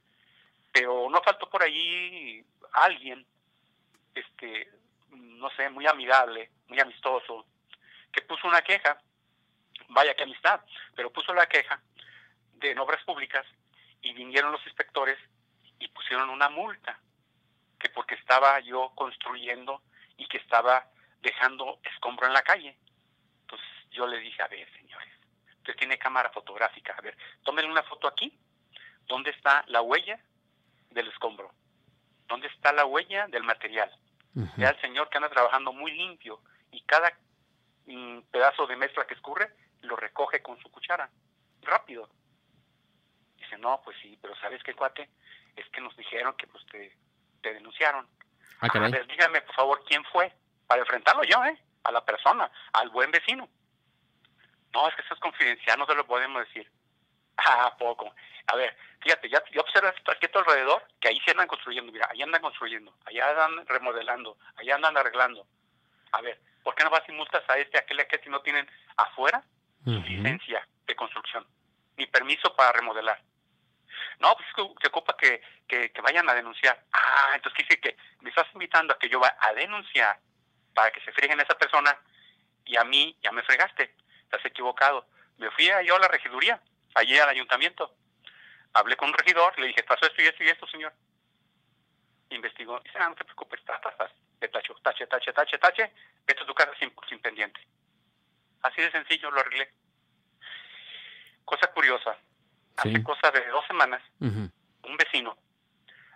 Pero 0.72 1.10
no 1.10 1.24
faltó 1.24 1.49
por 1.49 1.64
ahí 1.64 2.45
alguien, 2.74 3.26
este, 4.14 4.70
no 5.38 5.49
sé, 5.51 5.69
muy 5.69 5.88
amigable, 5.88 6.51
muy 6.67 6.79
amistoso, 6.79 7.45
que 8.11 8.21
puso 8.21 8.47
una 8.47 8.61
queja, 8.61 8.99
vaya 9.89 10.15
que 10.15 10.23
amistad, 10.23 10.61
pero 10.95 11.11
puso 11.11 11.33
la 11.33 11.47
queja 11.47 11.81
de 12.53 12.77
obras 12.79 13.03
públicas 13.03 13.45
y 14.01 14.13
vinieron 14.13 14.51
los 14.51 14.65
inspectores 14.65 15.17
y 15.79 15.88
pusieron 15.89 16.29
una 16.29 16.49
multa, 16.49 16.99
que 17.79 17.89
porque 17.89 18.15
estaba 18.15 18.59
yo 18.61 18.91
construyendo 18.95 19.83
y 20.17 20.27
que 20.27 20.38
estaba 20.38 20.89
dejando 21.21 21.79
escombro 21.83 22.25
en 22.25 22.33
la 22.33 22.41
calle. 22.41 22.75
Entonces 23.41 23.67
yo 23.91 24.07
le 24.07 24.19
dije, 24.19 24.41
a 24.41 24.47
ver, 24.47 24.67
señores, 24.77 25.13
usted 25.57 25.75
tiene 25.75 25.99
cámara 25.99 26.31
fotográfica, 26.31 26.95
a 26.97 27.01
ver, 27.01 27.15
tómenle 27.43 27.69
una 27.69 27.83
foto 27.83 28.07
aquí, 28.07 28.38
¿dónde 29.05 29.31
está 29.31 29.63
la 29.67 29.81
huella 29.81 30.19
del 30.89 31.07
escombro? 31.09 31.53
¿Dónde 32.27 32.47
está 32.47 32.73
la 32.73 32.85
huella 32.85 33.27
del 33.27 33.43
material? 33.43 33.91
Vea 34.55 34.69
al 34.69 34.81
señor 34.81 35.09
que 35.09 35.17
anda 35.17 35.29
trabajando 35.29 35.73
muy 35.73 35.91
limpio 35.91 36.39
y 36.71 36.81
cada 36.81 37.11
mm, 37.88 38.19
pedazo 38.31 38.67
de 38.67 38.75
mezcla 38.75 39.07
que 39.07 39.15
escurre 39.15 39.51
lo 39.81 39.95
recoge 39.95 40.41
con 40.41 40.59
su 40.59 40.69
cuchara, 40.69 41.09
rápido. 41.61 42.09
Dice, 43.38 43.57
no, 43.57 43.81
pues 43.83 43.97
sí, 44.01 44.17
pero 44.21 44.35
¿sabes 44.35 44.61
qué, 44.63 44.73
cuate? 44.73 45.09
Es 45.55 45.67
que 45.69 45.81
nos 45.81 45.95
dijeron 45.97 46.35
que 46.35 46.47
pues 46.47 46.63
te, 46.67 46.95
denunciaron. 47.41 48.07
Ah, 48.61 48.67
a 48.71 48.79
ver, 48.79 49.07
dígame, 49.07 49.41
por 49.41 49.55
favor, 49.55 49.83
¿quién 49.88 50.03
fue? 50.05 50.31
Para 50.67 50.81
enfrentarlo 50.81 51.23
yo, 51.23 51.43
¿eh? 51.45 51.57
A 51.83 51.91
la 51.91 52.03
persona, 52.03 52.51
al 52.73 52.89
buen 52.89 53.09
vecino. 53.09 53.47
No, 54.73 54.88
es 54.88 54.95
que 54.95 55.01
eso 55.01 55.13
es 55.13 55.19
confidencial, 55.19 55.79
no 55.79 55.85
te 55.85 55.95
lo 55.95 56.05
podemos 56.05 56.45
decir. 56.45 56.69
Ah, 57.39 57.75
poco. 57.77 58.11
A 58.47 58.55
ver, 58.55 58.75
fíjate, 59.01 59.29
ya, 59.29 59.43
ya 59.51 59.61
observas 59.61 59.93
aquí 60.07 60.25
a 60.25 60.31
tu 60.31 60.39
alrededor 60.39 60.81
que 60.99 61.09
ahí 61.09 61.19
se 61.25 61.31
andan 61.31 61.47
construyendo, 61.47 61.91
mira, 61.91 62.07
ahí 62.11 62.21
andan 62.21 62.41
construyendo, 62.41 62.93
allá 63.05 63.29
andan 63.29 63.65
remodelando, 63.67 64.37
allá 64.55 64.75
andan 64.75 64.97
arreglando. 64.97 65.45
A 66.13 66.21
ver, 66.21 66.39
¿por 66.63 66.73
qué 66.73 66.83
no 66.83 66.89
vas 66.89 67.07
y 67.07 67.11
multas 67.11 67.43
a 67.49 67.57
este, 67.57 67.77
a 67.77 67.81
aquel, 67.81 67.99
a 67.99 68.03
aquel 68.03 68.21
si 68.23 68.29
no 68.29 68.41
tienen 68.41 68.67
afuera 68.95 69.43
licencia 69.85 70.67
de 70.85 70.95
construcción, 70.95 71.45
ni 71.97 72.07
permiso 72.07 72.55
para 72.55 72.71
remodelar? 72.71 73.21
No, 74.19 74.35
pues 74.35 74.47
se 74.81 74.87
ocupa 74.87 75.15
que, 75.17 75.41
que, 75.67 75.91
vayan 76.01 76.29
a 76.29 76.33
denunciar. 76.33 76.81
Ah, 76.93 77.31
entonces 77.35 77.67
dice 77.67 77.79
que 77.79 77.97
me 78.21 78.29
estás 78.29 78.47
invitando 78.53 78.93
a 78.93 78.99
que 78.99 79.09
yo 79.09 79.19
vaya 79.19 79.35
a 79.39 79.53
denunciar 79.53 80.19
para 80.73 80.91
que 80.91 81.01
se 81.01 81.11
freguen 81.11 81.39
a 81.39 81.43
esa 81.43 81.57
persona 81.57 81.97
y 82.65 82.77
a 82.77 82.83
mí 82.83 83.15
ya 83.21 83.31
me 83.31 83.43
fregaste. 83.43 83.93
Estás 84.23 84.43
equivocado. 84.45 85.05
Me 85.37 85.51
fui 85.51 85.69
yo 85.85 85.95
a 85.95 85.99
la 85.99 86.07
regiduría, 86.07 86.61
allí 86.95 87.17
al 87.17 87.29
ayuntamiento. 87.29 87.93
Hablé 88.78 88.95
con 88.95 89.09
un 89.09 89.15
regidor, 89.15 89.57
le 89.57 89.67
dije, 89.67 89.84
pasó 89.84 90.05
esto 90.05 90.21
y 90.21 90.28
esto 90.28 90.43
y 90.43 90.49
esto, 90.49 90.67
señor. 90.67 90.93
Investigó. 92.30 92.80
Dice, 92.82 92.99
ah, 92.99 93.09
no 93.09 93.15
te 93.15 93.23
preocupes, 93.23 93.63
tatas, 93.65 94.11
de 94.39 94.47
tacho, 94.49 94.75
tache, 94.84 95.07
tache, 95.07 95.34
tache, 95.34 95.57
tache, 95.57 95.91
vete 96.28 96.43
a 96.43 96.45
tu 96.45 96.53
casa 96.53 96.71
sin, 96.78 96.93
sin 97.09 97.19
pendiente. 97.19 97.59
Así 98.61 98.80
de 98.80 98.91
sencillo 98.91 99.32
lo 99.32 99.39
arreglé. 99.39 99.73
Cosa 101.43 101.73
curiosa, 101.73 102.15
hace 102.75 103.01
cosa 103.01 103.32
de 103.32 103.47
dos 103.47 103.65
semanas, 103.65 104.03
un 104.19 104.97
vecino 104.97 105.36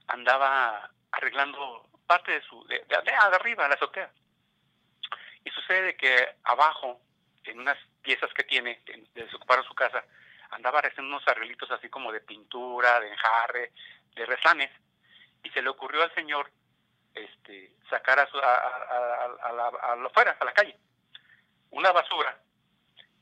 andaba 0.08 0.92
arreglando 1.12 1.90
parte 2.06 2.34
de 2.34 2.42
su, 2.44 2.64
de, 2.68 2.86
de, 2.88 3.12
arriba, 3.14 3.68
la 3.68 3.74
azotea. 3.74 4.12
Y 5.44 5.50
sucede 5.50 5.96
que 5.96 6.36
abajo, 6.44 7.02
en 7.46 7.62
unas 7.62 7.78
piezas 8.04 8.32
que 8.36 8.44
tiene, 8.44 8.82
de 8.86 9.24
desocupar 9.24 9.66
su 9.66 9.74
casa, 9.74 10.04
andaba 10.52 10.80
haciendo 10.80 11.16
unos 11.16 11.28
arreglitos 11.28 11.70
así 11.72 11.90
como 11.90 12.12
de 12.12 12.22
pintura, 12.22 13.00
de 13.00 13.12
enjarre, 13.12 13.72
de 14.16 14.26
rezanes, 14.26 14.72
y 15.44 15.50
se 15.50 15.62
le 15.62 15.70
ocurrió 15.70 16.04
al 16.04 16.14
señor 16.14 16.52
este, 17.14 17.74
sacar 17.90 18.20
a, 18.20 18.28
su, 18.28 18.38
a, 18.38 18.56
a, 18.56 19.52
la, 19.54 19.66
a, 19.66 20.06
afuera, 20.06 20.38
a 20.40 20.46
la 20.46 20.54
calle, 20.54 20.78
una 21.72 21.92
basura 21.92 22.38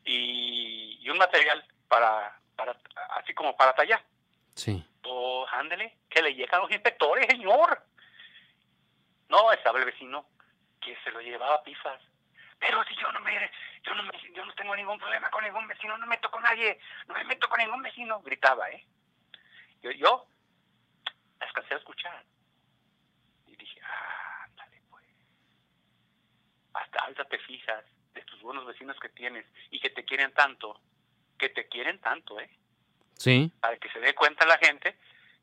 y, 0.04 1.00
y 1.02 1.10
un 1.10 1.18
material 1.18 1.66
para 1.88 2.40
para, 2.60 2.76
así 3.18 3.34
como 3.34 3.56
para 3.56 3.74
tallar. 3.74 4.04
Sí. 4.56 4.84
Pues 5.02 5.54
ándele, 5.54 5.98
que 6.10 6.22
le 6.22 6.36
llegan 6.36 6.62
los 6.62 6.72
inspectores, 6.72 7.26
señor. 7.28 7.82
No, 9.30 9.52
estaba 9.52 9.80
el 9.80 9.86
vecino 9.86 10.26
que 10.82 10.98
se 11.04 11.12
lo 11.12 11.22
llevaba 11.22 11.56
a 11.56 11.64
pifas. 11.64 12.02
Pero 12.60 12.84
si 12.84 12.96
yo 12.96 13.10
no 13.14 13.22
me, 13.22 13.50
yo 13.90 13.96
no 13.96 14.04
me, 14.04 14.12
yo 14.36 14.46
no 14.46 14.54
tengo 14.54 14.76
ningún 14.76 15.00
problema 15.00 15.30
con 15.32 15.44
ningún 15.44 15.68
vecino, 15.68 15.98
no 15.98 16.06
me 16.06 16.16
meto 16.16 16.30
con 16.30 16.44
nadie, 16.44 16.80
no 17.08 17.16
me 17.16 17.24
meto 17.24 17.50
con 17.50 17.60
ningún 17.60 17.82
vecino, 17.82 18.22
gritaba, 18.22 18.70
¿eh? 18.70 18.86
Yo, 19.82 19.92
yo 19.92 20.28
alcancé 21.40 21.74
a 21.74 21.78
escuchar. 21.78 22.24
Y 23.48 23.56
dije, 23.56 23.82
ah, 23.84 24.48
dale 24.56 24.82
pues. 24.90 25.06
Hasta 26.74 27.00
alta 27.00 27.26
te 27.26 27.40
fijas 27.40 27.84
de 28.14 28.22
tus 28.24 28.42
buenos 28.42 28.66
vecinos 28.66 29.00
que 29.00 29.10
tienes 29.10 29.46
y 29.72 29.80
que 29.80 29.90
te 29.90 30.06
quieren 30.06 30.34
tanto 30.34 30.80
que 31.40 31.50
te 31.50 31.68
quieren 31.68 32.00
tanto, 32.00 32.40
¿eh? 32.40 32.50
Sí. 33.16 33.52
Para 33.60 33.78
que 33.78 33.90
se 33.90 34.00
dé 34.00 34.14
cuenta 34.14 34.46
la 34.46 34.58
gente 34.60 34.96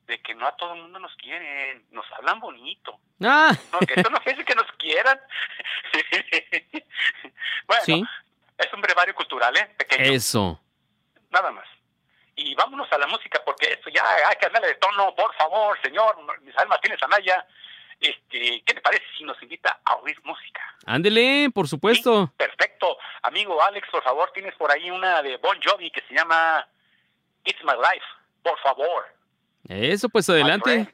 de 0.07 0.21
que 0.23 0.35
no 0.35 0.47
a 0.47 0.57
todo 0.57 0.75
el 0.75 0.83
mundo 0.83 1.01
nos 1.01 1.17
quieren, 1.17 1.85
nos 1.91 2.07
hablan 2.13 2.39
bonito. 2.39 3.01
Ah. 3.21 3.51
No, 3.73 3.79
eso 3.81 4.11
no 4.11 4.19
quiere 4.19 4.39
decir 4.39 4.45
que 4.45 4.55
nos 4.55 4.71
quieran. 4.73 5.19
bueno, 7.67 8.09
es 8.59 8.73
un 8.73 8.81
brevario 8.81 9.15
cultural, 9.15 9.57
¿eh? 9.57 9.75
Pequeño. 9.77 10.13
Eso. 10.13 10.61
Nada 11.31 11.51
más. 11.51 11.67
Y 12.35 12.55
vámonos 12.55 12.91
a 12.93 12.99
la 12.99 13.07
música, 13.07 13.43
porque 13.45 13.73
esto 13.73 13.89
ya 13.91 14.03
hay 14.29 14.37
que 14.37 14.49
darle 14.49 14.69
de 14.69 14.75
tono, 14.75 15.15
por 15.15 15.35
favor, 15.37 15.79
señor 15.83 16.17
Misael 16.43 16.69
Martínez 16.69 17.03
Anaya. 17.03 17.47
Este, 17.99 18.63
¿Qué 18.67 18.75
te 18.75 18.81
parece 18.83 19.05
si 19.17 19.25
nos 19.25 19.43
invita 19.43 19.81
a 19.85 19.97
oír 19.97 20.19
música? 20.23 20.61
Ándele, 20.85 21.49
por 21.55 21.67
supuesto. 21.67 22.31
perfecto. 22.37 22.99
Amigo 23.23 23.63
Alex, 23.63 23.89
por 23.91 24.03
favor, 24.03 24.31
tienes 24.33 24.55
por 24.57 24.71
ahí 24.71 24.91
una 24.91 25.23
de 25.23 25.39
Bon 25.39 25.59
Jovi 25.63 25.91
que 25.91 26.03
se 26.03 26.15
llama 26.15 26.69
It's 27.45 27.65
My 27.65 27.73
Life, 27.73 28.05
por 28.43 28.59
favor. 28.61 29.07
Eso, 29.69 30.09
pues 30.11 30.29
adelante. 30.29 30.93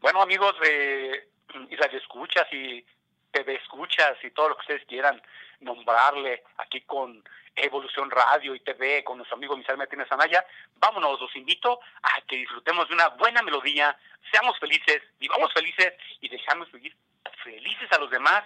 Bueno, 0.00 0.20
amigos 0.20 0.54
de 0.60 1.28
y 1.70 1.76
radio 1.76 1.98
escuchas 1.98 2.46
y 2.52 2.84
TV 3.32 3.54
escuchas 3.54 4.16
y 4.22 4.30
todo 4.30 4.50
lo 4.50 4.54
que 4.56 4.60
ustedes 4.60 4.84
quieran 4.86 5.20
nombrarle 5.60 6.44
aquí 6.58 6.80
con 6.82 7.22
Evolución 7.56 8.10
Radio 8.10 8.54
y 8.54 8.60
TV 8.60 9.02
con 9.04 9.18
nuestro 9.18 9.36
amigo 9.36 9.56
Misael 9.56 9.78
Martínez 9.78 10.10
Anaya. 10.10 10.44
Vámonos, 10.76 11.20
los 11.20 11.34
invito 11.36 11.80
a 12.02 12.20
que 12.22 12.36
disfrutemos 12.36 12.88
de 12.88 12.94
una 12.94 13.08
buena 13.08 13.42
melodía, 13.42 13.96
seamos 14.30 14.58
felices, 14.58 15.02
vivamos 15.18 15.52
felices 15.52 15.94
y 16.20 16.28
dejamos 16.28 16.70
vivir 16.72 16.96
felices 17.42 17.90
a 17.92 17.98
los 17.98 18.10
demás 18.10 18.44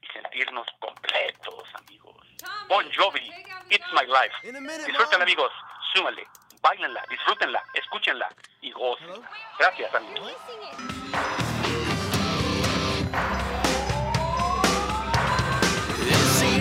y 0.00 0.06
sentirnos 0.08 0.66
completos, 0.78 1.64
amigos. 1.74 2.16
Bon 2.68 2.84
Jovi, 2.92 3.30
It's 3.70 3.92
My 3.92 4.06
Life. 4.06 4.86
Disfruten, 4.86 5.22
amigos, 5.22 5.52
súmale, 5.94 6.26
bailenla, 6.60 7.04
disfrútenla, 7.08 7.62
escúchenla 7.74 8.28
y 8.60 8.72
gocen. 8.72 9.22
Gracias, 9.58 9.94
amigos. 9.94 10.32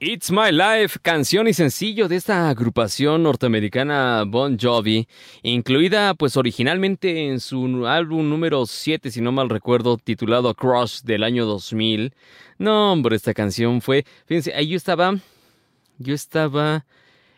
It's 0.00 0.32
My 0.32 0.50
Life, 0.50 0.98
canción 1.00 1.46
y 1.46 1.54
sencillo 1.54 2.08
de 2.08 2.16
esta 2.16 2.48
agrupación 2.50 3.22
norteamericana 3.22 4.24
Bon 4.26 4.58
Jovi, 4.58 5.06
incluida 5.42 6.14
pues 6.14 6.36
originalmente 6.36 7.28
en 7.28 7.38
su 7.38 7.86
álbum 7.86 8.28
número 8.28 8.66
7, 8.66 9.12
si 9.12 9.20
no 9.20 9.30
mal 9.30 9.48
recuerdo, 9.48 9.96
titulado 9.96 10.52
Crush 10.54 11.02
del 11.02 11.22
año 11.22 11.46
2000. 11.46 12.12
No, 12.58 12.92
hombre, 12.92 13.14
esta 13.14 13.34
canción 13.34 13.80
fue, 13.80 14.04
fíjense, 14.26 14.52
ahí 14.52 14.68
yo 14.68 14.76
estaba, 14.76 15.16
yo 15.98 16.14
estaba 16.14 16.84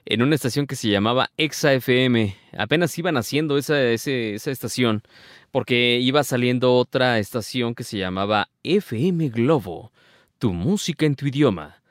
en 0.07 0.22
una 0.22 0.34
estación 0.34 0.66
que 0.66 0.76
se 0.76 0.88
llamaba 0.88 1.30
Exa 1.36 1.74
FM. 1.74 2.34
Apenas 2.57 2.98
iban 2.98 3.18
haciendo 3.18 3.59
esa, 3.59 3.80
esa 3.82 4.50
estación 4.50 5.02
porque 5.50 5.98
iba 6.00 6.24
saliendo 6.24 6.74
otra 6.74 7.18
estación 7.18 7.74
que 7.74 7.84
se 7.84 7.98
llamaba 7.98 8.48
FM 8.62 9.28
Globo, 9.28 9.92
tu 10.38 10.54
música 10.54 11.04
en 11.04 11.16
tu 11.16 11.26
idioma. 11.26 11.82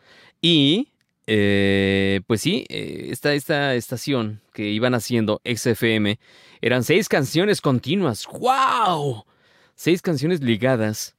Y, 0.48 0.89
eh, 1.26 2.22
pues 2.28 2.39
sí, 2.39 2.68
eh, 2.70 3.08
esta, 3.10 3.34
esta 3.34 3.74
estación 3.74 4.41
que 4.54 4.70
iban 4.70 4.93
haciendo, 4.93 5.41
XFM, 5.43 6.20
eran 6.62 6.84
seis 6.84 7.10
canciones 7.10 7.62
continuas. 7.62 8.28
¡Wow! 8.28 9.26
Seis 9.74 10.04
canciones 10.04 10.41
ligadas. 10.41 11.16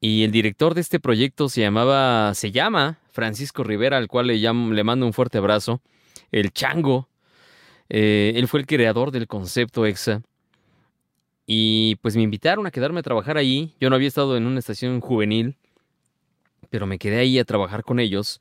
Y 0.00 0.24
el 0.24 0.30
director 0.30 0.72
de 0.72 0.80
este 0.80 0.98
proyecto 0.98 1.50
se 1.50 1.60
llamaba, 1.60 2.32
se 2.32 2.52
llama 2.52 3.00
Francisco 3.12 3.64
Rivera, 3.64 3.98
al 3.98 4.08
cual 4.08 4.28
le, 4.28 4.38
le 4.38 4.84
mando 4.84 5.04
un 5.04 5.12
fuerte 5.12 5.36
abrazo. 5.36 5.82
El 6.32 6.50
Chango. 6.50 7.10
Eh, 7.90 8.32
él 8.34 8.48
fue 8.48 8.60
el 8.60 8.66
creador 8.66 9.10
del 9.10 9.26
concepto 9.26 9.84
EXA. 9.84 10.22
Y 11.46 11.96
pues 11.96 12.16
me 12.16 12.22
invitaron 12.22 12.66
a 12.66 12.70
quedarme 12.70 13.00
a 13.00 13.02
trabajar 13.02 13.36
ahí. 13.36 13.74
Yo 13.78 13.90
no 13.90 13.96
había 13.96 14.08
estado 14.08 14.38
en 14.38 14.46
una 14.46 14.58
estación 14.58 15.02
juvenil, 15.02 15.58
pero 16.74 16.88
me 16.88 16.98
quedé 16.98 17.20
ahí 17.20 17.38
a 17.38 17.44
trabajar 17.44 17.84
con 17.84 18.00
ellos. 18.00 18.40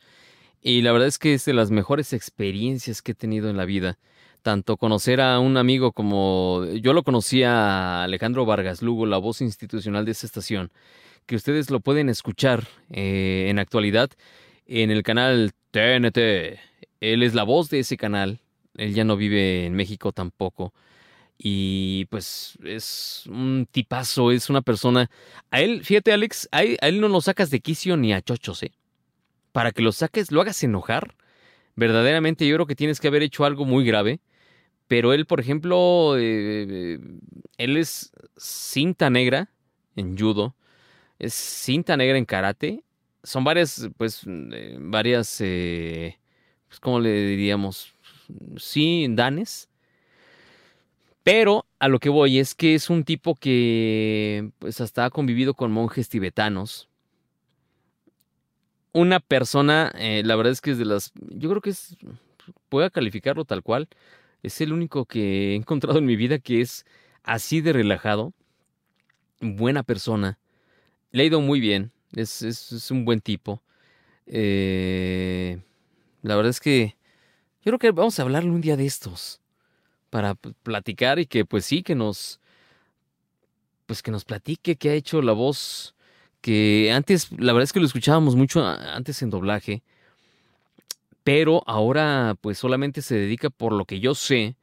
Y 0.60 0.82
la 0.82 0.92
verdad 0.92 1.08
es 1.08 1.20
que 1.20 1.36
es 1.36 1.46
de 1.46 1.54
las 1.54 1.70
mejores 1.70 2.14
experiencias 2.14 3.04
que 3.04 3.12
he 3.12 3.16
tenido 3.16 3.48
en 3.48 3.58
la 3.58 3.66
vida. 3.66 4.00
Tanto 4.42 4.76
conocer 4.76 5.22
a 5.22 5.38
un 5.38 5.56
amigo 5.56 5.92
como 5.92 6.66
yo 6.82 6.94
lo 6.94 7.04
conocí 7.04 7.44
a 7.44 8.02
Alejandro 8.02 8.48
Vargas 8.48 8.82
Lugo, 8.82 9.06
la 9.06 9.20
voz 9.20 9.42
institucional 9.42 10.04
de 10.04 10.14
esta 10.14 10.26
estación, 10.26 10.72
que 11.28 11.36
ustedes 11.36 11.70
lo 11.70 11.80
pueden 11.80 12.10
escuchar 12.10 12.68
eh, 12.90 13.46
en 13.50 13.60
actualidad 13.60 14.10
en 14.66 14.90
el 14.90 15.04
canal 15.04 15.52
TNT. 15.70 16.18
Él 17.02 17.22
es 17.22 17.36
la 17.36 17.44
voz 17.44 17.70
de 17.70 17.82
ese 17.82 17.98
canal. 17.98 18.40
Él 18.78 18.96
ya 18.96 19.04
no 19.04 19.16
vive 19.16 19.68
en 19.68 19.76
México 19.76 20.12
tampoco. 20.12 20.74
Y 21.38 22.06
pues 22.06 22.58
es 22.64 23.24
un 23.28 23.68
tipazo, 23.70 24.32
es 24.32 24.50
una 24.50 24.62
persona. 24.62 25.10
A 25.52 25.62
él, 25.62 25.84
fíjate, 25.84 26.14
Alex, 26.14 26.48
a 26.52 26.64
él, 26.64 27.02
no 27.02 27.08
lo 27.10 27.22
sacas 27.22 27.50
de 27.50 27.60
quicio 27.60 27.98
ni 27.98 28.14
a 28.14 28.22
chochos, 28.22 28.64
¿eh? 28.64 28.72
Para 29.52 29.72
que 29.72 29.82
lo 29.82 29.92
saques, 29.92 30.32
lo 30.32 30.42
hagas 30.42 30.64
enojar. 30.64 31.16
Verdaderamente, 31.76 32.48
yo 32.48 32.56
creo 32.56 32.68
que 32.68 32.76
tienes 32.76 33.00
que 33.00 33.08
haber 33.08 33.24
hecho 33.24 33.46
algo 33.46 33.66
muy 33.66 33.86
grave. 33.86 34.20
Pero 34.88 35.14
él, 35.14 35.26
por 35.26 35.40
ejemplo, 35.40 36.16
eh, 36.18 37.00
él 37.58 37.78
es 37.78 38.12
cinta 38.38 39.10
negra 39.10 39.50
en 39.96 40.18
judo, 40.18 40.56
es 41.20 41.34
cinta 41.34 41.98
negra 41.98 42.18
en 42.18 42.26
karate. 42.26 42.84
Son 43.24 43.44
varias, 43.44 43.90
pues, 43.98 44.24
eh, 44.28 44.78
varias, 44.80 45.38
eh, 45.42 46.20
pues, 46.68 46.80
¿cómo 46.80 47.00
le 47.00 47.12
diríamos? 47.28 47.96
Sí, 48.58 49.08
danes 49.10 49.70
pero 51.24 51.66
a 51.80 51.88
lo 51.88 52.00
que 52.00 52.10
voy 52.10 52.38
es 52.38 52.54
que 52.54 52.76
es 52.76 52.90
un 52.90 53.06
tipo 53.06 53.36
que 53.36 54.52
pues 54.60 54.82
hasta 54.82 55.06
ha 55.06 55.10
convivido 55.10 55.54
con 55.54 55.72
monjes 55.72 56.10
tibetanos. 56.10 56.90
Una 58.92 59.20
persona, 59.20 59.92
eh, 59.98 60.22
la 60.24 60.36
verdad 60.36 60.52
es 60.52 60.62
que 60.62 60.72
es 60.72 60.78
de 60.78 60.86
las, 60.86 61.14
yo 61.16 61.50
creo 61.50 61.62
que 61.62 61.72
es, 61.72 61.98
puedo 62.70 62.90
calificarlo 62.92 63.46
tal 63.46 63.64
cual, 63.64 63.88
es 64.44 64.62
el 64.62 64.74
único 64.74 65.06
que 65.06 65.54
he 65.54 65.56
encontrado 65.56 65.98
en 66.00 66.06
mi 66.06 66.16
vida 66.16 66.40
que 66.40 66.62
es 66.62 66.86
así 67.24 67.62
de 67.62 67.74
relajado, 67.74 68.34
buena 69.40 69.84
persona, 69.84 70.38
le 71.12 71.24
ha 71.24 71.26
ido 71.26 71.42
muy 71.42 71.60
bien, 71.60 71.92
es, 72.16 72.44
es, 72.44 72.92
un 72.92 73.06
buen 73.06 73.22
tipo. 73.22 73.64
Eh, 74.28 75.60
la 76.22 76.36
verdad 76.36 76.52
es 76.52 76.60
que 76.60 76.96
yo 77.64 77.72
creo 77.72 77.80
que 77.80 77.92
vamos 77.92 78.20
a 78.20 78.24
hablarle 78.24 78.52
un 78.52 78.62
día 78.62 78.78
de 78.78 78.86
estos 78.86 79.43
para 80.14 80.36
platicar 80.36 81.18
y 81.18 81.26
que 81.26 81.44
pues 81.44 81.66
sí, 81.66 81.82
que 81.82 81.96
nos, 81.96 82.40
pues 83.88 84.04
que 84.04 84.12
nos 84.12 84.26
platique 84.26 84.76
qué 84.76 84.92
ha 84.92 84.94
hecho 84.94 85.24
la 85.24 85.32
voz, 85.32 85.96
que 86.40 86.92
antes, 86.94 87.32
la 87.32 87.52
verdad 87.52 87.64
es 87.64 87.74
que 87.74 87.80
lo 87.80 87.88
escuchábamos 87.88 88.36
mucho 88.36 88.64
antes 88.64 89.24
en 89.24 89.32
doblaje, 89.32 89.82
pero 91.24 91.64
ahora 91.66 92.36
pues 92.42 92.60
solamente 92.60 93.02
se 93.02 93.16
dedica 93.16 93.50
por 93.50 93.74
lo 93.74 93.86
que 93.86 94.00
yo 94.00 94.14
sé 94.14 94.56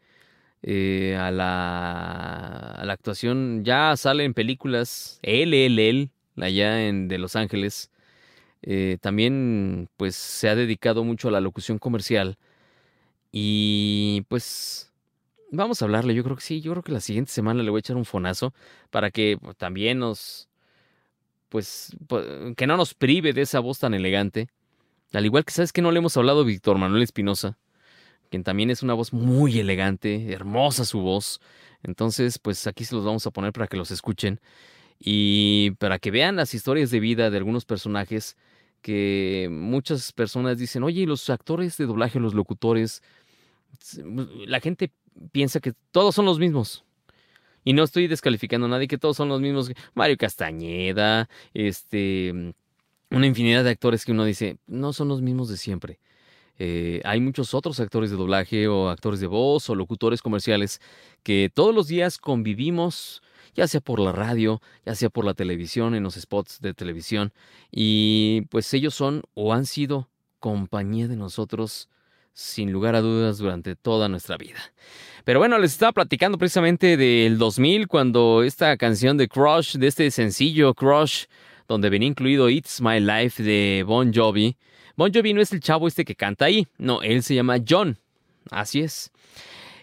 eh, 0.63 1.17
a, 1.19 1.33
la, 1.33 2.77
a 2.77 2.85
la 2.85 2.93
actuación, 2.93 3.65
ya 3.65 3.97
sale 3.97 4.23
en 4.23 4.35
películas, 4.35 5.19
él, 5.23 5.53
él, 5.53 5.81
él, 5.81 6.11
allá 6.37 6.87
en, 6.87 7.09
de 7.09 7.19
Los 7.19 7.35
Ángeles, 7.35 7.91
eh, 8.63 8.99
también 9.01 9.89
pues 9.97 10.15
se 10.15 10.49
ha 10.49 10.55
dedicado 10.55 11.03
mucho 11.03 11.27
a 11.27 11.33
la 11.33 11.41
locución 11.41 11.81
comercial 11.81 12.39
y 13.33 14.25
pues 14.29 14.90
Vamos 15.53 15.83
a 15.83 15.85
hablarle, 15.85 16.15
yo 16.15 16.23
creo 16.23 16.37
que 16.37 16.43
sí, 16.43 16.61
yo 16.61 16.73
creo 16.73 16.83
que 16.85 16.93
la 16.93 17.01
siguiente 17.01 17.33
semana 17.33 17.63
le 17.63 17.71
voy 17.71 17.79
a 17.79 17.81
echar 17.81 17.97
un 17.97 18.05
fonazo 18.05 18.55
para 18.91 19.11
que 19.11 19.37
pues, 19.41 19.57
también 19.57 19.99
nos, 19.99 20.49
pues, 21.49 21.97
que 22.57 22.67
no 22.69 22.77
nos 22.77 22.95
prive 22.95 23.33
de 23.33 23.43
esa 23.43 23.59
voz 23.59 23.81
tan 23.81 23.93
elegante. 23.95 24.49
Al 25.13 25.27
igual 25.27 25.45
que 25.45 25.53
sabes 25.53 25.73
que 25.73 25.83
no 25.83 25.91
le 25.91 25.99
hemos 25.99 26.17
hablado 26.17 26.43
a 26.43 26.45
Víctor 26.45 26.79
Manuel 26.79 27.03
Espinosa, 27.03 27.59
quien 28.31 28.45
también 28.45 28.71
es 28.71 28.85
una 28.85 28.95
voz 28.95 29.13
muy 29.13 29.59
elegante, 29.59 30.33
hermosa 30.33 30.85
su 30.85 31.01
voz. 31.01 31.41
Entonces, 31.83 32.39
pues 32.39 32.67
aquí 32.69 32.85
se 32.85 32.95
los 32.95 33.05
vamos 33.05 33.27
a 33.27 33.33
poner 33.33 33.53
para 33.53 33.67
que 33.67 33.77
los 33.77 33.91
escuchen 33.91 34.41
y 35.01 35.73
para 35.79 35.99
que 35.99 36.13
vean 36.13 36.37
las 36.37 36.55
historias 36.55 36.93
de 36.93 37.01
vida 37.01 37.31
de 37.31 37.39
algunos 37.39 37.65
personajes 37.65 38.37
que 38.83 39.49
muchas 39.51 40.13
personas 40.13 40.59
dicen, 40.59 40.85
oye, 40.85 41.07
los 41.07 41.29
actores 41.29 41.77
de 41.77 41.87
doblaje, 41.87 42.21
los 42.21 42.35
locutores, 42.35 43.03
la 44.47 44.61
gente 44.61 44.93
piensa 45.33 45.61
que 45.61 45.73
todos 45.91 46.15
son 46.15 46.25
los 46.27 46.39
mismos. 46.39 46.85
Y 47.65 47.73
no 47.73 47.85
estoy 47.85 48.07
descalificando 48.07 48.67
a 48.67 48.71
nadie, 48.71 48.89
que 48.89 48.99
todos 48.99 49.17
son 49.17 49.29
los 49.29 49.41
mismos. 49.41 49.71
Mario 49.95 50.17
Castañeda, 50.17 51.29
este, 51.53 52.55
una 53.11 53.27
infinidad 53.27 53.65
de 53.65 53.71
actores 53.71 54.05
que 54.05 54.13
uno 54.13 54.25
dice, 54.25 54.59
no 54.67 54.93
son 54.93 55.09
los 55.09 55.21
mismos 55.21 55.49
de 55.49 55.57
siempre. 55.57 55.99
Eh, 56.59 57.01
hay 57.05 57.21
muchos 57.21 57.55
otros 57.55 57.81
actores 57.81 58.11
de 58.11 58.17
doblaje 58.17 58.69
o 58.69 58.91
actores 58.91 59.21
de 59.21 59.27
voz 59.27 59.71
o 59.71 59.75
locutores 59.75 60.21
comerciales 60.21 60.81
que 61.23 61.51
todos 61.53 61.75
los 61.75 61.89
días 61.89 62.19
convivimos, 62.19 63.23
ya 63.55 63.67
sea 63.67 63.81
por 63.81 63.99
la 63.99 64.13
radio, 64.13 64.61
ya 64.85 64.95
sea 64.95 65.09
por 65.09 65.25
la 65.25 65.33
televisión, 65.33 65.95
en 65.95 66.03
los 66.03 66.17
spots 66.17 66.61
de 66.61 66.75
televisión, 66.75 67.33
y 67.71 68.43
pues 68.51 68.73
ellos 68.75 68.95
son 68.95 69.23
o 69.33 69.55
han 69.55 69.65
sido 69.65 70.09
compañía 70.39 71.09
de 71.09 71.17
nosotros 71.17 71.89
sin 72.33 72.73
lugar 72.73 72.95
a 72.95 73.01
dudas 73.01 73.39
durante 73.39 73.77
toda 73.77 74.09
nuestra 74.09 74.37
vida. 74.37 74.59
Pero 75.25 75.39
bueno, 75.39 75.59
les 75.59 75.73
estaba 75.73 75.93
platicando 75.93 76.39
precisamente 76.39 76.97
del 76.97 77.39
2000 77.39 77.87
cuando 77.89 78.43
esta 78.43 78.77
canción 78.77 79.17
de 79.17 79.29
Crush, 79.29 79.77
de 79.77 79.87
este 79.87 80.11
sencillo 80.11 80.75
Crush, 80.75 81.25
donde 81.69 81.91
venía 81.91 82.09
incluido 82.09 82.49
It's 82.49 82.81
My 82.81 83.01
Life 83.01 83.43
de 83.43 83.85
Bon 83.87 84.13
Jovi. 84.13 84.57
Bon 84.97 85.13
Jovi 85.13 85.35
no 85.35 85.41
es 85.41 85.53
el 85.53 85.61
chavo 85.61 85.89
este 85.89 86.05
que 86.05 86.17
canta 86.17 86.47
ahí, 86.47 86.67
no, 86.79 87.03
él 87.03 87.23
se 87.23 87.35
llama 87.35 87.59
John. 87.67 87.99
Así 88.51 88.81
es. 88.81 89.13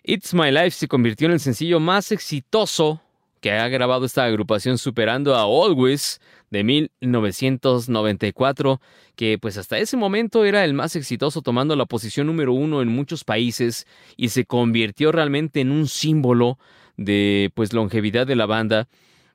It's 0.03 0.33
My 0.33 0.51
Life 0.51 0.71
se 0.71 0.87
convirtió 0.87 1.27
en 1.27 1.33
el 1.33 1.39
sencillo 1.39 1.79
más 1.79 2.11
exitoso 2.11 3.01
que 3.41 3.51
ha 3.51 3.67
grabado 3.67 4.05
esta 4.05 4.23
agrupación 4.23 4.77
superando 4.77 5.35
a 5.35 5.43
Always 5.43 6.19
de 6.49 6.63
1994, 6.63 8.81
que 9.15 9.37
pues 9.37 9.57
hasta 9.57 9.77
ese 9.77 9.97
momento 9.97 10.45
era 10.45 10.63
el 10.63 10.73
más 10.73 10.95
exitoso 10.95 11.41
tomando 11.41 11.75
la 11.75 11.85
posición 11.85 12.27
número 12.27 12.53
uno 12.53 12.81
en 12.81 12.87
muchos 12.87 13.23
países 13.23 13.85
y 14.15 14.29
se 14.29 14.45
convirtió 14.45 15.11
realmente 15.11 15.61
en 15.61 15.71
un 15.71 15.87
símbolo 15.87 16.57
de 16.95 17.51
pues 17.53 17.73
longevidad 17.73 18.25
de 18.25 18.35
la 18.35 18.45
banda, 18.45 18.87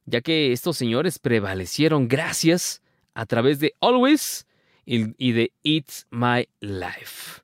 ya 0.07 0.21
que 0.21 0.53
estos 0.53 0.77
señores 0.77 1.19
prevalecieron 1.19 2.09
gracias 2.09 2.83
a 3.15 3.27
través 3.27 3.61
de 3.61 3.75
Always 3.81 4.47
y 4.85 5.33
de 5.33 5.53
It's 5.63 6.07
My 6.11 6.49
Life. 6.61 7.43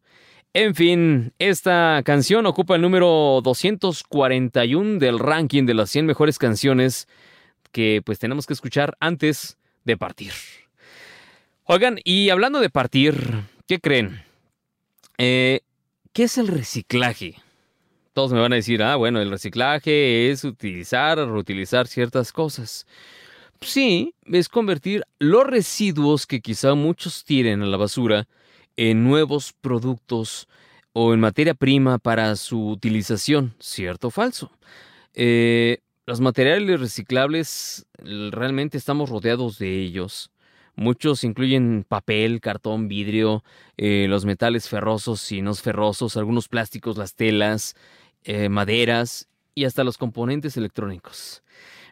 En 0.55 0.75
fin, 0.75 1.33
esta 1.39 2.01
canción 2.05 2.47
ocupa 2.47 2.77
el 2.77 2.83
número 2.83 3.41
241 3.45 4.99
del 4.99 5.19
ranking 5.19 5.67
de 5.67 5.75
las 5.75 5.91
100 5.91 6.07
mejores 6.07 6.39
canciones 6.39 7.07
que 7.71 8.01
pues 8.05 8.19
tenemos 8.19 8.47
que 8.47 8.55
escuchar 8.55 8.97
antes 8.99 9.59
de 9.85 9.97
partir. 9.99 10.33
Oigan, 11.65 11.99
y 12.03 12.31
hablando 12.31 12.61
de 12.61 12.71
partir, 12.71 13.43
¿qué 13.67 13.79
creen? 13.79 14.23
Eh, 15.19 15.61
¿Qué 16.15 16.25
es 16.25 16.39
el 16.39 16.49
reciclaje? 16.49 17.37
Todos 18.15 18.33
me 18.33 18.41
van 18.41 18.55
a 18.55 18.57
decir, 18.57 18.83
ah, 18.83 18.97
bueno, 18.97 19.21
el 19.21 19.31
reciclaje 19.31 20.31
es 20.31 20.45
utilizar, 20.45 21.19
reutilizar 21.19 21.87
ciertas 21.87 22.33
cosas. 22.33 22.87
Sí, 23.61 24.15
es 24.25 24.49
convertir 24.49 25.05
los 25.19 25.47
residuos 25.47 26.27
que 26.27 26.41
quizá 26.41 26.75
muchos 26.75 27.25
tiren 27.25 27.63
a 27.63 27.67
la 27.67 27.77
basura 27.77 28.27
en 28.79 29.03
nuevos 29.03 29.53
productos 29.61 30.49
o 30.93 31.13
en 31.13 31.19
materia 31.21 31.53
prima 31.53 31.99
para 31.99 32.37
su 32.37 32.69
utilización, 32.69 33.55
cierto 33.59 34.09
o 34.09 34.11
falso. 34.11 34.53
Eh, 35.15 35.79
los 36.07 36.21
materiales 36.21 36.81
reciclables 36.81 37.87
realmente 37.99 38.79
estamos 38.79 39.11
rodeados 39.11 39.59
de 39.59 39.81
ellos. 39.81 40.31
Muchos 40.77 41.25
incluyen 41.25 41.85
papel, 41.89 42.41
cartón, 42.41 42.87
vidrio, 42.87 43.43
eh, 43.77 44.07
los 44.09 44.25
metales 44.25 44.69
ferrosos 44.69 45.33
y 45.33 45.43
no 45.43 45.53
ferrosos, 45.55 46.17
algunos 46.17 46.47
plásticos, 46.47 46.97
las 46.97 47.17
telas, 47.17 47.75
eh, 48.23 48.49
maderas 48.49 49.27
y 49.57 49.65
hasta 49.65 49.83
los 49.83 49.99
componentes 49.99 50.57
electrónicos. 50.57 51.43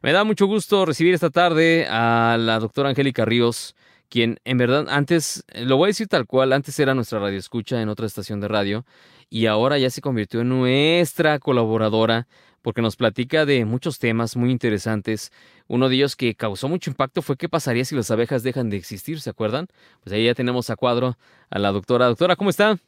Me 0.03 0.13
da 0.13 0.23
mucho 0.23 0.47
gusto 0.47 0.87
recibir 0.87 1.15
esta 1.15 1.31
tarde 1.31 1.89
a 1.91 2.37
la 2.39 2.61
doctora 2.61 2.91
Angélica 2.91 3.25
Ríos, 3.25 3.75
quien 4.09 4.39
en 4.45 4.59
verdad 4.59 4.87
antes, 4.89 5.45
lo 5.55 5.77
voy 5.77 5.87
a 5.87 5.89
decir 5.89 6.09
tal 6.09 6.27
cual, 6.27 6.53
antes 6.53 6.79
era 6.79 6.95
nuestra 6.95 7.19
radioescucha 7.19 7.81
en 7.81 7.89
otra 7.89 8.07
estación 8.07 8.41
de 8.41 8.49
radio 8.49 8.85
y 9.31 9.47
ahora 9.47 9.79
ya 9.79 9.91
se 9.91 10.01
convirtió 10.01 10.41
en 10.41 10.49
nuestra 10.49 11.39
colaboradora 11.39 12.27
porque 12.63 12.83
nos 12.83 12.97
platica 12.97 13.47
de 13.47 13.65
muchos 13.65 13.99
temas 14.01 14.37
muy 14.37 14.51
interesantes. 14.51 15.31
Uno 15.69 15.89
de 15.89 15.95
ellos 15.97 16.17
que 16.17 16.35
causó 16.35 16.69
mucho 16.69 16.91
impacto 16.91 17.23
fue 17.23 17.37
qué 17.37 17.49
pasaría 17.49 17.85
si 17.85 17.95
las 17.95 18.11
abejas 18.11 18.43
dejan 18.43 18.71
de 18.71 18.77
existir, 18.77 19.21
¿se 19.21 19.31
acuerdan? 19.31 19.69
Pues 20.03 20.13
ahí 20.13 20.25
ya 20.25 20.35
tenemos 20.35 20.69
a 20.71 20.77
cuadro 20.77 21.17
a 21.49 21.59
la 21.61 21.71
doctora. 21.71 22.07
Doctora, 22.07 22.35
¿cómo 22.35 22.51
está? 22.51 22.79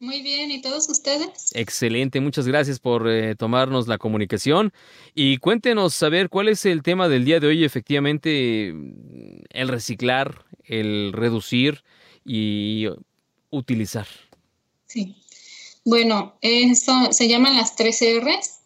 Muy 0.00 0.22
bien, 0.22 0.52
¿y 0.52 0.60
todos 0.60 0.88
ustedes? 0.88 1.50
Excelente, 1.54 2.20
muchas 2.20 2.46
gracias 2.46 2.78
por 2.78 3.08
eh, 3.08 3.34
tomarnos 3.34 3.88
la 3.88 3.98
comunicación 3.98 4.72
y 5.12 5.38
cuéntenos 5.38 5.92
saber 5.92 6.28
cuál 6.28 6.48
es 6.48 6.64
el 6.66 6.84
tema 6.84 7.08
del 7.08 7.24
día 7.24 7.40
de 7.40 7.48
hoy, 7.48 7.64
efectivamente, 7.64 8.68
el 8.68 9.68
reciclar, 9.68 10.44
el 10.62 11.12
reducir 11.12 11.82
y 12.24 12.86
utilizar. 13.50 14.06
Sí, 14.86 15.16
bueno, 15.84 16.36
eso 16.42 16.92
se 17.10 17.26
llaman 17.26 17.56
las 17.56 17.74
tres 17.74 18.00
R's 18.00 18.60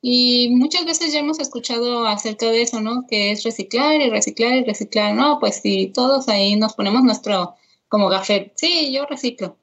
y 0.00 0.50
muchas 0.50 0.84
veces 0.84 1.12
ya 1.12 1.18
hemos 1.18 1.40
escuchado 1.40 2.06
acerca 2.06 2.46
de 2.52 2.62
eso, 2.62 2.80
¿no? 2.80 3.04
Que 3.08 3.32
es 3.32 3.42
reciclar 3.42 4.00
y 4.00 4.10
reciclar 4.10 4.54
y 4.54 4.64
reciclar, 4.64 5.16
¿no? 5.16 5.40
Pues 5.40 5.56
si 5.56 5.88
todos 5.88 6.28
ahí 6.28 6.54
nos 6.54 6.74
ponemos 6.74 7.02
nuestro 7.02 7.56
como 7.88 8.08
gafet, 8.08 8.52
sí, 8.54 8.92
yo 8.92 9.06
reciclo 9.06 9.56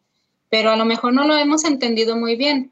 pero 0.56 0.72
a 0.72 0.78
lo 0.78 0.86
mejor 0.86 1.12
no 1.12 1.28
lo 1.28 1.36
hemos 1.36 1.66
entendido 1.66 2.16
muy 2.16 2.38
bien. 2.38 2.72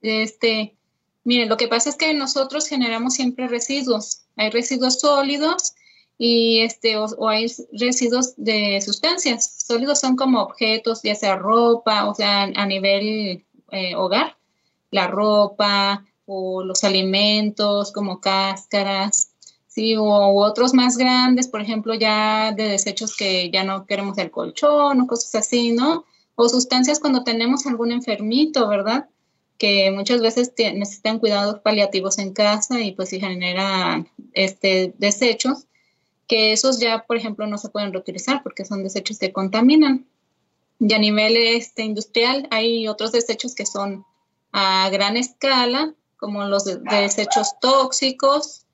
Este, 0.00 0.74
miren, 1.22 1.48
lo 1.48 1.56
que 1.56 1.68
pasa 1.68 1.88
es 1.88 1.94
que 1.94 2.12
nosotros 2.14 2.66
generamos 2.66 3.14
siempre 3.14 3.46
residuos. 3.46 4.22
Hay 4.34 4.50
residuos 4.50 4.98
sólidos 4.98 5.74
y 6.18 6.62
este, 6.62 6.96
o, 6.96 7.28
hay 7.28 7.46
residuos 7.78 8.34
de 8.36 8.80
sustancias. 8.80 9.54
Sólidos 9.64 10.00
son 10.00 10.16
como 10.16 10.42
objetos, 10.42 11.02
ya 11.04 11.14
sea 11.14 11.36
ropa, 11.36 12.08
o 12.08 12.14
sea, 12.16 12.42
a 12.42 12.66
nivel 12.66 13.44
eh, 13.70 13.94
hogar, 13.94 14.36
la 14.90 15.06
ropa 15.06 16.04
o 16.26 16.64
los 16.64 16.82
alimentos 16.82 17.92
como 17.92 18.20
cáscaras, 18.20 19.30
sí, 19.68 19.94
o 19.94 20.04
otros 20.04 20.74
más 20.74 20.96
grandes, 20.96 21.46
por 21.46 21.60
ejemplo, 21.60 21.94
ya 21.94 22.50
de 22.50 22.64
desechos 22.64 23.14
que 23.16 23.48
ya 23.48 23.62
no 23.62 23.86
queremos 23.86 24.18
el 24.18 24.32
colchón 24.32 25.02
o 25.02 25.06
cosas 25.06 25.36
así, 25.36 25.70
¿no? 25.70 26.04
O 26.34 26.48
sustancias 26.48 27.00
cuando 27.00 27.24
tenemos 27.24 27.66
algún 27.66 27.92
enfermito, 27.92 28.68
¿verdad? 28.68 29.08
Que 29.58 29.90
muchas 29.90 30.20
veces 30.20 30.52
necesitan 30.56 31.18
cuidados 31.18 31.60
paliativos 31.60 32.18
en 32.18 32.32
casa 32.32 32.80
y 32.80 32.92
pues 32.92 33.10
si 33.10 33.20
generan 33.20 34.08
este, 34.32 34.94
desechos, 34.98 35.66
que 36.26 36.52
esos 36.52 36.80
ya, 36.80 37.04
por 37.04 37.16
ejemplo, 37.16 37.46
no 37.46 37.58
se 37.58 37.68
pueden 37.68 37.92
reutilizar 37.92 38.42
porque 38.42 38.64
son 38.64 38.82
desechos 38.82 39.18
que 39.18 39.32
contaminan. 39.32 40.06
Y 40.80 40.92
a 40.94 40.98
nivel 40.98 41.36
este, 41.36 41.82
industrial 41.82 42.48
hay 42.50 42.88
otros 42.88 43.12
desechos 43.12 43.54
que 43.54 43.66
son 43.66 44.04
a 44.52 44.88
gran 44.90 45.16
escala, 45.16 45.94
como 46.16 46.44
los 46.44 46.64
desechos 46.64 47.58
tóxicos, 47.60 48.64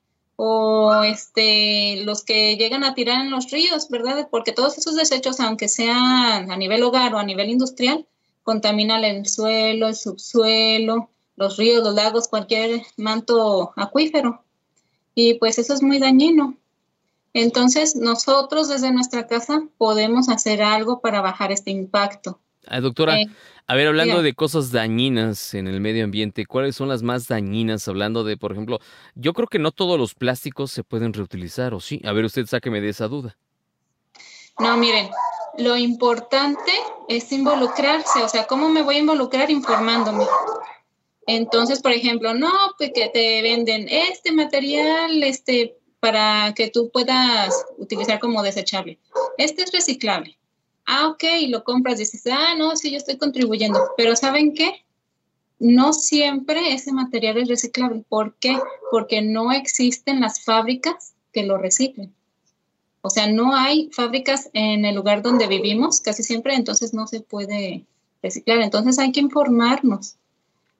o 0.41 1.03
este, 1.03 1.97
los 2.05 2.23
que 2.23 2.55
llegan 2.55 2.85
a 2.85 2.93
tirar 2.93 3.19
en 3.19 3.29
los 3.29 3.51
ríos, 3.51 3.89
¿verdad? 3.89 4.29
Porque 4.31 4.53
todos 4.53 4.77
esos 4.77 4.95
desechos, 4.95 5.41
aunque 5.41 5.67
sean 5.67 6.49
a 6.49 6.55
nivel 6.55 6.81
hogar 6.83 7.13
o 7.13 7.17
a 7.17 7.25
nivel 7.25 7.49
industrial, 7.49 8.07
contaminan 8.43 9.03
el 9.03 9.27
suelo, 9.27 9.89
el 9.89 9.97
subsuelo, 9.97 11.09
los 11.35 11.57
ríos, 11.57 11.83
los 11.83 11.93
lagos, 11.93 12.29
cualquier 12.29 12.83
manto 12.95 13.73
acuífero. 13.75 14.41
Y 15.13 15.33
pues 15.33 15.59
eso 15.59 15.73
es 15.73 15.83
muy 15.83 15.99
dañino. 15.99 16.55
Entonces, 17.33 17.97
nosotros 17.97 18.69
desde 18.69 18.93
nuestra 18.93 19.27
casa 19.27 19.63
podemos 19.77 20.29
hacer 20.29 20.61
algo 20.61 21.01
para 21.01 21.19
bajar 21.19 21.51
este 21.51 21.71
impacto. 21.71 22.39
Ah, 22.67 22.81
doctora, 22.81 23.19
eh, 23.19 23.27
a 23.67 23.75
ver, 23.75 23.87
hablando 23.87 24.21
de 24.21 24.33
cosas 24.33 24.71
dañinas 24.71 25.53
en 25.53 25.67
el 25.67 25.79
medio 25.79 26.03
ambiente, 26.03 26.45
¿cuáles 26.45 26.75
son 26.75 26.89
las 26.89 27.03
más 27.03 27.27
dañinas? 27.27 27.87
Hablando 27.87 28.23
de, 28.23 28.35
por 28.35 28.51
ejemplo, 28.51 28.79
yo 29.15 29.33
creo 29.33 29.47
que 29.47 29.59
no 29.59 29.71
todos 29.71 29.97
los 29.99 30.15
plásticos 30.15 30.71
se 30.71 30.83
pueden 30.83 31.13
reutilizar, 31.13 31.73
¿o 31.73 31.79
sí? 31.79 32.01
A 32.03 32.11
ver, 32.11 32.25
usted 32.25 32.47
sáqueme 32.47 32.81
de 32.81 32.89
esa 32.89 33.07
duda. 33.07 33.37
No, 34.57 34.75
miren, 34.75 35.09
lo 35.59 35.77
importante 35.77 36.71
es 37.07 37.31
involucrarse, 37.31 38.23
o 38.23 38.27
sea, 38.27 38.47
¿cómo 38.47 38.69
me 38.69 38.81
voy 38.81 38.95
a 38.95 38.99
involucrar 38.99 39.51
informándome? 39.51 40.25
Entonces, 41.27 41.79
por 41.79 41.91
ejemplo, 41.91 42.33
no, 42.33 42.51
pues 42.77 42.91
que 42.93 43.09
te 43.09 43.43
venden 43.43 43.87
este 43.87 44.31
material, 44.31 45.21
este, 45.21 45.77
para 45.99 46.53
que 46.55 46.69
tú 46.69 46.89
puedas 46.91 47.65
utilizar 47.77 48.19
como 48.19 48.41
desechable. 48.41 48.97
Este 49.37 49.61
es 49.61 49.71
reciclable 49.71 50.38
ah, 50.89 51.07
ok, 51.07 51.23
lo 51.49 51.63
compras 51.63 51.99
dices, 51.99 52.23
ah, 52.31 52.55
no, 52.57 52.75
sí, 52.75 52.91
yo 52.91 52.97
estoy 52.97 53.17
contribuyendo, 53.17 53.79
pero 53.95 54.15
¿saben 54.15 54.53
qué? 54.53 54.83
No 55.59 55.93
siempre 55.93 56.73
ese 56.73 56.91
material 56.91 57.37
es 57.37 57.47
reciclable. 57.47 58.03
¿Por 58.09 58.35
qué? 58.35 58.57
Porque 58.91 59.21
no 59.21 59.51
existen 59.51 60.19
las 60.19 60.43
fábricas 60.43 61.13
que 61.31 61.43
lo 61.43 61.57
reciclen. 61.57 62.13
O 63.01 63.09
sea, 63.09 63.27
no 63.27 63.55
hay 63.55 63.89
fábricas 63.91 64.49
en 64.53 64.83
el 64.83 64.95
lugar 64.95 65.21
donde 65.21 65.47
vivimos, 65.47 66.01
casi 66.01 66.23
siempre, 66.23 66.55
entonces 66.55 66.93
no 66.93 67.07
se 67.07 67.21
puede 67.21 67.85
reciclar. 68.23 68.59
Entonces 68.59 68.97
hay 68.99 69.11
que 69.11 69.19
informarnos. 69.19 70.15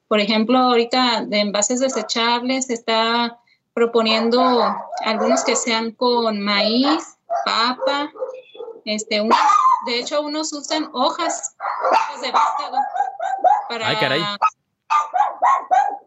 Por 0.08 0.18
ejemplo, 0.18 0.58
ahorita 0.58 1.24
de 1.24 1.38
envases 1.38 1.78
desechables 1.80 2.66
se 2.66 2.74
está 2.74 3.38
proponiendo 3.74 4.60
algunos 5.04 5.44
que 5.44 5.54
sean 5.54 5.92
con 5.92 6.40
maíz, 6.40 7.16
papa, 7.44 8.10
este, 8.84 9.20
un, 9.20 9.30
de 9.86 9.98
hecho, 9.98 10.22
unos 10.22 10.52
usan 10.52 10.88
hojas, 10.92 11.56
de 12.20 12.30
vástago 12.30 12.76
para... 13.68 13.88
Ay, 13.88 13.96
caray. 13.96 14.22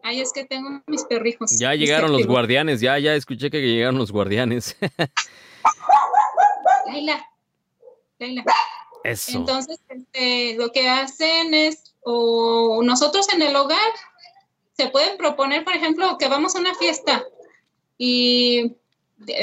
Ay, 0.02 0.20
es 0.20 0.32
que 0.32 0.44
tengo 0.44 0.82
mis 0.86 1.04
perrijos. 1.04 1.58
Ya 1.58 1.74
llegaron 1.74 2.12
los 2.12 2.26
guardianes, 2.26 2.80
ya, 2.80 2.98
ya 2.98 3.14
escuché 3.14 3.50
que 3.50 3.60
llegaron 3.60 3.98
los 3.98 4.12
guardianes. 4.12 4.76
Laila, 6.86 7.26
Laila. 8.18 8.44
Eso. 9.02 9.38
Entonces, 9.38 9.80
este, 9.88 10.54
lo 10.56 10.70
que 10.70 10.88
hacen 10.88 11.54
es, 11.54 11.94
o 12.02 12.82
nosotros 12.82 13.32
en 13.32 13.42
el 13.42 13.56
hogar, 13.56 13.78
se 14.76 14.88
pueden 14.88 15.16
proponer, 15.16 15.64
por 15.64 15.74
ejemplo, 15.74 16.16
que 16.18 16.28
vamos 16.28 16.54
a 16.54 16.60
una 16.60 16.74
fiesta 16.74 17.24
y 17.98 18.76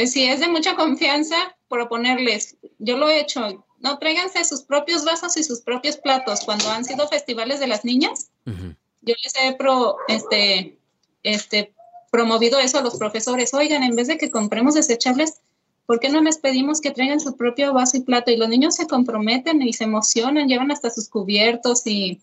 si 0.06 0.26
es 0.26 0.40
de 0.40 0.48
mucha 0.48 0.76
confianza, 0.76 1.56
proponerles, 1.70 2.58
yo 2.80 2.98
lo 2.98 3.10
he 3.10 3.20
hecho, 3.20 3.66
no, 3.82 3.98
tráiganse 3.98 4.44
sus 4.46 4.62
propios 4.62 5.04
vasos 5.06 5.38
y 5.38 5.44
sus 5.44 5.62
propios 5.62 5.98
platos. 5.98 6.42
Cuando 6.46 6.70
han 6.70 6.86
sido 6.86 7.08
festivales 7.08 7.60
de 7.60 7.68
las 7.68 7.84
niñas, 7.84 8.30
yo 8.46 9.16
les 9.24 9.34
he 9.36 9.54
pro, 9.54 9.98
este, 10.08 10.78
este, 11.24 11.74
promovido 12.12 12.60
eso 12.60 12.78
a 12.78 12.84
los 12.84 12.98
profesores. 12.98 13.54
Oigan, 13.54 13.84
en 13.84 13.96
vez 13.96 14.08
de 14.08 14.18
que 14.18 14.30
compremos 14.30 14.76
desechables, 14.76 15.42
¿por 15.88 16.00
qué 16.00 16.10
no 16.10 16.22
les 16.22 16.38
pedimos 16.38 16.80
que 16.80 16.92
traigan 16.92 17.20
su 17.20 17.36
propio 17.36 17.74
vaso 17.74 17.98
y 17.98 18.02
plato? 18.02 18.32
Y 18.32 18.38
los 18.38 18.50
niños 18.50 18.76
se 18.76 18.88
comprometen 18.88 19.62
y 19.62 19.74
se 19.74 19.86
emocionan, 19.86 20.48
llevan 20.48 20.72
hasta 20.72 20.92
sus 20.92 21.10
cubiertos 21.10 21.88
y 21.88 22.22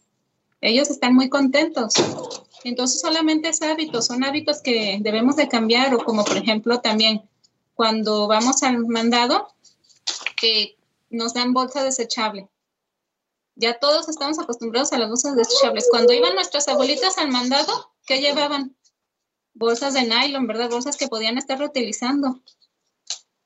ellos 0.61 0.91
están 0.91 1.15
muy 1.15 1.29
contentos. 1.29 1.95
Entonces 2.65 3.01
solamente 3.01 3.49
es 3.49 3.63
hábitos, 3.63 4.07
son 4.07 4.25
hábitos 4.25 4.61
que 4.61 4.99
debemos 5.01 5.37
de 5.37 5.49
cambiar 5.49 5.95
o 5.95 5.99
como 5.99 6.25
por 6.25 6.37
ejemplo 6.37 6.81
también 6.81 7.23
cuando 7.75 8.27
vamos 8.27 8.63
al 8.65 8.87
mandado, 8.87 9.55
que 10.41 10.78
nos 11.11 11.35
dan 11.35 11.53
bolsa 11.53 11.85
desechable. 11.85 12.49
Ya 13.57 13.79
todos 13.79 14.09
estamos 14.09 14.39
acostumbrados 14.39 14.93
a 14.93 14.99
las 14.99 15.09
bolsas 15.09 15.35
desechables. 15.35 15.89
Cuando 15.91 16.13
iban 16.13 16.35
nuestras 16.35 16.69
abuelitas 16.69 17.19
al 17.19 17.31
mandado, 17.31 17.93
¿qué 18.07 18.21
llevaban? 18.21 18.77
Bolsas 19.55 19.95
de 19.95 20.05
nylon, 20.05 20.47
¿verdad? 20.47 20.71
Bolsas 20.71 20.97
que 20.97 21.09
podían 21.09 21.39
estar 21.39 21.59
reutilizando. 21.59 22.41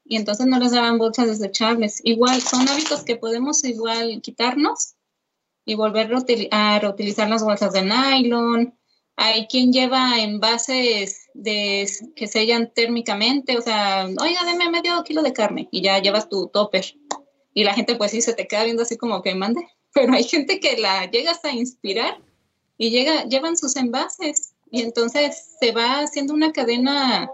Y 0.05 0.17
entonces 0.17 0.47
no 0.47 0.59
les 0.59 0.73
daban 0.73 0.99
bolsas 0.99 1.29
desechables. 1.29 2.01
Igual, 2.05 2.43
son 2.43 2.69
hábitos 2.69 3.05
que 3.05 3.17
podemos 3.17 3.65
igual 3.65 4.21
quitarnos 4.21 4.97
y 5.65 5.75
volver 5.75 6.11
a 6.51 6.79
reutilizar 6.79 7.29
las 7.31 7.43
bolsas 7.43 7.73
de 7.73 7.83
nylon. 7.83 8.79
Hay 9.17 9.47
quien 9.47 9.73
lleva 9.73 10.19
envases 10.19 11.31
de, 11.35 11.89
que 12.17 12.27
sellan 12.27 12.73
térmicamente, 12.75 13.57
o 13.57 13.61
sea, 13.61 14.07
oiga, 14.21 14.45
deme 14.45 14.71
medio 14.71 15.03
kilo 15.05 15.23
de 15.23 15.33
carne 15.33 15.69
y 15.71 15.83
ya 15.83 15.99
llevas 16.01 16.29
tu 16.29 16.49
topper 16.49 16.85
y 17.55 17.65
la 17.65 17.75
gente 17.75 17.97
pues 17.97 18.11
sí 18.11 18.23
se 18.23 18.35
te 18.35 18.47
queda 18.47 18.65
viendo 18.65 18.83
así 18.83 18.97
como 18.97 19.23
que 19.23 19.35
mande, 19.35 19.67
pero 19.95 20.13
hay 20.15 20.25
gente 20.25 20.61
que 20.61 20.77
la 20.77 21.11
llegas 21.11 21.45
a 21.45 21.53
inspirar 21.53 22.19
y 22.79 22.91
llega, 22.91 23.25
llevan 23.25 23.57
sus 23.57 23.77
envases 23.77 24.55
y 24.71 24.83
entonces 24.83 25.57
se 25.61 25.73
va 25.73 26.01
haciendo 26.01 26.35
una 26.35 26.53
cadena 26.53 27.31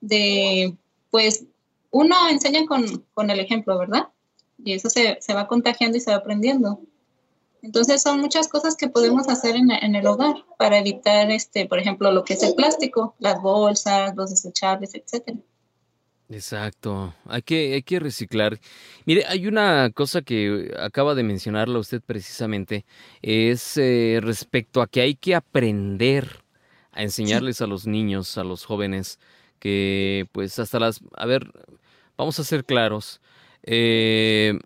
de, 0.00 0.76
pues 1.10 1.44
uno 1.90 2.28
enseña 2.28 2.66
con, 2.66 3.04
con 3.14 3.30
el 3.30 3.40
ejemplo, 3.40 3.78
¿verdad? 3.78 4.08
y 4.64 4.74
eso 4.74 4.90
se, 4.90 5.18
se 5.20 5.34
va 5.34 5.46
contagiando 5.46 5.96
y 5.96 6.00
se 6.00 6.10
va 6.10 6.18
aprendiendo. 6.18 6.80
Entonces 7.62 8.02
son 8.02 8.20
muchas 8.20 8.48
cosas 8.48 8.74
que 8.74 8.88
podemos 8.88 9.28
hacer 9.28 9.54
en, 9.54 9.70
en, 9.70 9.94
el 9.94 10.06
hogar 10.06 10.44
para 10.58 10.78
evitar, 10.78 11.30
este, 11.30 11.66
por 11.66 11.78
ejemplo, 11.78 12.10
lo 12.10 12.24
que 12.24 12.34
es 12.34 12.42
el 12.42 12.54
plástico, 12.54 13.14
las 13.18 13.40
bolsas, 13.42 14.16
los 14.16 14.30
desechables, 14.30 14.94
etcétera. 14.94 15.38
Exacto, 16.32 17.12
hay 17.26 17.42
que, 17.42 17.74
hay 17.74 17.82
que 17.82 17.98
reciclar. 17.98 18.60
Mire, 19.04 19.24
hay 19.26 19.48
una 19.48 19.90
cosa 19.90 20.22
que 20.22 20.72
acaba 20.78 21.16
de 21.16 21.24
mencionarla 21.24 21.80
usted 21.80 22.00
precisamente, 22.00 22.84
es 23.20 23.76
eh, 23.76 24.20
respecto 24.22 24.80
a 24.80 24.86
que 24.86 25.00
hay 25.00 25.16
que 25.16 25.34
aprender 25.34 26.44
a 26.92 27.02
enseñarles 27.02 27.60
a 27.62 27.66
los 27.66 27.88
niños, 27.88 28.38
a 28.38 28.44
los 28.44 28.64
jóvenes, 28.64 29.18
que 29.58 30.26
pues 30.30 30.60
hasta 30.60 30.78
las... 30.78 31.00
A 31.16 31.26
ver, 31.26 31.50
vamos 32.16 32.38
a 32.38 32.44
ser 32.44 32.64
claros. 32.64 33.20
Eh, 33.64 34.56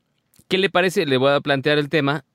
¿Qué 0.48 0.58
le 0.58 0.68
parece? 0.68 1.06
Le 1.06 1.16
voy 1.16 1.32
a 1.32 1.40
plantear 1.40 1.78
el 1.78 1.88
tema, 1.88 2.26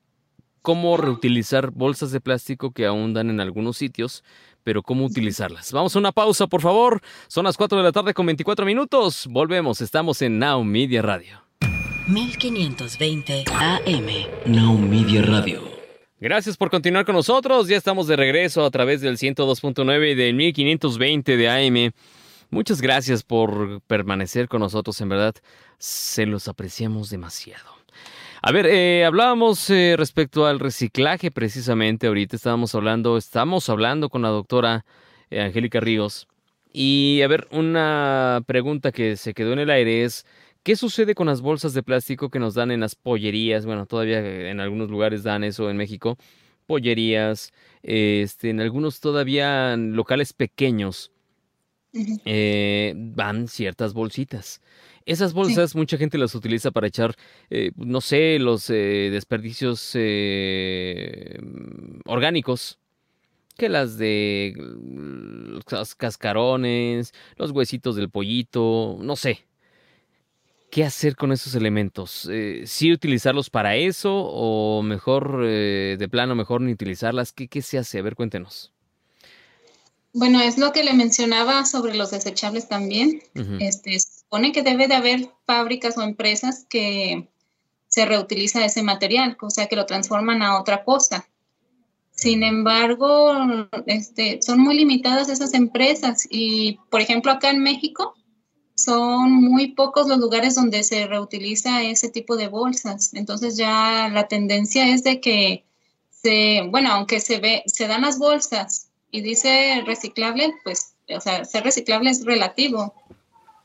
cómo 0.60 0.96
reutilizar 0.96 1.70
bolsas 1.70 2.10
de 2.10 2.20
plástico 2.20 2.72
que 2.72 2.84
aún 2.84 3.14
dan 3.14 3.30
en 3.30 3.40
algunos 3.40 3.76
sitios 3.76 4.24
pero 4.64 4.82
cómo 4.82 5.04
utilizarlas. 5.04 5.72
Vamos 5.72 5.94
a 5.96 5.98
una 5.98 6.12
pausa, 6.12 6.46
por 6.46 6.60
favor. 6.60 7.00
Son 7.28 7.44
las 7.44 7.56
4 7.56 7.78
de 7.78 7.84
la 7.84 7.92
tarde 7.92 8.14
con 8.14 8.26
24 8.26 8.66
minutos. 8.66 9.26
Volvemos, 9.30 9.80
estamos 9.80 10.22
en 10.22 10.38
Now 10.38 10.64
Media 10.64 11.02
Radio. 11.02 11.42
1520 12.08 13.44
AM. 13.48 14.06
Now 14.46 14.76
Media 14.76 15.22
Radio. 15.22 15.62
Gracias 16.18 16.56
por 16.56 16.70
continuar 16.70 17.06
con 17.06 17.14
nosotros. 17.14 17.68
Ya 17.68 17.76
estamos 17.76 18.06
de 18.06 18.16
regreso 18.16 18.64
a 18.64 18.70
través 18.70 19.00
del 19.00 19.16
102.9 19.16 20.12
y 20.12 20.14
del 20.14 20.34
1520 20.34 21.36
de 21.36 21.48
AM. 21.48 21.92
Muchas 22.50 22.82
gracias 22.82 23.22
por 23.22 23.80
permanecer 23.82 24.48
con 24.48 24.60
nosotros, 24.60 25.00
en 25.00 25.08
verdad. 25.08 25.34
Se 25.78 26.26
los 26.26 26.48
apreciamos 26.48 27.08
demasiado. 27.08 27.79
A 28.42 28.52
ver, 28.52 28.64
eh, 28.66 29.04
hablábamos 29.04 29.68
eh, 29.68 29.96
respecto 29.98 30.46
al 30.46 30.60
reciclaje 30.60 31.30
precisamente, 31.30 32.06
ahorita 32.06 32.36
estábamos 32.36 32.74
hablando, 32.74 33.18
estamos 33.18 33.68
hablando 33.68 34.08
con 34.08 34.22
la 34.22 34.30
doctora 34.30 34.86
eh, 35.28 35.42
Angélica 35.42 35.78
Ríos. 35.78 36.26
Y 36.72 37.20
a 37.20 37.28
ver, 37.28 37.48
una 37.50 38.42
pregunta 38.46 38.92
que 38.92 39.16
se 39.16 39.34
quedó 39.34 39.52
en 39.52 39.58
el 39.58 39.68
aire 39.68 40.04
es, 40.04 40.24
¿qué 40.62 40.74
sucede 40.74 41.14
con 41.14 41.26
las 41.26 41.42
bolsas 41.42 41.74
de 41.74 41.82
plástico 41.82 42.30
que 42.30 42.38
nos 42.38 42.54
dan 42.54 42.70
en 42.70 42.80
las 42.80 42.94
pollerías? 42.94 43.66
Bueno, 43.66 43.84
todavía 43.84 44.20
en 44.48 44.58
algunos 44.60 44.88
lugares 44.88 45.22
dan 45.22 45.44
eso 45.44 45.68
en 45.68 45.76
México, 45.76 46.16
pollerías, 46.66 47.52
este, 47.82 48.48
en 48.48 48.60
algunos 48.60 49.00
todavía 49.00 49.76
locales 49.76 50.32
pequeños 50.32 51.12
van 52.94 53.48
ciertas 53.48 53.92
bolsitas. 53.92 54.60
Esas 55.06 55.32
bolsas 55.32 55.74
mucha 55.74 55.96
gente 55.96 56.18
las 56.18 56.34
utiliza 56.34 56.70
para 56.70 56.86
echar, 56.86 57.14
eh, 57.48 57.72
no 57.76 58.00
sé, 58.00 58.38
los 58.38 58.68
eh, 58.70 59.08
desperdicios 59.10 59.92
eh, 59.94 61.38
orgánicos, 62.04 62.78
que 63.56 63.68
las 63.68 63.98
de 63.98 64.54
los 64.56 65.94
cascarones, 65.96 67.12
los 67.36 67.50
huesitos 67.50 67.96
del 67.96 68.10
pollito, 68.10 68.98
no 69.00 69.16
sé. 69.16 69.46
¿Qué 70.70 70.84
hacer 70.84 71.16
con 71.16 71.32
esos 71.32 71.56
elementos? 71.56 72.30
¿Sí 72.64 72.92
utilizarlos 72.92 73.50
para 73.50 73.74
eso 73.74 74.14
o 74.14 74.82
mejor, 74.82 75.44
de 75.44 76.08
plano, 76.08 76.36
mejor 76.36 76.60
ni 76.60 76.72
utilizarlas? 76.72 77.32
¿Qué, 77.32 77.48
¿Qué 77.48 77.60
se 77.60 77.78
hace? 77.78 77.98
A 77.98 78.02
ver, 78.02 78.14
cuéntenos. 78.14 78.72
Bueno, 80.12 80.40
es 80.40 80.58
lo 80.58 80.72
que 80.72 80.82
le 80.82 80.92
mencionaba 80.92 81.64
sobre 81.64 81.94
los 81.94 82.10
desechables 82.10 82.68
también. 82.68 83.22
Este 83.60 83.98
supone 84.00 84.52
que 84.52 84.62
debe 84.62 84.88
de 84.88 84.94
haber 84.94 85.30
fábricas 85.46 85.96
o 85.96 86.02
empresas 86.02 86.66
que 86.68 87.28
se 87.86 88.06
reutiliza 88.06 88.64
ese 88.64 88.82
material, 88.82 89.36
o 89.40 89.50
sea, 89.50 89.66
que 89.66 89.76
lo 89.76 89.86
transforman 89.86 90.42
a 90.42 90.60
otra 90.60 90.84
cosa. 90.84 91.28
Sin 92.10 92.42
embargo, 92.42 93.32
este, 93.86 94.42
son 94.42 94.60
muy 94.60 94.76
limitadas 94.76 95.28
esas 95.28 95.54
empresas 95.54 96.26
y, 96.28 96.78
por 96.90 97.00
ejemplo, 97.00 97.32
acá 97.32 97.50
en 97.50 97.62
México 97.62 98.14
son 98.74 99.32
muy 99.32 99.68
pocos 99.68 100.06
los 100.08 100.18
lugares 100.18 100.54
donde 100.54 100.82
se 100.82 101.06
reutiliza 101.06 101.82
ese 101.82 102.08
tipo 102.08 102.36
de 102.36 102.48
bolsas. 102.48 103.14
Entonces 103.14 103.56
ya 103.56 104.10
la 104.12 104.28
tendencia 104.28 104.88
es 104.88 105.02
de 105.02 105.20
que 105.20 105.64
se, 106.10 106.62
bueno, 106.68 106.92
aunque 106.92 107.20
se 107.20 107.38
ve, 107.38 107.62
se 107.66 107.86
dan 107.86 108.02
las 108.02 108.18
bolsas 108.18 108.89
y 109.10 109.20
dice 109.22 109.82
reciclable, 109.86 110.54
pues, 110.64 110.94
o 111.08 111.20
sea, 111.20 111.44
ser 111.44 111.64
reciclable 111.64 112.10
es 112.10 112.24
relativo. 112.24 112.94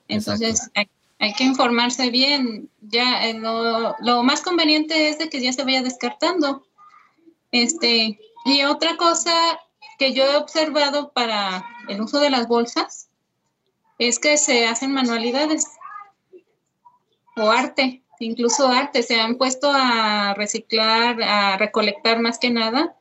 Entonces, 0.07 0.69
hay, 0.73 1.33
que 1.33 1.43
informarse 1.43 2.09
bien. 2.09 2.69
Ya 2.81 3.27
eh, 3.27 3.33
lo, 3.33 3.95
lo, 3.99 4.23
más 4.23 4.41
conveniente 4.41 5.09
es 5.09 5.17
de 5.17 5.29
que 5.29 5.41
ya 5.41 5.53
se 5.53 5.63
vaya 5.63 5.81
descartando. 5.81 6.65
Este, 7.51 8.19
y 8.45 8.63
otra 8.63 8.97
cosa 8.97 9.33
que 9.97 10.13
yo 10.13 10.23
he 10.23 10.35
observado 10.35 11.11
para 11.11 11.65
el 11.87 12.01
uso 12.01 12.19
de 12.19 12.29
las 12.29 12.47
bolsas 12.47 13.07
es 13.97 14.19
que 14.19 14.37
se 14.37 14.67
hacen 14.67 14.91
manualidades 14.91 15.67
o 17.37 17.49
arte, 17.49 18.03
incluso 18.19 18.67
arte. 18.67 19.03
Se 19.03 19.19
han 19.19 19.35
puesto 19.35 19.71
a 19.73 20.33
reciclar, 20.35 21.21
a 21.21 21.57
recolectar 21.57 22.19
más 22.19 22.39
que 22.39 22.49
nada 22.49 22.95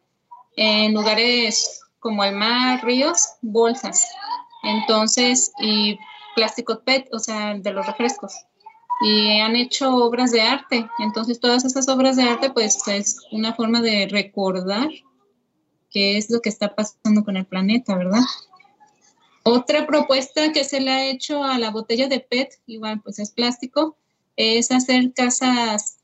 en 0.56 0.94
lugares 0.94 1.83
como 2.04 2.22
el 2.22 2.36
mar, 2.36 2.84
ríos, 2.84 3.30
bolsas. 3.40 4.06
Entonces, 4.62 5.50
y 5.58 5.98
plástico 6.36 6.82
PET, 6.84 7.08
o 7.14 7.18
sea, 7.18 7.54
de 7.54 7.72
los 7.72 7.86
refrescos. 7.86 8.34
Y 9.00 9.40
han 9.40 9.56
hecho 9.56 9.96
obras 9.96 10.30
de 10.30 10.42
arte. 10.42 10.86
Entonces, 10.98 11.40
todas 11.40 11.64
esas 11.64 11.88
obras 11.88 12.16
de 12.16 12.24
arte, 12.24 12.50
pues, 12.50 12.86
es 12.88 13.16
una 13.32 13.54
forma 13.54 13.80
de 13.80 14.06
recordar 14.06 14.90
qué 15.90 16.18
es 16.18 16.28
lo 16.28 16.42
que 16.42 16.50
está 16.50 16.74
pasando 16.74 17.24
con 17.24 17.38
el 17.38 17.46
planeta, 17.46 17.96
¿verdad? 17.96 18.20
Otra 19.42 19.86
propuesta 19.86 20.52
que 20.52 20.64
se 20.64 20.82
le 20.82 20.90
ha 20.90 21.06
hecho 21.06 21.42
a 21.42 21.58
la 21.58 21.70
botella 21.70 22.06
de 22.06 22.20
PET, 22.20 22.60
igual, 22.66 23.00
pues 23.00 23.18
es 23.18 23.30
plástico, 23.30 23.96
es 24.36 24.70
hacer 24.70 25.14
casas 25.14 25.96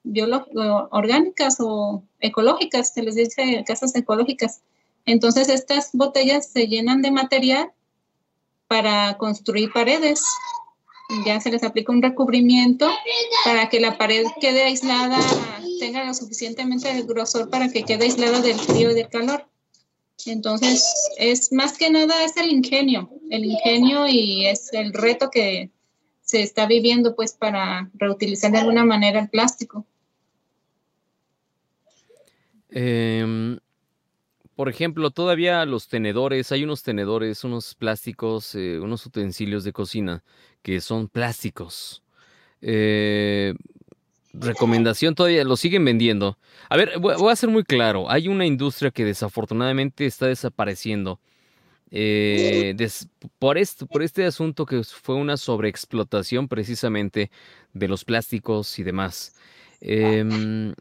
orgánicas 0.90 1.58
o 1.60 2.04
ecológicas, 2.20 2.94
se 2.94 3.02
les 3.02 3.16
dice 3.16 3.62
casas 3.66 3.94
ecológicas. 3.94 4.62
Entonces 5.10 5.48
estas 5.48 5.90
botellas 5.92 6.52
se 6.52 6.68
llenan 6.68 7.02
de 7.02 7.10
material 7.10 7.72
para 8.68 9.18
construir 9.18 9.72
paredes. 9.72 10.22
Ya 11.26 11.40
se 11.40 11.50
les 11.50 11.64
aplica 11.64 11.90
un 11.90 12.00
recubrimiento 12.00 12.88
para 13.44 13.68
que 13.68 13.80
la 13.80 13.98
pared 13.98 14.24
quede 14.40 14.62
aislada, 14.62 15.18
tenga 15.80 16.04
lo 16.04 16.14
suficientemente 16.14 17.02
grosor 17.02 17.50
para 17.50 17.70
que 17.70 17.82
quede 17.82 18.04
aislada 18.04 18.40
del 18.40 18.56
frío 18.60 18.92
y 18.92 18.94
del 18.94 19.08
calor. 19.08 19.48
Entonces, 20.26 20.84
es 21.18 21.50
más 21.50 21.76
que 21.76 21.90
nada 21.90 22.22
es 22.22 22.36
el 22.36 22.48
ingenio, 22.48 23.10
el 23.30 23.46
ingenio 23.46 24.06
y 24.06 24.46
es 24.46 24.72
el 24.72 24.92
reto 24.92 25.28
que 25.28 25.70
se 26.22 26.42
está 26.42 26.66
viviendo 26.66 27.16
pues 27.16 27.32
para 27.32 27.90
reutilizar 27.94 28.52
de 28.52 28.58
alguna 28.58 28.84
manera 28.84 29.18
el 29.18 29.28
plástico. 29.28 29.84
Eh, 32.70 33.58
por 34.60 34.68
ejemplo, 34.68 35.10
todavía 35.10 35.64
los 35.64 35.88
tenedores, 35.88 36.52
hay 36.52 36.64
unos 36.64 36.82
tenedores, 36.82 37.44
unos 37.44 37.74
plásticos, 37.74 38.54
eh, 38.54 38.78
unos 38.78 39.06
utensilios 39.06 39.64
de 39.64 39.72
cocina 39.72 40.22
que 40.60 40.82
son 40.82 41.08
plásticos. 41.08 42.02
Eh, 42.60 43.54
recomendación 44.34 45.14
todavía 45.14 45.44
lo 45.44 45.56
siguen 45.56 45.86
vendiendo. 45.86 46.36
A 46.68 46.76
ver, 46.76 46.98
voy 46.98 47.32
a 47.32 47.36
ser 47.36 47.48
muy 47.48 47.64
claro. 47.64 48.10
Hay 48.10 48.28
una 48.28 48.44
industria 48.44 48.90
que 48.90 49.06
desafortunadamente 49.06 50.04
está 50.04 50.26
desapareciendo. 50.26 51.20
Eh, 51.90 52.76
por, 53.38 53.56
por 53.88 54.02
este 54.02 54.26
asunto 54.26 54.66
que 54.66 54.84
fue 54.84 55.14
una 55.14 55.38
sobreexplotación 55.38 56.48
precisamente 56.48 57.30
de 57.72 57.88
los 57.88 58.04
plásticos 58.04 58.78
y 58.78 58.82
demás. 58.82 59.34
Eh, 59.80 60.74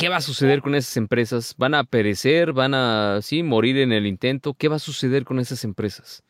¿Qué 0.00 0.08
va 0.08 0.16
a 0.16 0.22
suceder 0.22 0.62
con 0.62 0.74
esas 0.74 0.96
empresas? 0.96 1.54
¿Van 1.58 1.74
a 1.74 1.84
perecer? 1.84 2.54
¿Van 2.54 2.72
a 2.72 3.20
sí, 3.20 3.42
morir 3.42 3.76
en 3.76 3.92
el 3.92 4.06
intento? 4.06 4.54
¿Qué 4.54 4.68
va 4.68 4.76
a 4.76 4.78
suceder 4.78 5.26
con 5.26 5.38
esas 5.38 5.62
empresas? 5.62 6.22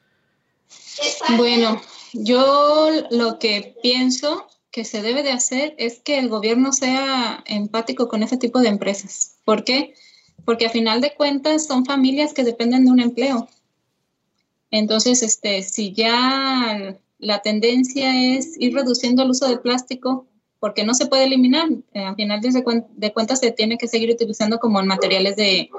Bueno, 1.37 1.81
yo 2.13 2.91
lo 3.13 3.39
que 3.39 3.77
pienso 3.81 4.49
que 4.73 4.85
se 4.85 5.03
debe 5.03 5.23
de 5.23 5.31
hacer 5.31 5.77
es 5.79 6.01
que 6.01 6.19
el 6.19 6.29
gobierno 6.29 6.73
sea 6.73 7.45
empático 7.47 8.09
con 8.09 8.25
ese 8.25 8.39
tipo 8.39 8.59
de 8.59 8.71
empresas. 8.71 9.37
¿Por 9.45 9.63
qué? 9.63 9.95
Porque 10.45 10.67
a 10.67 10.71
final 10.71 11.01
de 11.01 11.15
cuentas 11.15 11.65
son 11.65 11.87
familias 11.87 12.33
que 12.33 12.43
dependen 12.43 12.87
de 12.87 12.91
un 12.91 12.99
empleo. 12.99 13.49
Entonces, 14.73 15.23
este, 15.23 15.63
si 15.63 15.93
ya 15.93 16.99
la 17.21 17.43
tendencia 17.43 18.35
es 18.35 18.61
ir 18.61 18.75
reduciendo 18.75 19.23
el 19.23 19.31
uso 19.31 19.47
del 19.47 19.61
plástico, 19.61 20.27
porque 20.61 20.85
no 20.85 20.95
se 20.95 21.07
puede 21.07 21.25
eliminar. 21.25 21.69
Eh, 21.95 22.05
al 22.05 22.15
final 22.15 22.41
de, 22.41 23.13
cuentas 23.13 23.41
se 23.41 23.51
tiene 23.51 23.79
que 23.79 23.89
seguir 23.89 24.11
utilizando 24.11 24.61
como 24.61 24.81
materiales 24.83 25.37
de, 25.37 25.71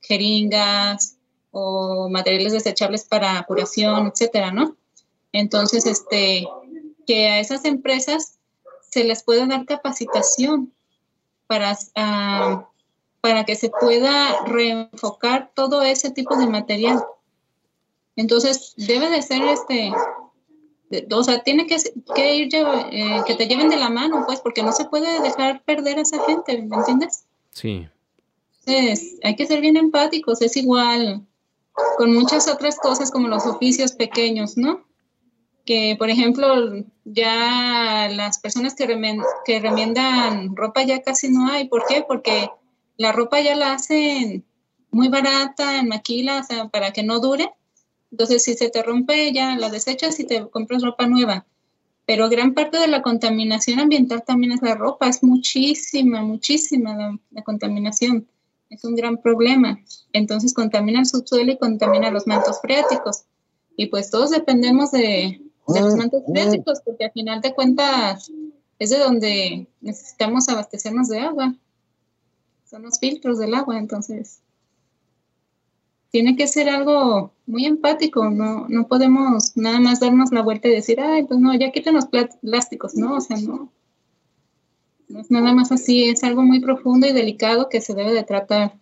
jeringas 0.00 1.18
o 1.50 2.08
materiales 2.08 2.52
desechables 2.52 3.04
para 3.04 3.42
curación, 3.42 4.06
etcétera, 4.06 4.52
¿no? 4.52 4.76
Entonces, 5.32 5.84
este, 5.86 6.46
que 7.06 7.28
a 7.28 7.40
esas 7.40 7.64
empresas 7.64 8.38
se 8.88 9.04
les 9.04 9.22
puede 9.22 9.46
dar 9.46 9.66
capacitación 9.66 10.72
para, 11.46 11.76
ah, 11.96 12.68
para 13.20 13.44
que 13.44 13.56
se 13.56 13.68
pueda 13.68 14.44
reenfocar 14.44 15.50
todo 15.54 15.82
ese 15.82 16.10
tipo 16.10 16.36
de 16.36 16.46
material. 16.46 17.04
Entonces, 18.14 18.74
debe 18.76 19.10
de 19.10 19.22
ser 19.22 19.42
este, 19.42 19.92
o 21.10 21.24
sea, 21.24 21.42
tiene 21.42 21.66
que, 21.66 21.76
ir, 22.36 22.48
eh, 22.54 23.22
que 23.26 23.34
te 23.34 23.46
lleven 23.46 23.68
de 23.68 23.76
la 23.76 23.90
mano, 23.90 24.24
pues, 24.26 24.40
porque 24.40 24.62
no 24.62 24.72
se 24.72 24.84
puede 24.84 25.20
dejar 25.20 25.62
perder 25.64 25.98
a 25.98 26.02
esa 26.02 26.24
gente, 26.24 26.62
¿me 26.62 26.76
entiendes? 26.76 27.26
Sí. 27.50 27.88
Entonces, 28.64 29.18
hay 29.22 29.36
que 29.36 29.46
ser 29.46 29.60
bien 29.60 29.76
empáticos, 29.76 30.42
es 30.42 30.56
igual 30.56 31.26
con 31.96 32.12
muchas 32.14 32.48
otras 32.48 32.78
cosas 32.78 33.10
como 33.10 33.28
los 33.28 33.46
oficios 33.46 33.92
pequeños, 33.92 34.56
¿no? 34.56 34.84
Que, 35.64 35.96
por 35.98 36.10
ejemplo, 36.10 36.46
ya 37.04 38.08
las 38.10 38.38
personas 38.38 38.74
que, 38.74 38.86
que 39.44 39.60
remiendan 39.60 40.54
ropa 40.54 40.82
ya 40.84 41.02
casi 41.02 41.28
no 41.28 41.48
hay. 41.50 41.68
¿Por 41.68 41.84
qué? 41.86 42.04
Porque 42.06 42.48
la 42.96 43.12
ropa 43.12 43.40
ya 43.40 43.56
la 43.56 43.74
hacen 43.74 44.44
muy 44.90 45.08
barata 45.08 45.78
en 45.78 45.88
maquila, 45.88 46.40
o 46.40 46.44
sea, 46.44 46.68
para 46.68 46.92
que 46.92 47.02
no 47.02 47.20
dure. 47.20 47.52
Entonces, 48.10 48.44
si 48.44 48.54
se 48.54 48.70
te 48.70 48.82
rompe, 48.82 49.32
ya 49.32 49.56
la 49.56 49.70
desechas 49.70 50.18
y 50.20 50.24
te 50.24 50.48
compras 50.48 50.82
ropa 50.82 51.06
nueva. 51.06 51.46
Pero 52.06 52.28
gran 52.28 52.54
parte 52.54 52.78
de 52.78 52.86
la 52.86 53.02
contaminación 53.02 53.80
ambiental 53.80 54.22
también 54.24 54.52
es 54.52 54.62
la 54.62 54.74
ropa, 54.74 55.08
es 55.08 55.22
muchísima, 55.24 56.22
muchísima 56.22 57.18
la 57.30 57.42
contaminación 57.42 58.28
es 58.70 58.84
un 58.84 58.94
gran 58.94 59.18
problema. 59.18 59.78
Entonces 60.12 60.54
contamina 60.54 61.00
el 61.00 61.06
subsuelo 61.06 61.52
y 61.52 61.58
contamina 61.58 62.10
los 62.10 62.26
mantos 62.26 62.60
freáticos. 62.60 63.24
Y 63.76 63.86
pues 63.86 64.10
todos 64.10 64.30
dependemos 64.30 64.92
de, 64.92 65.40
los 65.66 65.94
ah, 65.94 65.96
mantos 65.96 66.22
ah. 66.26 66.30
freáticos 66.30 66.80
porque 66.84 67.04
al 67.04 67.12
final 67.12 67.40
de 67.40 67.54
cuentas 67.54 68.30
es 68.78 68.90
de 68.90 68.98
donde 68.98 69.66
necesitamos 69.80 70.48
abastecernos 70.48 71.08
de 71.08 71.20
agua. 71.20 71.54
Son 72.68 72.82
los 72.82 72.98
filtros 72.98 73.38
del 73.38 73.54
agua, 73.54 73.78
entonces 73.78 74.40
tiene 76.16 76.34
que 76.34 76.46
ser 76.46 76.70
algo 76.70 77.34
muy 77.44 77.66
empático, 77.66 78.30
no, 78.30 78.66
no 78.70 78.88
podemos 78.88 79.54
nada 79.54 79.80
más 79.80 80.00
darnos 80.00 80.32
la 80.32 80.40
vuelta 80.40 80.66
y 80.66 80.70
decir, 80.70 80.98
ay, 80.98 81.24
pues 81.24 81.38
no, 81.38 81.54
ya 81.54 81.70
quiten 81.72 81.92
los 81.92 82.06
plásticos, 82.06 82.94
no, 82.94 83.16
o 83.16 83.20
sea, 83.20 83.36
no, 83.36 83.70
no 85.08 85.20
es 85.20 85.30
nada 85.30 85.52
más 85.52 85.72
así, 85.72 86.04
es 86.04 86.24
algo 86.24 86.42
muy 86.42 86.60
profundo 86.60 87.06
y 87.06 87.12
delicado 87.12 87.68
que 87.68 87.82
se 87.82 87.92
debe 87.92 88.14
de 88.14 88.22
tratar. 88.22 88.78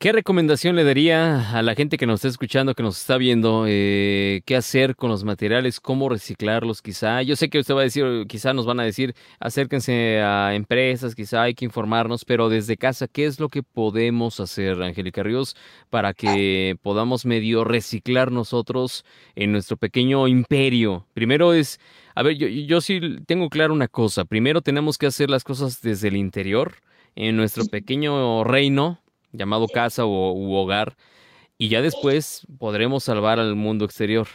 ¿Qué 0.00 0.12
recomendación 0.12 0.76
le 0.76 0.84
daría 0.84 1.50
a 1.50 1.60
la 1.60 1.74
gente 1.74 1.98
que 1.98 2.06
nos 2.06 2.20
está 2.20 2.28
escuchando, 2.28 2.74
que 2.74 2.82
nos 2.82 2.98
está 2.98 3.18
viendo, 3.18 3.66
eh, 3.68 4.40
qué 4.46 4.56
hacer 4.56 4.96
con 4.96 5.10
los 5.10 5.24
materiales, 5.24 5.78
cómo 5.78 6.08
reciclarlos 6.08 6.80
quizá? 6.80 7.20
Yo 7.20 7.36
sé 7.36 7.50
que 7.50 7.58
usted 7.58 7.74
va 7.74 7.80
a 7.80 7.84
decir, 7.84 8.24
quizá 8.26 8.54
nos 8.54 8.64
van 8.64 8.80
a 8.80 8.84
decir, 8.84 9.14
acérquense 9.40 10.22
a 10.22 10.54
empresas, 10.54 11.14
quizá 11.14 11.42
hay 11.42 11.52
que 11.52 11.66
informarnos, 11.66 12.24
pero 12.24 12.48
desde 12.48 12.78
casa, 12.78 13.08
¿qué 13.08 13.26
es 13.26 13.38
lo 13.40 13.50
que 13.50 13.62
podemos 13.62 14.40
hacer, 14.40 14.82
Angélica 14.82 15.22
Ríos, 15.22 15.54
para 15.90 16.14
que 16.14 16.78
podamos 16.80 17.26
medio 17.26 17.64
reciclar 17.64 18.32
nosotros 18.32 19.04
en 19.34 19.52
nuestro 19.52 19.76
pequeño 19.76 20.28
imperio? 20.28 21.04
Primero 21.12 21.52
es 21.52 21.78
a 22.14 22.22
ver, 22.22 22.38
yo, 22.38 22.48
yo 22.48 22.80
sí 22.80 23.18
tengo 23.26 23.50
claro 23.50 23.74
una 23.74 23.86
cosa. 23.86 24.24
Primero 24.24 24.62
tenemos 24.62 24.96
que 24.96 25.04
hacer 25.04 25.28
las 25.28 25.44
cosas 25.44 25.82
desde 25.82 26.08
el 26.08 26.16
interior, 26.16 26.76
en 27.16 27.36
nuestro 27.36 27.66
pequeño 27.66 28.44
reino, 28.44 28.98
llamado 29.32 29.66
casa 29.68 30.04
o 30.04 30.32
u 30.32 30.54
hogar, 30.54 30.96
y 31.58 31.68
ya 31.68 31.82
después 31.82 32.46
podremos 32.58 33.04
salvar 33.04 33.38
al 33.38 33.54
mundo 33.56 33.84
exterior. 33.84 34.28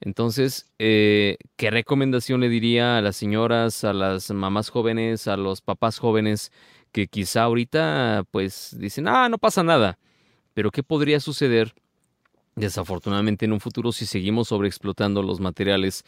Entonces, 0.00 0.72
eh, 0.78 1.36
¿qué 1.56 1.70
recomendación 1.70 2.40
le 2.40 2.48
diría 2.48 2.98
a 2.98 3.02
las 3.02 3.16
señoras, 3.16 3.84
a 3.84 3.92
las 3.92 4.30
mamás 4.30 4.70
jóvenes, 4.70 5.28
a 5.28 5.36
los 5.36 5.60
papás 5.60 5.98
jóvenes 5.98 6.50
que 6.90 7.06
quizá 7.06 7.44
ahorita 7.44 8.24
pues 8.30 8.76
dicen, 8.78 9.06
ah, 9.06 9.28
no 9.28 9.38
pasa 9.38 9.62
nada? 9.62 9.98
Pero 10.54 10.70
¿qué 10.70 10.82
podría 10.82 11.20
suceder 11.20 11.74
desafortunadamente 12.56 13.44
en 13.44 13.52
un 13.52 13.60
futuro 13.60 13.92
si 13.92 14.06
seguimos 14.06 14.48
sobreexplotando 14.48 15.22
los 15.22 15.40
materiales 15.40 16.04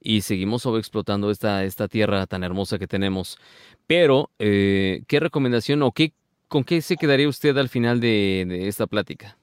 y 0.00 0.20
seguimos 0.22 0.62
sobreexplotando 0.62 1.30
esta, 1.30 1.64
esta 1.64 1.88
tierra 1.88 2.26
tan 2.26 2.44
hermosa 2.44 2.78
que 2.78 2.86
tenemos. 2.86 3.38
Pero, 3.86 4.30
eh, 4.38 5.02
¿qué 5.08 5.20
recomendación 5.20 5.82
o 5.82 5.92
qué, 5.92 6.12
con 6.48 6.64
qué 6.64 6.82
se 6.82 6.96
quedaría 6.96 7.28
usted 7.28 7.56
al 7.56 7.68
final 7.68 8.00
de, 8.00 8.66
esta 8.68 8.86
plática? 8.86 9.36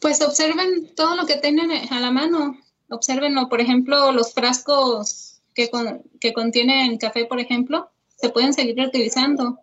Pues 0.00 0.20
observen 0.22 0.94
todo 0.94 1.16
lo 1.16 1.26
que 1.26 1.36
tienen 1.36 1.70
a 1.92 2.00
la 2.00 2.10
mano. 2.10 2.56
Observenlo, 2.88 3.48
por 3.48 3.60
ejemplo, 3.60 4.12
los 4.12 4.32
frascos 4.32 5.40
que, 5.54 5.70
que 6.20 6.32
contienen 6.32 6.98
café, 6.98 7.26
por 7.26 7.40
ejemplo, 7.40 7.90
se 8.16 8.30
pueden 8.30 8.52
seguir 8.54 8.76
reutilizando 8.76 9.58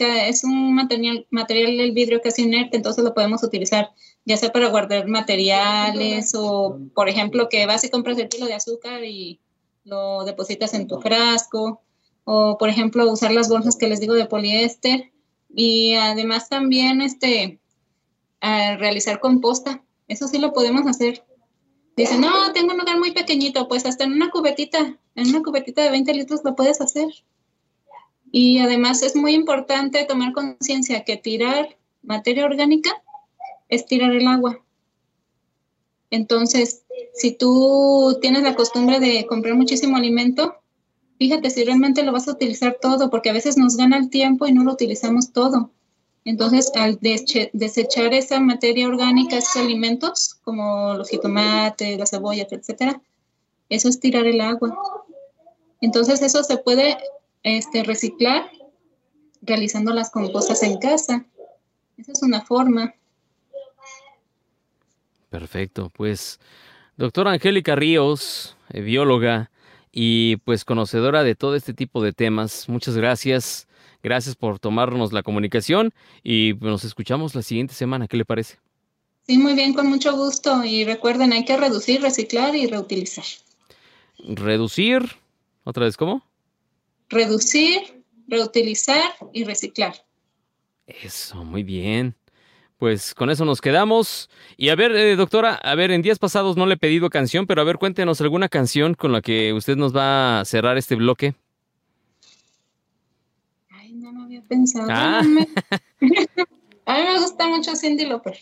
es 0.00 0.44
un 0.44 0.74
material, 0.74 1.26
material 1.30 1.76
del 1.76 1.92
vidrio 1.92 2.20
casi 2.22 2.42
inerte, 2.42 2.76
entonces 2.76 3.04
lo 3.04 3.14
podemos 3.14 3.42
utilizar 3.42 3.90
ya 4.24 4.36
sea 4.36 4.52
para 4.52 4.68
guardar 4.68 5.08
materiales 5.08 6.32
o, 6.34 6.78
por 6.94 7.08
ejemplo, 7.08 7.48
que 7.48 7.66
vas 7.66 7.84
y 7.84 7.90
compras 7.90 8.18
el 8.18 8.28
kilo 8.28 8.46
de 8.46 8.54
azúcar 8.54 9.04
y 9.04 9.40
lo 9.84 10.24
depositas 10.24 10.74
en 10.74 10.86
tu 10.86 11.00
frasco, 11.00 11.82
o, 12.32 12.58
por 12.58 12.68
ejemplo, 12.68 13.10
usar 13.10 13.32
las 13.32 13.48
bolsas 13.48 13.76
que 13.76 13.88
les 13.88 13.98
digo 13.98 14.14
de 14.14 14.24
poliéster 14.24 15.10
y 15.52 15.94
además 15.94 16.48
también 16.48 17.00
este, 17.00 17.58
realizar 18.40 19.18
composta. 19.18 19.82
Eso 20.06 20.28
sí 20.28 20.38
lo 20.38 20.52
podemos 20.52 20.86
hacer. 20.86 21.24
Dicen, 21.96 22.20
no, 22.20 22.52
tengo 22.52 22.70
un 22.70 22.78
lugar 22.78 23.00
muy 23.00 23.10
pequeñito, 23.10 23.66
pues 23.66 23.84
hasta 23.84 24.04
en 24.04 24.12
una 24.12 24.30
cubetita, 24.30 24.96
en 25.16 25.28
una 25.28 25.42
cubetita 25.42 25.82
de 25.82 25.90
20 25.90 26.14
litros 26.14 26.42
lo 26.44 26.54
puedes 26.54 26.80
hacer. 26.80 27.08
Y 28.30 28.60
además 28.60 29.02
es 29.02 29.16
muy 29.16 29.34
importante 29.34 30.04
tomar 30.04 30.32
conciencia 30.32 31.02
que 31.02 31.16
tirar 31.16 31.78
materia 32.00 32.44
orgánica 32.44 32.90
es 33.68 33.86
tirar 33.86 34.12
el 34.12 34.28
agua. 34.28 34.62
Entonces, 36.10 36.84
si 37.12 37.32
tú 37.32 38.18
tienes 38.20 38.44
la 38.44 38.54
costumbre 38.54 39.00
de 39.00 39.26
comprar 39.26 39.56
muchísimo 39.56 39.96
alimento, 39.96 40.59
fíjate 41.20 41.50
si 41.50 41.64
realmente 41.64 42.02
lo 42.02 42.12
vas 42.12 42.26
a 42.28 42.32
utilizar 42.32 42.78
todo, 42.80 43.10
porque 43.10 43.28
a 43.28 43.34
veces 43.34 43.58
nos 43.58 43.76
gana 43.76 43.98
el 43.98 44.08
tiempo 44.08 44.46
y 44.46 44.52
no 44.52 44.64
lo 44.64 44.72
utilizamos 44.72 45.32
todo. 45.32 45.70
Entonces, 46.24 46.72
al 46.74 46.98
desechar 46.98 48.14
esa 48.14 48.40
materia 48.40 48.88
orgánica, 48.88 49.36
esos 49.36 49.56
alimentos, 49.56 50.36
como 50.42 50.94
los 50.94 51.10
jitomates, 51.10 51.98
las 51.98 52.08
cebollas, 52.08 52.50
etcétera, 52.50 53.02
eso 53.68 53.90
es 53.90 54.00
tirar 54.00 54.26
el 54.26 54.40
agua. 54.40 54.74
Entonces, 55.82 56.22
eso 56.22 56.42
se 56.42 56.56
puede 56.56 56.96
este, 57.42 57.84
reciclar 57.84 58.50
realizando 59.42 59.92
las 59.92 60.10
compostas 60.10 60.62
en 60.62 60.78
casa. 60.78 61.26
Esa 61.98 62.12
es 62.12 62.22
una 62.22 62.40
forma. 62.40 62.94
Perfecto, 65.28 65.90
pues 65.90 66.40
doctora 66.96 67.32
Angélica 67.32 67.76
Ríos, 67.76 68.56
eh, 68.70 68.80
bióloga 68.80 69.50
y 69.92 70.36
pues 70.38 70.64
conocedora 70.64 71.22
de 71.22 71.34
todo 71.34 71.56
este 71.56 71.74
tipo 71.74 72.02
de 72.02 72.12
temas, 72.12 72.68
muchas 72.68 72.96
gracias. 72.96 73.66
Gracias 74.02 74.34
por 74.34 74.58
tomarnos 74.58 75.12
la 75.12 75.22
comunicación 75.22 75.92
y 76.22 76.54
nos 76.60 76.84
escuchamos 76.84 77.34
la 77.34 77.42
siguiente 77.42 77.74
semana. 77.74 78.08
¿Qué 78.08 78.16
le 78.16 78.24
parece? 78.24 78.58
Sí, 79.26 79.36
muy 79.36 79.54
bien, 79.54 79.74
con 79.74 79.88
mucho 79.88 80.16
gusto. 80.16 80.64
Y 80.64 80.84
recuerden, 80.84 81.34
hay 81.34 81.44
que 81.44 81.58
reducir, 81.58 82.00
reciclar 82.00 82.56
y 82.56 82.66
reutilizar. 82.66 83.26
Reducir, 84.18 85.02
otra 85.64 85.84
vez, 85.84 85.98
¿cómo? 85.98 86.24
reducir, 87.10 88.02
reutilizar 88.28 89.12
y 89.32 89.44
reciclar. 89.44 89.94
Eso, 90.86 91.44
muy 91.44 91.62
bien. 91.62 92.16
Pues 92.80 93.14
con 93.14 93.28
eso 93.28 93.44
nos 93.44 93.60
quedamos. 93.60 94.30
Y 94.56 94.70
a 94.70 94.74
ver, 94.74 94.92
eh, 94.92 95.14
doctora, 95.14 95.54
a 95.54 95.74
ver, 95.74 95.90
en 95.90 96.00
días 96.00 96.18
pasados 96.18 96.56
no 96.56 96.64
le 96.64 96.74
he 96.74 96.78
pedido 96.78 97.10
canción, 97.10 97.46
pero 97.46 97.60
a 97.60 97.64
ver, 97.64 97.76
cuéntenos 97.76 98.22
alguna 98.22 98.48
canción 98.48 98.94
con 98.94 99.12
la 99.12 99.20
que 99.20 99.52
usted 99.52 99.76
nos 99.76 99.94
va 99.94 100.40
a 100.40 100.44
cerrar 100.46 100.78
este 100.78 100.96
bloque. 100.96 101.34
Ay, 103.68 103.92
no 103.92 104.10
me 104.14 104.24
había 104.24 104.40
pensado. 104.40 104.88
Ah. 104.90 105.20
a 106.86 106.98
mí 106.98 107.04
me 107.04 107.20
gusta 107.20 107.48
mucho 107.48 107.76
Cindy 107.76 108.06
Lauper. 108.06 108.38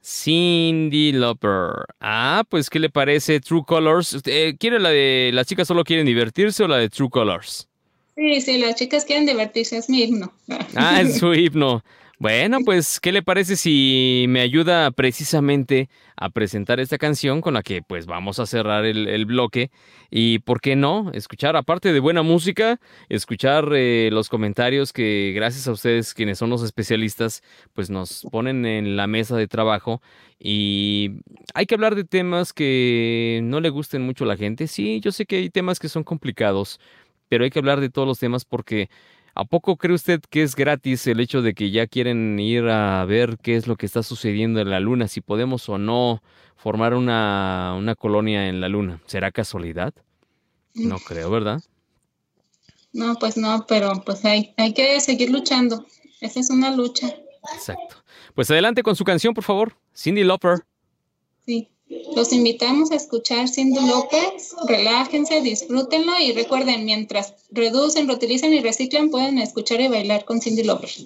Cindy 0.00 1.10
Lauper. 1.10 1.72
Ah, 1.98 2.44
pues 2.48 2.70
¿qué 2.70 2.78
le 2.78 2.90
parece 2.90 3.40
True 3.40 3.64
Colors? 3.66 4.22
Eh, 4.26 4.54
¿Quiere 4.56 4.78
la 4.78 4.90
de 4.90 5.32
las 5.34 5.48
chicas 5.48 5.66
solo 5.66 5.82
quieren 5.82 6.06
divertirse 6.06 6.62
o 6.62 6.68
la 6.68 6.76
de 6.76 6.90
True 6.90 7.10
Colors? 7.10 7.68
Sí, 8.14 8.40
sí, 8.40 8.58
las 8.58 8.76
chicas 8.76 9.04
quieren 9.04 9.26
divertirse, 9.26 9.78
es 9.78 9.90
mi 9.90 10.04
himno. 10.04 10.32
Ah, 10.76 11.00
es 11.00 11.18
su 11.18 11.34
himno. 11.34 11.82
Bueno, 12.20 12.60
pues, 12.64 13.00
¿qué 13.00 13.10
le 13.10 13.22
parece 13.22 13.56
si 13.56 14.26
me 14.28 14.40
ayuda 14.40 14.92
precisamente 14.92 15.88
a 16.16 16.30
presentar 16.30 16.78
esta 16.78 16.96
canción 16.96 17.40
con 17.40 17.54
la 17.54 17.62
que 17.62 17.82
pues 17.82 18.06
vamos 18.06 18.38
a 18.38 18.46
cerrar 18.46 18.84
el, 18.84 19.26
bloque? 19.26 19.72
Y, 20.10 20.38
¿por 20.38 20.60
qué 20.60 20.76
no? 20.76 21.10
Escuchar, 21.12 21.56
aparte 21.56 21.92
de 21.92 21.98
buena 21.98 22.22
música, 22.22 22.78
escuchar 23.08 23.68
eh, 23.74 24.10
los 24.12 24.28
comentarios 24.28 24.92
que 24.92 25.32
gracias 25.34 25.66
a 25.66 25.72
ustedes, 25.72 26.14
quienes 26.14 26.38
son 26.38 26.50
los 26.50 26.62
especialistas, 26.62 27.42
pues 27.72 27.90
nos 27.90 28.24
ponen 28.30 28.64
en 28.64 28.96
la 28.96 29.08
mesa 29.08 29.36
de 29.36 29.48
trabajo. 29.48 30.00
Y 30.38 31.22
hay 31.52 31.66
que 31.66 31.74
hablar 31.74 31.96
de 31.96 32.04
temas 32.04 32.52
que 32.52 33.40
no 33.42 33.60
le 33.60 33.70
gusten 33.70 34.02
mucho 34.02 34.22
a 34.22 34.28
la 34.28 34.36
gente. 34.36 34.68
Sí, 34.68 35.00
yo 35.00 35.10
sé 35.10 35.26
que 35.26 35.36
hay 35.36 35.50
temas 35.50 35.80
que 35.80 35.88
son 35.88 36.04
complicados, 36.04 36.78
pero 37.28 37.42
hay 37.42 37.50
que 37.50 37.58
hablar 37.58 37.80
de 37.80 37.90
todos 37.90 38.06
los 38.06 38.20
temas 38.20 38.44
porque 38.44 38.88
¿A 39.34 39.44
poco 39.44 39.76
cree 39.76 39.94
usted 39.94 40.20
que 40.30 40.42
es 40.42 40.54
gratis 40.54 41.06
el 41.06 41.18
hecho 41.18 41.42
de 41.42 41.54
que 41.54 41.70
ya 41.70 41.86
quieren 41.86 42.38
ir 42.38 42.68
a 42.68 43.04
ver 43.04 43.38
qué 43.42 43.56
es 43.56 43.66
lo 43.66 43.76
que 43.76 43.86
está 43.86 44.02
sucediendo 44.02 44.60
en 44.60 44.70
la 44.70 44.78
Luna, 44.80 45.08
si 45.08 45.20
podemos 45.20 45.68
o 45.68 45.76
no 45.76 46.22
formar 46.56 46.94
una, 46.94 47.74
una 47.76 47.96
colonia 47.96 48.48
en 48.48 48.60
la 48.60 48.68
Luna? 48.68 49.00
¿Será 49.06 49.32
casualidad? 49.32 49.92
No 50.74 50.98
creo, 50.98 51.30
¿verdad? 51.30 51.60
No, 52.92 53.16
pues 53.16 53.36
no, 53.36 53.66
pero 53.66 54.02
pues 54.06 54.24
hay, 54.24 54.54
hay 54.56 54.72
que 54.72 55.00
seguir 55.00 55.30
luchando. 55.30 55.84
Esa 56.20 56.38
es 56.40 56.50
una 56.50 56.70
lucha. 56.74 57.08
Exacto. 57.54 57.96
Pues 58.34 58.50
adelante 58.50 58.82
con 58.82 58.94
su 58.94 59.04
canción, 59.04 59.34
por 59.34 59.44
favor. 59.44 59.76
Cindy 59.94 60.22
Lauper. 60.22 60.64
Sí. 61.44 61.73
Los 62.16 62.32
invitamos 62.32 62.90
a 62.92 62.94
escuchar 62.96 63.48
Cindy 63.48 63.86
López, 63.86 64.54
relájense, 64.66 65.42
disfrútenlo 65.42 66.18
y 66.18 66.32
recuerden, 66.32 66.84
mientras 66.86 67.34
reducen, 67.50 68.08
reutilizan 68.08 68.54
y 68.54 68.60
reciclan, 68.60 69.10
pueden 69.10 69.38
escuchar 69.38 69.80
y 69.80 69.88
bailar 69.88 70.24
con 70.24 70.40
Cindy 70.40 70.64
López. 70.64 71.04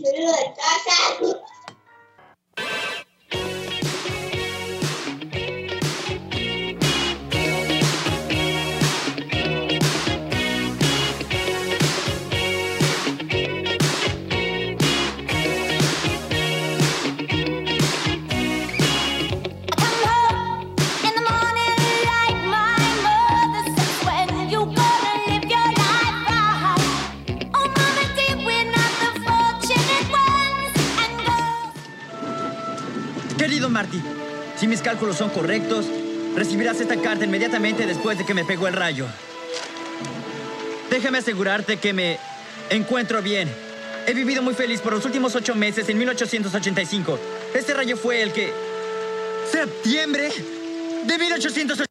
Mis 34.69 34.83
cálculos 34.83 35.17
son 35.17 35.31
correctos, 35.31 35.87
recibirás 36.37 36.79
esta 36.79 37.01
carta 37.01 37.25
inmediatamente 37.25 37.87
después 37.87 38.19
de 38.19 38.27
que 38.27 38.35
me 38.35 38.45
pegó 38.45 38.69
el 38.69 38.75
rayo. 38.75 39.07
Déjame 40.91 41.19
asegurarte 41.19 41.79
que 41.79 41.95
me 41.95 42.19
encuentro 42.69 43.23
bien. 43.23 43.49
He 44.07 44.13
vivido 44.13 44.43
muy 44.43 44.53
feliz 44.53 44.83
por 44.83 44.93
los 44.93 45.07
últimos 45.07 45.35
ocho 45.35 45.55
meses 45.55 45.89
en 45.89 45.97
1885. 45.97 47.19
Este 47.55 47.73
rayo 47.73 47.97
fue 47.97 48.21
el 48.21 48.33
que... 48.33 48.53
Septiembre 49.51 50.29
de 51.07 51.19
1885. 51.19 51.87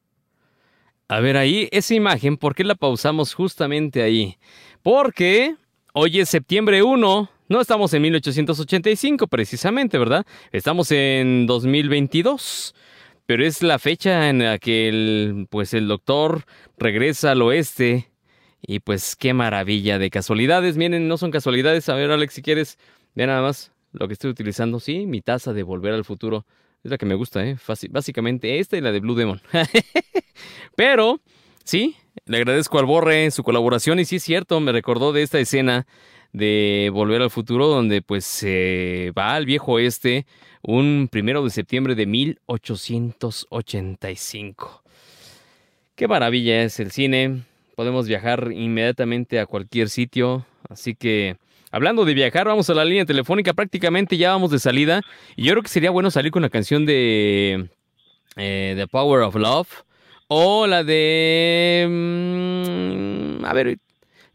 A 1.07 1.19
ver 1.19 1.35
ahí, 1.35 1.67
esa 1.71 1.95
imagen, 1.95 2.37
¿por 2.37 2.53
qué 2.53 2.63
la 2.63 2.75
pausamos 2.75 3.33
justamente 3.33 4.03
ahí? 4.03 4.37
Porque 4.83 5.55
hoy 5.93 6.19
es 6.19 6.29
septiembre 6.29 6.83
1 6.83 7.29
no 7.49 7.61
estamos 7.61 7.93
en 7.93 8.01
1885 8.01 9.27
precisamente, 9.27 9.97
¿verdad? 9.97 10.25
Estamos 10.51 10.91
en 10.91 11.45
2022. 11.47 12.75
Pero 13.25 13.45
es 13.45 13.61
la 13.61 13.77
fecha 13.77 14.29
en 14.29 14.39
la 14.39 14.57
que 14.57 14.87
el, 14.87 15.47
pues 15.49 15.73
el 15.73 15.87
doctor 15.87 16.45
regresa 16.77 17.31
al 17.31 17.41
oeste. 17.41 18.09
Y 18.61 18.79
pues 18.79 19.15
qué 19.15 19.33
maravilla 19.33 19.99
de 19.99 20.09
casualidades. 20.09 20.77
Miren, 20.77 21.07
no 21.07 21.17
son 21.17 21.31
casualidades. 21.31 21.89
A 21.89 21.95
ver, 21.95 22.09
Alex, 22.11 22.33
si 22.33 22.41
quieres, 22.41 22.77
ve 23.15 23.27
nada 23.27 23.41
más 23.41 23.71
lo 23.91 24.07
que 24.07 24.13
estoy 24.13 24.31
utilizando. 24.31 24.79
Sí, 24.79 25.05
mi 25.05 25.21
taza 25.21 25.53
de 25.53 25.63
Volver 25.63 25.93
al 25.93 26.05
Futuro. 26.05 26.45
Es 26.83 26.91
la 26.91 26.97
que 26.97 27.05
me 27.05 27.15
gusta, 27.15 27.45
¿eh? 27.45 27.57
Básicamente 27.89 28.59
esta 28.59 28.77
y 28.77 28.81
la 28.81 28.91
de 28.91 28.99
Blue 29.01 29.15
Demon. 29.15 29.41
Pero, 30.75 31.19
sí, 31.63 31.95
le 32.25 32.37
agradezco 32.37 32.79
al 32.79 32.85
Borre 32.85 33.29
su 33.31 33.43
colaboración. 33.43 33.99
Y 33.99 34.05
sí 34.05 34.17
es 34.17 34.23
cierto, 34.23 34.59
me 34.59 34.71
recordó 34.71 35.11
de 35.11 35.23
esta 35.23 35.39
escena 35.39 35.85
de 36.33 36.89
Volver 36.93 37.21
al 37.21 37.29
Futuro, 37.29 37.67
donde 37.67 38.01
pues 38.01 38.25
se 38.25 39.13
va 39.17 39.35
al 39.35 39.45
viejo 39.45 39.73
oeste 39.73 40.25
un 40.61 41.09
primero 41.11 41.43
de 41.43 41.49
septiembre 41.49 41.95
de 41.95 42.05
1885. 42.05 44.83
Qué 45.95 46.07
maravilla 46.07 46.63
es 46.63 46.79
el 46.79 46.91
cine. 46.91 47.41
Podemos 47.75 48.07
viajar 48.07 48.51
inmediatamente 48.53 49.39
a 49.39 49.45
cualquier 49.45 49.89
sitio. 49.89 50.45
Así 50.69 50.93
que, 50.93 51.37
hablando 51.71 52.05
de 52.05 52.13
viajar, 52.13 52.47
vamos 52.47 52.69
a 52.69 52.73
la 52.73 52.85
línea 52.85 53.05
telefónica. 53.05 53.53
Prácticamente 53.53 54.17
ya 54.17 54.31
vamos 54.31 54.51
de 54.51 54.59
salida. 54.59 55.01
Y 55.35 55.45
yo 55.45 55.53
creo 55.53 55.63
que 55.63 55.69
sería 55.69 55.89
bueno 55.89 56.11
salir 56.11 56.31
con 56.31 56.41
la 56.41 56.49
canción 56.49 56.85
de 56.85 57.69
eh, 58.35 58.73
The 58.77 58.87
Power 58.87 59.21
of 59.21 59.35
Love. 59.35 59.69
O 60.27 60.67
la 60.67 60.83
de... 60.83 61.87
Mm, 61.89 63.45
a 63.45 63.53
ver, 63.53 63.79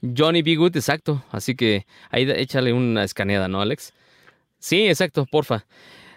Johnny 0.02 0.42
B. 0.42 0.56
Good, 0.56 0.76
exacto. 0.76 1.24
Así 1.30 1.56
que 1.56 1.86
ahí 2.10 2.30
échale 2.30 2.72
una 2.72 3.04
escaneada, 3.04 3.48
¿no, 3.48 3.60
Alex? 3.60 3.94
Sí, 4.58 4.88
exacto, 4.88 5.26
porfa. 5.30 5.64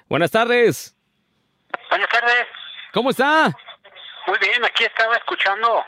Buenas 0.09 0.31
tardes. 0.31 0.95
Buenas 1.89 2.09
tardes. 2.09 2.47
¿Cómo 2.93 3.09
está? 3.11 3.51
Muy 4.27 4.37
bien, 4.39 4.63
aquí 4.65 4.83
estaba 4.83 5.15
escuchando 5.17 5.83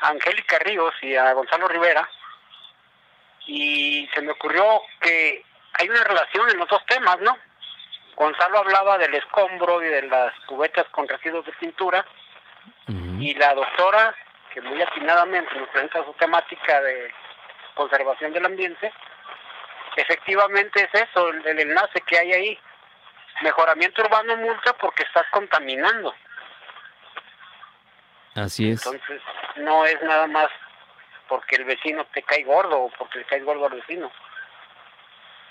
a 0.00 0.08
Angélica 0.08 0.58
Ríos 0.60 0.94
y 1.02 1.16
a 1.16 1.32
Gonzalo 1.32 1.66
Rivera 1.68 2.08
y 3.46 4.08
se 4.14 4.22
me 4.22 4.32
ocurrió 4.32 4.82
que 5.00 5.44
hay 5.74 5.88
una 5.88 6.04
relación 6.04 6.48
en 6.50 6.58
los 6.58 6.68
dos 6.68 6.84
temas, 6.86 7.18
¿no? 7.20 7.36
Gonzalo 8.14 8.58
hablaba 8.58 8.98
del 8.98 9.14
escombro 9.14 9.82
y 9.82 9.88
de 9.88 10.02
las 10.02 10.32
cubetas 10.46 10.86
con 10.90 11.08
residuos 11.08 11.44
de 11.46 11.52
pintura 11.52 12.04
y 13.18 13.34
la 13.34 13.54
doctora 13.54 14.14
que 14.52 14.60
muy 14.60 14.80
atinadamente 14.82 15.54
nos 15.54 15.68
presenta 15.68 16.04
su 16.04 16.12
temática 16.14 16.80
de 16.82 17.12
conservación 17.74 18.32
del 18.32 18.46
ambiente, 18.46 18.92
efectivamente 19.96 20.88
es 20.92 21.02
eso, 21.02 21.28
el, 21.28 21.58
enlace 21.58 22.00
que 22.02 22.18
hay 22.18 22.32
ahí. 22.32 22.58
Mejoramiento 23.42 24.02
urbano 24.02 24.36
multa 24.36 24.72
porque 24.74 25.04
estás 25.04 25.24
contaminando. 25.30 26.14
Así 28.34 28.70
es. 28.70 28.84
Entonces, 28.84 29.22
no 29.56 29.84
es 29.86 30.00
nada 30.02 30.26
más 30.26 30.48
porque 31.26 31.56
el 31.56 31.64
vecino 31.64 32.04
te 32.12 32.22
cae 32.22 32.42
gordo 32.44 32.78
o 32.80 32.90
porque 32.90 33.20
le 33.20 33.24
cae 33.24 33.40
gordo 33.40 33.66
al 33.66 33.74
vecino. 33.74 34.10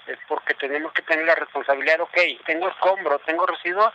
Es 0.05 0.19
porque 0.27 0.53
tenemos 0.55 0.91
que 0.93 1.01
tener 1.03 1.25
la 1.25 1.35
responsabilidad, 1.35 2.01
ok, 2.01 2.17
tengo 2.45 2.67
escombro, 2.67 3.19
tengo 3.19 3.45
residuos, 3.45 3.93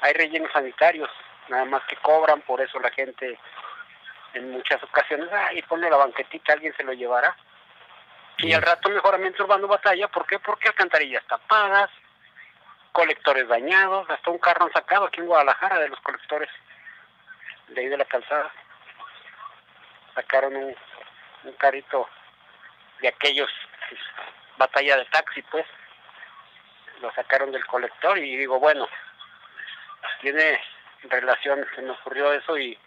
hay 0.00 0.12
rellenos 0.12 0.52
sanitarios, 0.52 1.10
nada 1.48 1.64
más 1.64 1.82
que 1.84 1.96
cobran, 1.96 2.40
por 2.42 2.60
eso 2.60 2.78
la 2.80 2.90
gente 2.90 3.38
en 4.34 4.50
muchas 4.50 4.82
ocasiones, 4.82 5.28
ah, 5.32 5.52
y 5.52 5.62
pone 5.62 5.90
la 5.90 5.96
banquetita, 5.96 6.52
alguien 6.52 6.74
se 6.76 6.84
lo 6.84 6.92
llevará. 6.92 7.36
Y 8.38 8.52
al 8.52 8.62
rato 8.62 8.88
mejoramiento 8.90 9.44
urbano 9.44 9.68
batalla, 9.68 10.08
¿por 10.08 10.26
qué? 10.26 10.38
Porque 10.38 10.68
alcantarillas 10.68 11.24
tapadas, 11.26 11.90
colectores 12.92 13.46
dañados, 13.48 14.08
hasta 14.10 14.30
un 14.30 14.38
carro 14.38 14.66
han 14.66 14.72
sacado 14.72 15.06
aquí 15.06 15.20
en 15.20 15.26
Guadalajara 15.26 15.78
de 15.78 15.88
los 15.88 16.00
colectores 16.00 16.48
de 17.68 17.80
ahí 17.80 17.88
de 17.88 17.96
la 17.96 18.04
calzada. 18.04 18.50
Sacaron 20.14 20.56
un, 20.56 20.76
un 21.44 21.52
carrito 21.54 22.08
de 23.00 23.08
aquellos, 23.08 23.50
pues, 23.88 24.00
batalla 24.56 24.96
de 24.96 25.04
taxi, 25.06 25.42
pues, 25.42 25.66
lo 27.00 27.12
sacaron 27.14 27.50
del 27.52 27.66
colector 27.66 28.18
y 28.18 28.36
digo, 28.36 28.58
bueno, 28.60 28.88
tiene 30.20 30.60
relación, 31.04 31.66
se 31.74 31.82
me 31.82 31.90
ocurrió 31.90 32.32
eso 32.32 32.56
y 32.56 32.78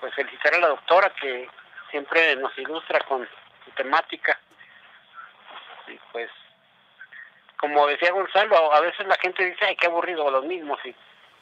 pues 0.00 0.14
felicitar 0.14 0.54
a 0.54 0.58
la 0.58 0.68
doctora 0.68 1.12
que 1.20 1.48
siempre 1.90 2.36
nos 2.36 2.56
ilustra 2.58 3.00
con 3.00 3.26
su 3.64 3.70
temática. 3.72 4.38
Y 5.86 5.98
pues, 6.12 6.30
como 7.58 7.86
decía 7.86 8.12
Gonzalo, 8.12 8.72
a 8.72 8.80
veces 8.80 9.06
la 9.06 9.16
gente 9.16 9.44
dice, 9.44 9.64
ay, 9.64 9.76
qué 9.76 9.86
aburrido, 9.86 10.30
los 10.30 10.44
mismos, 10.44 10.78
sí, 10.82 10.94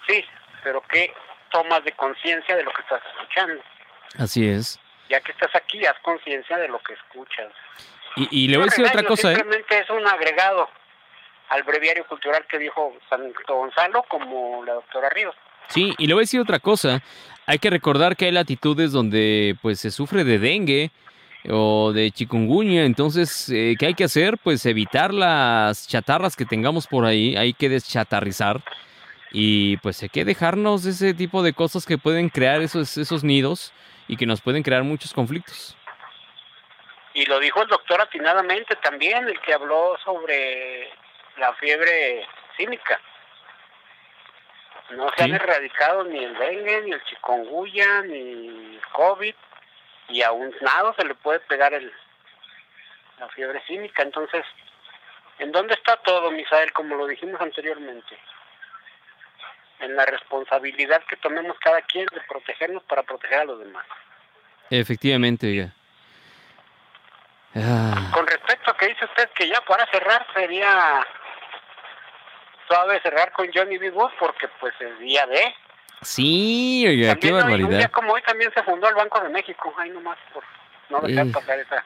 sí, 0.06 0.24
pero 0.62 0.82
qué 0.82 1.12
tomas 1.50 1.84
de 1.84 1.92
conciencia 1.92 2.56
de 2.56 2.64
lo 2.64 2.72
que 2.72 2.82
estás 2.82 3.02
escuchando. 3.12 3.62
Así 4.18 4.48
es. 4.48 4.80
Ya 5.08 5.20
que 5.20 5.32
estás 5.32 5.54
aquí, 5.54 5.84
haz 5.86 5.98
conciencia 6.00 6.56
de 6.56 6.68
lo 6.68 6.78
que 6.80 6.94
escuchas. 6.94 7.52
Y, 8.16 8.48
le 8.48 8.56
voy 8.56 8.64
a 8.64 8.70
decir 8.70 8.86
otra 8.86 9.02
cosa, 9.02 9.30
¿eh? 9.30 9.36
Simplemente 9.36 9.78
es 9.78 9.90
un 9.90 10.06
agregado 10.06 10.70
al 11.50 11.62
breviario 11.64 12.06
cultural 12.06 12.46
que 12.48 12.58
dijo 12.58 12.96
Santo 13.10 13.54
Gonzalo 13.54 14.02
como 14.04 14.64
la 14.64 14.72
doctora 14.72 15.10
Ríos. 15.10 15.34
Sí, 15.68 15.94
y 15.98 16.06
le 16.06 16.14
voy 16.14 16.22
a 16.22 16.24
decir 16.24 16.40
otra 16.40 16.58
cosa. 16.58 17.02
Hay 17.46 17.58
que 17.58 17.70
recordar 17.70 18.16
que 18.16 18.26
hay 18.26 18.32
latitudes 18.32 18.92
donde 18.92 19.56
pues 19.62 19.78
se 19.80 19.90
sufre 19.90 20.24
de 20.24 20.38
dengue. 20.38 20.90
o 21.48 21.92
de 21.92 22.10
chikungunya. 22.10 22.84
Entonces, 22.84 23.48
eh, 23.50 23.76
¿qué 23.78 23.86
hay 23.86 23.94
que 23.94 24.04
hacer? 24.04 24.36
Pues 24.38 24.66
evitar 24.66 25.14
las 25.14 25.86
chatarras 25.86 26.34
que 26.34 26.44
tengamos 26.44 26.88
por 26.88 27.04
ahí. 27.04 27.36
Hay 27.36 27.52
que 27.52 27.68
deschatarrizar. 27.68 28.62
Y 29.30 29.76
pues 29.78 30.02
hay 30.02 30.08
que 30.08 30.24
dejarnos 30.24 30.86
ese 30.86 31.14
tipo 31.14 31.42
de 31.42 31.52
cosas 31.52 31.86
que 31.86 31.98
pueden 31.98 32.30
crear 32.30 32.62
esos, 32.62 32.96
esos 32.96 33.22
nidos 33.22 33.72
y 34.08 34.16
que 34.16 34.26
nos 34.26 34.40
pueden 34.40 34.62
crear 34.62 34.82
muchos 34.82 35.12
conflictos. 35.12 35.76
Y 37.14 37.24
lo 37.26 37.38
dijo 37.38 37.62
el 37.62 37.68
doctor 37.68 38.00
atinadamente 38.00 38.76
también, 38.76 39.28
el 39.28 39.40
que 39.40 39.54
habló 39.54 39.96
sobre 40.04 40.88
la 41.38 41.54
fiebre 41.54 42.26
cínica. 42.56 43.00
No 44.90 45.10
se 45.16 45.24
han 45.24 45.34
erradicado 45.34 46.04
ni 46.04 46.22
el 46.22 46.36
dengue, 46.38 46.82
ni 46.82 46.92
el 46.92 47.02
chikungunya, 47.04 48.02
ni 48.02 48.18
el 48.18 48.80
COVID, 48.92 49.34
y 50.08 50.22
a 50.22 50.32
un 50.32 50.54
nada 50.60 50.94
se 50.96 51.04
le 51.04 51.14
puede 51.14 51.40
pegar 51.40 51.74
el 51.74 51.92
la 53.18 53.28
fiebre 53.30 53.62
cínica. 53.66 54.02
Entonces, 54.02 54.44
¿en 55.38 55.52
dónde 55.52 55.74
está 55.74 55.96
todo, 55.98 56.30
Misael, 56.30 56.72
como 56.72 56.94
lo 56.96 57.06
dijimos 57.06 57.40
anteriormente? 57.40 58.16
En 59.80 59.96
la 59.96 60.06
responsabilidad 60.06 61.02
que 61.04 61.16
tomemos 61.16 61.58
cada 61.58 61.82
quien 61.82 62.06
de 62.06 62.20
protegernos 62.22 62.82
para 62.84 63.02
proteger 63.02 63.40
a 63.40 63.44
los 63.44 63.58
demás. 63.58 63.84
Efectivamente, 64.70 65.54
ya. 65.54 65.72
Ah. 67.54 68.10
Con 68.12 68.26
respecto 68.26 68.70
a 68.70 68.76
que 68.76 68.88
dice 68.88 69.04
usted 69.04 69.30
que 69.30 69.48
ya 69.48 69.60
para 69.62 69.86
cerrar 69.86 70.26
sería 70.34 71.06
suave 72.66 73.00
cerrar 73.02 73.32
con 73.32 73.48
Johnny 73.52 73.78
B. 73.78 73.90
Wood 73.90 74.10
porque 74.18 74.48
pues 74.60 74.74
el 74.80 74.98
día 74.98 75.26
de... 75.26 75.54
Sí, 76.02 76.84
oiga, 76.86 77.16
qué 77.16 77.32
barbaridad. 77.32 77.70
Un 77.70 77.78
día 77.78 77.88
como 77.88 78.12
hoy 78.12 78.22
también 78.22 78.50
se 78.54 78.62
fundó 78.62 78.88
el 78.88 78.94
Banco 78.94 79.20
de 79.20 79.28
México, 79.30 79.72
ahí 79.78 79.90
nomás 79.90 80.18
por 80.32 80.44
no 80.90 81.00
dejar 81.00 81.30
pasar 81.32 81.58
esa... 81.58 81.84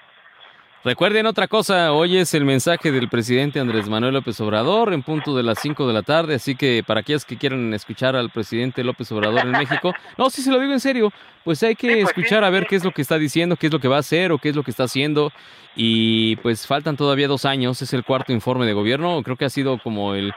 Recuerden 0.83 1.27
otra 1.27 1.47
cosa, 1.47 1.93
hoy 1.93 2.17
es 2.17 2.33
el 2.33 2.47
mensaje 2.47 2.91
del 2.91 3.11
presidente 3.11 3.61
Andrés 3.61 3.87
Manuel 3.87 4.15
López 4.15 4.41
Obrador 4.41 4.95
en 4.95 5.03
punto 5.03 5.37
de 5.37 5.43
las 5.43 5.59
5 5.59 5.87
de 5.87 5.93
la 5.93 6.03
tarde, 6.03 6.37
así 6.37 6.57
que 6.57 6.83
para 6.87 7.01
aquellos 7.01 7.27
que 7.27 7.37
quieran 7.37 7.75
escuchar 7.75 8.17
al 8.17 8.31
presidente 8.31 8.83
López 8.83 9.13
Obrador 9.13 9.41
en 9.41 9.51
México, 9.51 9.93
no, 10.17 10.31
si 10.31 10.41
se 10.41 10.51
lo 10.51 10.59
digo 10.59 10.73
en 10.73 10.81
serio, 10.81 11.13
pues 11.45 11.63
hay 11.63 11.77
que 11.77 11.89
pues 11.89 12.05
escuchar 12.05 12.45
a 12.45 12.51
ver 12.51 12.67
qué 12.67 12.77
es 12.77 12.85
lo 12.85 12.93
que 12.93 13.03
está 13.03 13.19
diciendo, 13.19 13.57
qué 13.57 13.67
es 13.67 13.73
lo 13.75 13.79
que 13.79 13.89
va 13.89 13.97
a 13.97 14.01
hacer 14.01 14.33
o 14.33 14.39
qué 14.39 14.49
es 14.49 14.57
lo 14.57 14.63
que 14.63 14.71
está 14.71 14.85
haciendo 14.85 15.33
y 15.77 16.37
pues 16.37 16.67
faltan 16.67 16.97
todavía 16.97 17.29
dos 17.29 17.45
años, 17.45 17.83
es 17.83 17.93
el 17.93 18.03
cuarto 18.03 18.33
informe 18.33 18.65
de 18.65 18.73
gobierno, 18.73 19.23
creo 19.23 19.37
que 19.37 19.45
ha 19.45 19.51
sido 19.51 19.77
como 19.81 20.15
el 20.15 20.33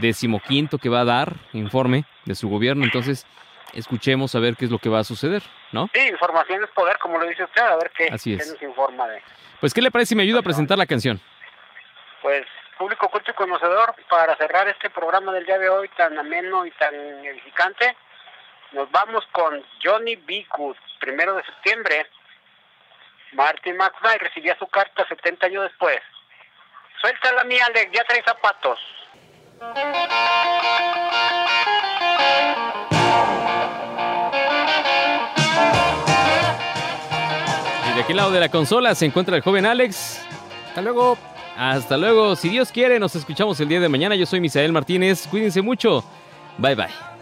decimoquinto 0.00 0.78
que 0.78 0.88
va 0.88 1.00
a 1.00 1.04
dar 1.04 1.34
informe 1.52 2.04
de 2.24 2.34
su 2.34 2.48
gobierno, 2.48 2.84
entonces 2.84 3.26
escuchemos 3.72 4.34
a 4.34 4.40
ver 4.40 4.56
qué 4.56 4.64
es 4.64 4.70
lo 4.70 4.78
que 4.78 4.88
va 4.88 5.00
a 5.00 5.04
suceder, 5.04 5.42
¿no? 5.72 5.88
Sí, 5.92 6.00
información 6.08 6.64
es 6.64 6.70
poder, 6.70 6.98
como 6.98 7.18
lo 7.18 7.26
dice 7.26 7.44
usted, 7.44 7.62
a 7.62 7.76
ver 7.76 7.90
qué, 7.96 8.08
Así 8.10 8.36
nos 8.36 8.62
informa 8.62 9.06
de... 9.08 9.22
Pues, 9.60 9.72
¿qué 9.72 9.82
le 9.82 9.90
parece 9.90 10.10
si 10.10 10.16
me 10.16 10.22
ayuda 10.22 10.40
a 10.40 10.42
presentar 10.42 10.78
la 10.78 10.86
canción? 10.86 11.20
Pues, 12.22 12.46
público 12.78 13.08
culto 13.08 13.30
y 13.30 13.34
conocedor, 13.34 13.94
para 14.08 14.36
cerrar 14.36 14.68
este 14.68 14.90
programa 14.90 15.32
del 15.32 15.46
día 15.46 15.58
de 15.58 15.68
hoy 15.68 15.88
tan 15.96 16.18
ameno 16.18 16.66
y 16.66 16.70
tan 16.72 16.94
edificante, 16.94 17.96
nos 18.72 18.90
vamos 18.90 19.26
con 19.32 19.64
Johnny 19.82 20.16
B. 20.16 20.46
Good, 20.56 20.76
primero 21.00 21.34
de 21.34 21.44
septiembre. 21.44 22.06
Martin 23.32 23.76
McFly 23.76 24.18
recibía 24.18 24.56
su 24.58 24.66
carta 24.66 25.06
70 25.08 25.46
años 25.46 25.64
después. 25.64 26.00
Suelta 27.00 27.32
la 27.32 27.44
mía, 27.44 27.64
Alex, 27.66 27.92
ya 27.92 28.04
trae 28.04 28.22
zapatos. 28.22 28.78
Y 29.56 29.60
de 37.94 38.02
aquel 38.02 38.16
lado 38.16 38.30
de 38.30 38.40
la 38.40 38.50
consola 38.50 38.94
se 38.94 39.06
encuentra 39.06 39.36
el 39.36 39.42
joven 39.42 39.64
Alex. 39.64 40.20
Hasta 40.68 40.82
luego. 40.82 41.16
Hasta 41.56 41.96
luego. 41.96 42.36
Si 42.36 42.50
Dios 42.50 42.70
quiere, 42.70 42.98
nos 42.98 43.16
escuchamos 43.16 43.58
el 43.60 43.68
día 43.68 43.80
de 43.80 43.88
mañana. 43.88 44.14
Yo 44.14 44.26
soy 44.26 44.40
Misael 44.40 44.72
Martínez. 44.72 45.26
Cuídense 45.26 45.62
mucho. 45.62 46.04
Bye 46.58 46.74
bye. 46.74 47.15